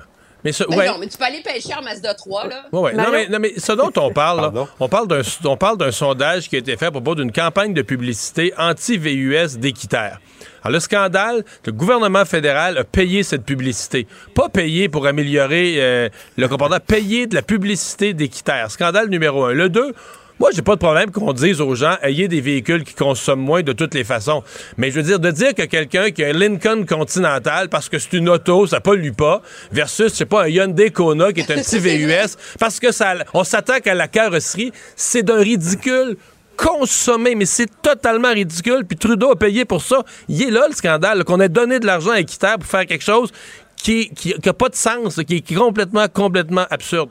[0.47, 0.87] Mais Ben ouais.
[0.87, 2.65] non, mais tu peux aller pêcher en Mazda 3, là.
[2.73, 2.95] Ouais, ouais.
[2.95, 5.91] Non, mais, non, mais ce dont on parle, là, on parle d'un on parle d'un
[5.91, 10.21] sondage qui a été fait à propos d'une campagne de publicité anti-VUS d'Équiterre.
[10.63, 14.07] Alors, le scandale, le gouvernement fédéral a payé cette publicité.
[14.35, 18.71] Pas payé pour améliorer euh, le comportement, payé de la publicité d'Équiterre.
[18.71, 19.53] Scandale numéro un.
[19.53, 19.95] Le deux,
[20.39, 23.63] moi, j'ai pas de problème qu'on dise aux gens, ayez des véhicules qui consomment moins
[23.63, 24.43] de toutes les façons.
[24.77, 27.99] Mais je veux dire, de dire que quelqu'un qui a un Lincoln Continental parce que
[27.99, 29.41] c'est une auto, ça pollue pas,
[29.73, 33.15] versus, je sais pas, un Hyundai Kona qui est un petit VUS parce que ça,
[33.33, 36.19] on s'attaque à la carrosserie, c'est d'un ridicule
[36.59, 38.85] consommé, mais c'est totalement ridicule.
[38.87, 40.05] Puis Trudeau a payé pour ça.
[40.29, 43.05] Il est là, le scandale, qu'on ait donné de l'argent à Équiterre pour faire quelque
[43.05, 43.33] chose
[43.77, 44.11] qui
[44.45, 47.11] n'a pas de sens, qui qui est complètement, complètement absurde.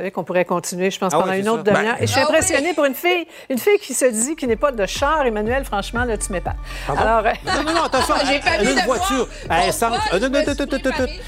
[0.00, 1.82] Vous savez qu'on pourrait continuer, je pense, Ah pendant une autre demi-heure.
[1.96, 4.48] Ben- Et je suis Ah impressionnée pour une fille, une fille qui se dit qu'il
[4.48, 5.62] n'est pas de char, Emmanuel.
[5.66, 6.56] Franchement, là, tu m'épates.
[6.86, 7.02] Pardon?
[7.02, 9.60] Alors, euh, Non, non, non, attention, J'ai pas une voiture Ah.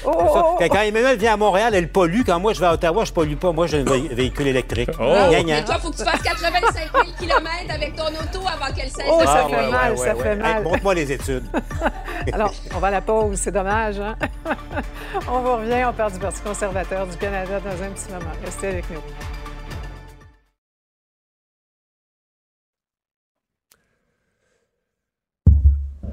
[0.05, 2.21] Oh, oh, Quand Emmanuel vient à Montréal, elle pollue.
[2.25, 3.51] Quand moi, je vais à Ottawa, je pollue pas.
[3.51, 4.89] Moi, j'ai un vé- véhicule électrique.
[4.99, 5.55] Ah, Gagnant.
[5.57, 9.05] Mais toi, faut que tu fasses 85 000 km avec ton auto avant qu'elle cesse
[9.07, 10.63] Oh, ça fait mal, ça fait mal.
[10.63, 11.43] Montre-moi les études.
[12.33, 13.99] alors, on va à la pause, c'est dommage.
[13.99, 14.15] Hein?
[15.31, 18.31] on vous revient, on parle du Parti conservateur du Canada dans un petit moment.
[18.45, 19.42] Restez avec nous.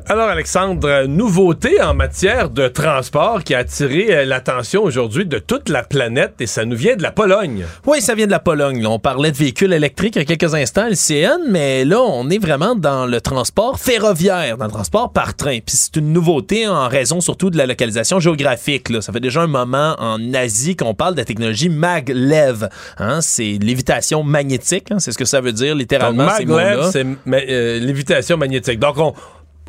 [0.07, 5.69] Alors, Alexandre, nouveauté en matière de transport qui a attiré euh, l'attention aujourd'hui de toute
[5.69, 7.65] la planète et ça nous vient de la Pologne.
[7.87, 8.85] Oui, ça vient de la Pologne.
[8.87, 12.39] On parlait de véhicules électriques il y a quelques instants, LCN, mais là, on est
[12.39, 15.59] vraiment dans le transport ferroviaire, dans le transport par train.
[15.65, 18.89] Puis c'est une nouveauté en raison surtout de la localisation géographique.
[18.89, 19.01] là.
[19.01, 22.69] Ça fait déjà un moment en Asie qu'on parle de la technologie maglev.
[22.99, 23.21] Hein?
[23.21, 24.99] C'est lévitation magnétique, hein?
[24.99, 26.27] c'est ce que ça veut dire littéralement.
[26.27, 28.79] maglev, c'est euh, lévitation magnétique.
[28.79, 29.15] Donc, on,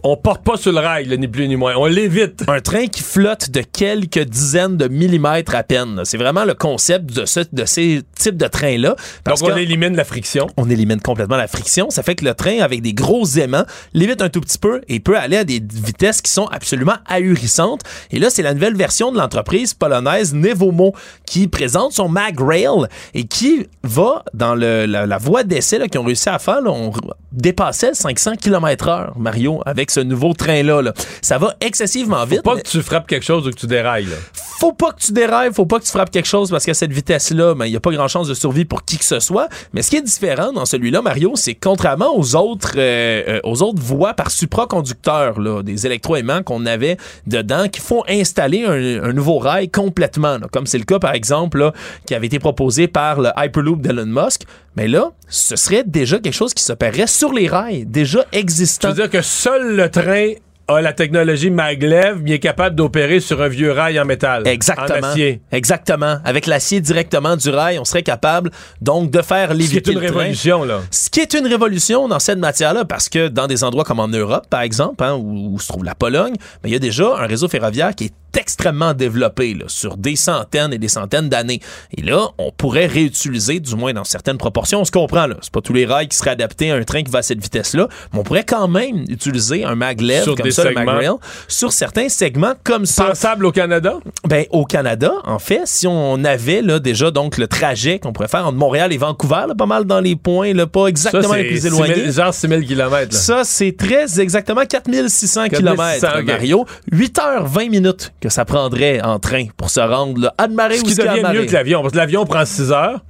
[0.04, 1.76] on porte pas sur le rail, là, ni plus ni moins.
[1.78, 2.44] On l'évite.
[2.48, 6.02] Un train qui flotte de quelques dizaines de millimètres à peine.
[6.06, 8.90] C'est vraiment le concept de, ce- de ces types de trains-là.
[8.90, 10.48] Donc, Parce on élimine la friction.
[10.58, 11.90] on élimine complètement la friction.
[11.90, 15.00] Ça fait que le train, avec des gros aimants, l'évite un tout petit peu et
[15.00, 17.82] peut aller à des vitesses qui sont absolument ahurissantes.
[18.12, 20.94] Et là, c'est la nouvelle version de l'entreprise polonaise Nevomo
[21.26, 26.04] qui présente son MagRail et qui va dans le- la, la voie d'essai qu'ils ont
[26.06, 26.62] réussi à faire.
[26.62, 26.92] là, on
[27.32, 30.82] dépassait le 500 km heure, Mario, avec ce nouveau train-là.
[30.82, 30.94] là.
[31.22, 32.42] Ça va excessivement vite.
[32.44, 34.06] Pas mais- que tu frappes quelque chose ou que tu dérailles.
[34.06, 34.16] là.
[34.60, 36.92] faut pas que tu dérailles, faut pas que tu frappes quelque chose parce qu'à cette
[36.94, 39.48] vitesse-là, ben, il n'y a pas grand chance de survie pour qui que ce soit.
[39.74, 43.64] Mais ce qui est différent dans celui-là, Mario, c'est contrairement aux autres, euh, euh, aux
[43.64, 49.14] autres voies par supraconducteur, là, des électroaimants qu'on avait dedans, qu'il faut installer un, un
[49.14, 51.74] nouveau rail complètement, là, comme c'est le cas, par exemple, là,
[52.06, 54.44] qui avait été proposé par le Hyperloop d'Elon Musk.
[54.78, 58.90] Mais là, ce serait déjà quelque chose qui s'opérerait sur les rails, déjà Tu existant.
[58.90, 60.34] veux dire que seul le train
[60.76, 64.48] a la technologie maglev, est capable d'opérer sur un vieux rail en métal.
[64.48, 65.08] Exactement.
[65.08, 65.42] En acier.
[65.52, 66.18] Exactement.
[66.24, 69.92] Avec l'acier directement du rail, on serait capable donc de faire Ce qui est léviter
[69.92, 70.82] une révolution, là.
[70.92, 74.08] Ce qui est une révolution dans cette matière-là, parce que dans des endroits comme en
[74.08, 77.16] Europe, par exemple, hein, où, où se trouve la Pologne, ben, il y a déjà
[77.18, 81.60] un réseau ferroviaire qui est extrêmement développé là, sur des centaines et des centaines d'années.
[81.98, 85.52] Et là, on pourrait réutiliser, du moins dans certaines proportions, on se comprend, là, c'est
[85.52, 87.88] pas tous les rails qui seraient adaptés à un train qui va à cette vitesse-là,
[88.14, 91.10] mais on pourrait quand même utiliser un maglev Sur comme des ça, MagRail,
[91.48, 93.06] sur certains segments comme ça.
[93.06, 93.96] Pensable au Canada?
[94.28, 98.28] Ben, au Canada, en fait, si on avait là, déjà donc le trajet qu'on pourrait
[98.28, 101.38] faire entre Montréal et Vancouver, là, pas mal dans les points, là, pas exactement Ça,
[101.38, 102.12] les plus 6 000 éloignés.
[102.12, 103.14] genre 6000 km.
[103.14, 106.26] Ça, c'est très exactement 4600 km, 4600, ok.
[106.26, 106.66] Mario.
[106.92, 110.96] 8h20 minutes que ça prendrait en train pour se rendre là, à Admaré Ce qui
[110.96, 111.82] devient mieux que l'avion.
[111.82, 113.02] Parce que l'avion prend 6 heures.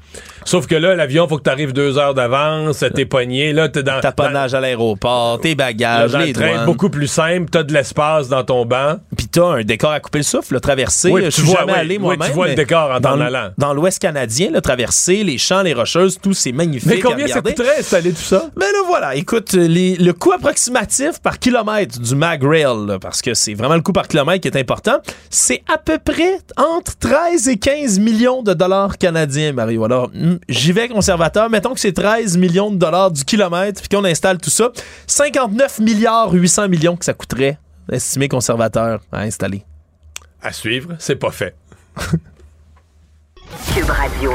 [0.45, 3.53] Sauf que là, l'avion, faut que tu arrives 2 heures d'avance, t'es pogné.
[3.53, 3.99] Là, t'es dans.
[4.01, 6.65] Taponnage à l'aéroport, tes dans, bagages, dans le les train, douanes.
[6.65, 7.45] beaucoup plus simple.
[7.51, 8.95] T'as de l'espace dans ton banc.
[9.15, 11.11] Puis t'as un décor à couper le souffle, le traversé.
[11.11, 12.27] Oui, je tu suis vois, jamais oui, allé oui, moi-même.
[12.27, 13.49] tu vois le décor en dans le- allant.
[13.57, 16.89] Dans l'Ouest canadien, le traversé, les champs, les rocheuses, tout c'est magnifique.
[16.89, 17.53] Mais à combien ça regarder.
[17.53, 18.49] coûterait installer tout ça?
[18.55, 19.15] Ben là, voilà.
[19.15, 23.81] Écoute, les- le coût approximatif par kilomètre du MagRail, là, parce que c'est vraiment le
[23.81, 24.97] coût par kilomètre qui est important,
[25.29, 29.85] c'est à peu près entre 13 et 15 millions de dollars canadiens, Mario.
[29.85, 30.09] Alors,
[30.49, 31.49] j'y vais conservateur.
[31.49, 34.71] Mettons que c'est 13 millions de dollars du kilomètre, puis qu'on installe tout ça.
[35.07, 37.57] 59 milliards 800 millions que ça coûterait,
[37.91, 39.63] estimé conservateur, à installer.
[40.41, 41.55] À suivre, c'est pas fait.
[43.87, 44.31] Radio.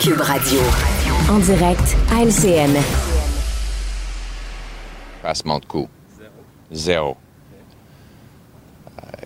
[0.00, 0.60] Cube Radio.
[1.30, 2.76] En direct à LCN.
[5.22, 5.88] Passement de coût.
[6.72, 7.16] Zéro.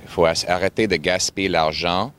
[0.02, 2.12] Il faut arrêter de gaspiller l'argent.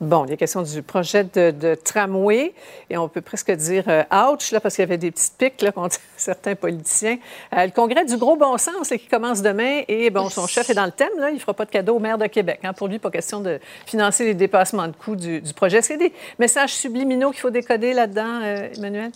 [0.00, 2.52] Bon, il est question du projet de, tramway
[2.90, 5.62] et on peut presque dire euh, ouch, là, parce qu'il y avait des petites piques
[5.62, 7.16] là, contre certains politiciens.
[7.56, 10.74] Euh, le congrès du gros bon sens qui commence demain et bon, son chef est
[10.74, 12.60] dans le thème, là, il ne fera pas de cadeau au maire de Québec.
[12.62, 12.74] Hein.
[12.74, 15.78] Pour lui, pas question de financer les dépassements de coûts du, projet.
[15.78, 19.12] A des messages subliminaux qu'il faut décoder là-dedans, euh, Emmanuel?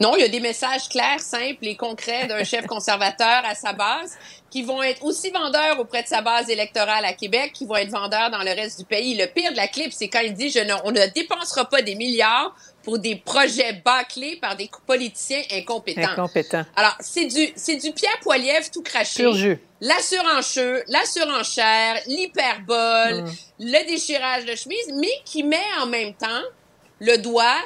[0.00, 3.72] Non, il y a des messages clairs, simples et concrets d'un chef conservateur à sa
[3.72, 4.16] base
[4.50, 7.90] qui vont être aussi vendeurs auprès de sa base électorale à Québec, qui vont être
[7.90, 9.14] vendeurs dans le reste du pays.
[9.16, 11.82] Le pire de la clip, c'est quand il dit je ne, on ne dépensera pas
[11.82, 16.12] des milliards pour des projets bâclés par des politiciens incompétents.
[16.12, 16.64] Incompétents.
[16.76, 19.22] Alors, c'est du, c'est du Pierre Poilievre tout craché.
[19.22, 19.60] Pur jus.
[19.80, 23.32] La surenchère, la surenchère, l'hyperbole, mm.
[23.60, 26.42] le déchirage de chemise, mais qui met en même temps
[27.00, 27.58] le doigt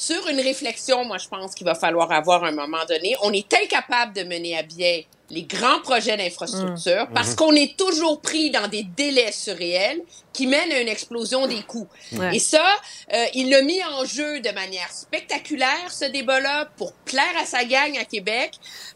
[0.00, 3.14] sur une réflexion, moi, je pense qu'il va falloir avoir à un moment donné.
[3.20, 7.12] On est incapable de mener à bien les grands projets d'infrastructure mmh.
[7.12, 10.00] parce qu'on est toujours pris dans des délais surréels
[10.32, 11.86] qui mènent à une explosion des coûts.
[12.12, 12.34] Ouais.
[12.34, 12.64] Et ça,
[13.12, 17.66] euh, il l'a mis en jeu de manière spectaculaire, ce débat-là, pour plaire à sa
[17.66, 18.52] gang à Québec,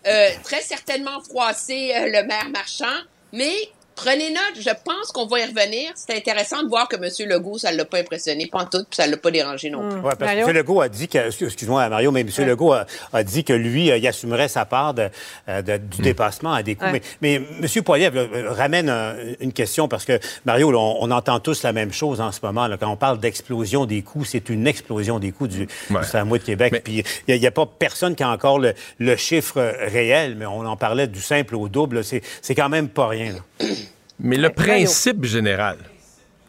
[0.07, 2.97] euh, très certainement froisser euh, le maire marchand,
[3.31, 3.55] mais
[3.97, 5.93] Prenez note, je pense qu'on va y revenir.
[5.95, 7.29] C'est intéressant de voir que M.
[7.29, 9.71] Legault, ça ne l'a pas impressionné, pas en tout, puis ça ne l'a pas dérangé
[9.71, 9.99] non plus.
[9.99, 10.05] Mmh.
[10.05, 10.51] Oui, parce que M.
[10.51, 12.29] Legault a dit que, excuse-moi Mario, mais M.
[12.37, 12.45] Ouais.
[12.45, 15.09] Legault a, a, dit que lui, il assumerait sa part de,
[15.49, 16.03] de, du mmh.
[16.03, 16.85] dépassement à des coûts.
[16.87, 17.03] Ouais.
[17.21, 17.83] Mais, mais M.
[17.83, 21.93] Poiliev ramène un, une question parce que, Mario, là, on, on, entend tous la même
[21.93, 22.67] chose en ce moment.
[22.67, 26.01] Là, quand on parle d'explosion des coûts, c'est une explosion des coûts du, ouais.
[26.01, 26.73] du tramway de Québec.
[26.73, 26.81] Mais...
[26.81, 30.47] Puis il n'y a, a, pas personne qui a encore le, le, chiffre réel, mais
[30.47, 32.03] on en parlait du simple au double.
[32.05, 33.35] C'est quand même pas rien.
[34.21, 35.77] Mais le principe général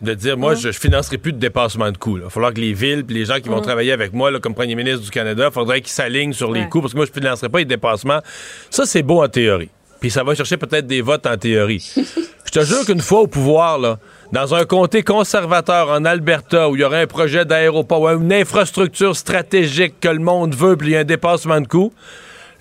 [0.02, 0.58] de dire, moi, mmh.
[0.58, 2.18] je ne financerai plus de dépassement de coûts.
[2.18, 3.64] Il va falloir que les villes et les gens qui vont mmh.
[3.64, 6.60] travailler avec moi, là, comme premier ministre du Canada, il faudrait qu'ils s'alignent sur ouais.
[6.60, 8.20] les coûts parce que moi, je ne financerai pas les dépassements.
[8.70, 9.70] Ça, c'est beau en théorie.
[10.00, 11.94] Puis ça va chercher peut-être des votes en théorie.
[12.46, 13.98] je te jure qu'une fois au pouvoir, là,
[14.32, 18.34] dans un comté conservateur en Alberta où il y aurait un projet d'aéroport ou une
[18.34, 21.94] infrastructure stratégique que le monde veut, puis il y a un dépassement de coûts,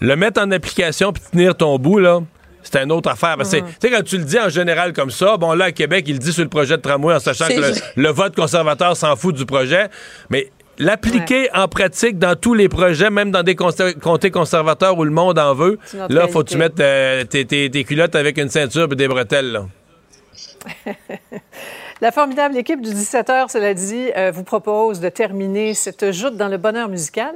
[0.01, 2.21] le mettre en application puis tenir ton bout, là,
[2.65, 3.37] c'est une autre affaire.
[3.37, 3.67] Parce que, mm.
[3.67, 6.15] tu sais, quand tu le dis en général comme ça, bon, là, à Québec, il
[6.15, 9.15] le dit sur le projet de tramway en sachant que le, le, vote conservateur s'en
[9.17, 9.89] fout du projet.
[10.31, 11.51] Mais l'appliquer ouais.
[11.55, 15.55] en pratique dans tous les projets, même dans des comtés conservateurs où le monde en
[15.55, 15.79] veut,
[16.09, 19.09] là, faut que tu mettes euh, tes, tes, tes, culottes avec une ceinture et des
[19.09, 19.67] bretelles, là.
[22.01, 26.49] La formidable équipe du 17h, cela dit, euh, vous propose de terminer cette joute dans
[26.49, 27.35] le bonheur musical.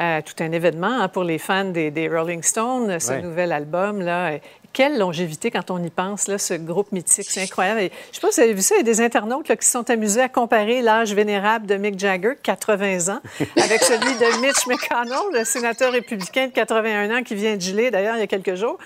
[0.00, 3.20] Euh, tout un événement hein, pour les fans des, des Rolling Stones, ce ouais.
[3.20, 4.00] nouvel album.
[4.00, 4.38] Là.
[4.72, 7.26] Quelle longévité quand on y pense, là, ce groupe mythique.
[7.28, 7.80] C'est incroyable.
[7.80, 9.56] Et, je sais pas si vous avez vu ça, il y a des internautes là,
[9.56, 13.20] qui se sont amusés à comparer l'âge vénérable de Mick Jagger, 80 ans,
[13.62, 17.90] avec celui de Mitch McConnell, le sénateur républicain de 81 ans qui vient de geler,
[17.90, 18.78] d'ailleurs, il y a quelques jours.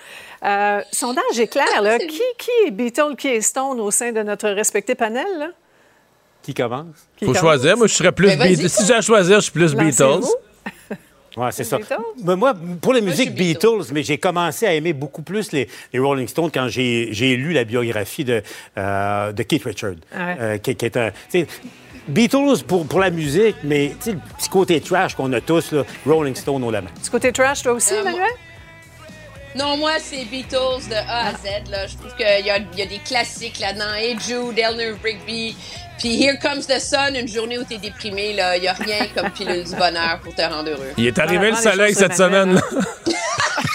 [0.43, 1.81] Euh, sondage est clair.
[1.81, 1.99] Là.
[1.99, 5.25] Qui, qui est Beatles, qui est Stone au sein de notre respecté panel?
[5.39, 5.47] Là?
[6.43, 6.85] Qui commence?
[7.21, 7.39] Il faut commence?
[7.39, 7.77] choisir.
[7.77, 8.69] Moi, je serais plus Beatles.
[8.69, 10.25] Si j'ai à choisir, je suis plus Beatles.
[11.37, 11.77] Oui, c'est ça.
[12.23, 15.69] Mais moi, pour la musique Beatles, Beatles, mais j'ai commencé à aimer beaucoup plus les,
[15.93, 18.41] les Rolling Stones quand j'ai lu la biographie de,
[18.77, 20.37] euh, de Keith Richards, ouais.
[20.39, 21.11] euh, qui, qui, est un...
[22.07, 26.35] Beatles pour, pour la musique, mais le petit côté trash qu'on a tous, là, Rolling
[26.35, 26.89] Stone au la main.
[26.95, 28.31] Petit côté trash, toi aussi, euh, Emmanuel?
[29.55, 31.69] Non, moi, c'est Beatles de A à Z.
[31.69, 31.87] Là.
[31.87, 33.93] Je trouve qu'il y, y, a des classiques là-dedans.
[33.95, 35.55] Hey Jude, Eleanor Rigby,
[35.97, 38.57] puis Here Comes the Sun, une journée où t'es déprimé, là.
[38.57, 40.93] Il n'y a rien comme pilule du bonheur pour te rendre heureux.
[40.97, 42.61] Il est arrivé ah, le soleil cette semaine, là.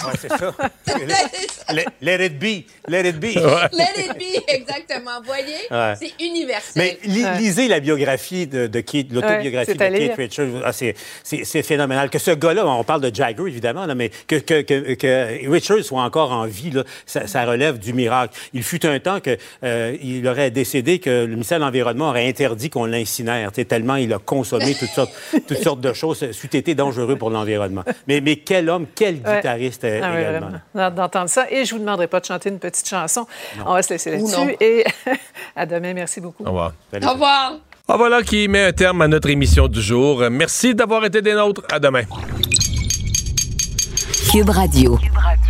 [0.07, 0.55] ouais, c'est ça.
[1.73, 2.65] let, let, it be.
[2.89, 3.33] Let it be.
[3.43, 3.69] Ouais.
[3.73, 5.21] Let it be, exactement.
[5.21, 5.57] Vous voyez?
[5.71, 5.95] Ouais.
[5.99, 6.73] C'est universel.
[6.77, 10.63] Mais li lisez la biographie de, de Keith, l'autobiographie de Keith Richards.
[10.65, 12.09] Ah, c'est phénoménal.
[12.09, 15.85] Que ce gars-là, on parle de Jagger, évidemment, là, mais que, que, que, que, Richards
[15.85, 18.35] soit encore en vie, là, ça, ça, relève du miracle.
[18.53, 22.71] Il fut un temps qu'il euh, aurait décédé que le ministère de l'Environnement aurait interdit
[22.71, 25.13] qu'on l'incinère, tellement il a consommé toutes sortes,
[25.47, 26.31] toutes sortes de choses.
[26.33, 27.83] C'eût été dangereux pour l'environnement.
[28.07, 30.01] Mais, mais quel homme, quel guitariste ouais.
[30.03, 30.91] ah, également.
[30.91, 31.51] D'entendre ça.
[31.51, 33.27] Et je vous demanderai pas de chanter une petite chanson.
[33.59, 33.65] Non.
[33.67, 34.57] On va se laisser là-dessus.
[34.61, 34.85] Et
[35.57, 35.95] à demain.
[35.95, 36.45] Merci beaucoup.
[36.45, 36.73] Au revoir.
[36.91, 37.07] Salut.
[37.07, 37.53] Au revoir.
[37.89, 40.23] Ah, voilà qui met un terme à notre émission du jour.
[40.31, 41.63] Merci d'avoir été des nôtres.
[41.71, 42.05] À demain.
[44.31, 44.97] Cube Radio.
[44.97, 45.42] Cube Radio.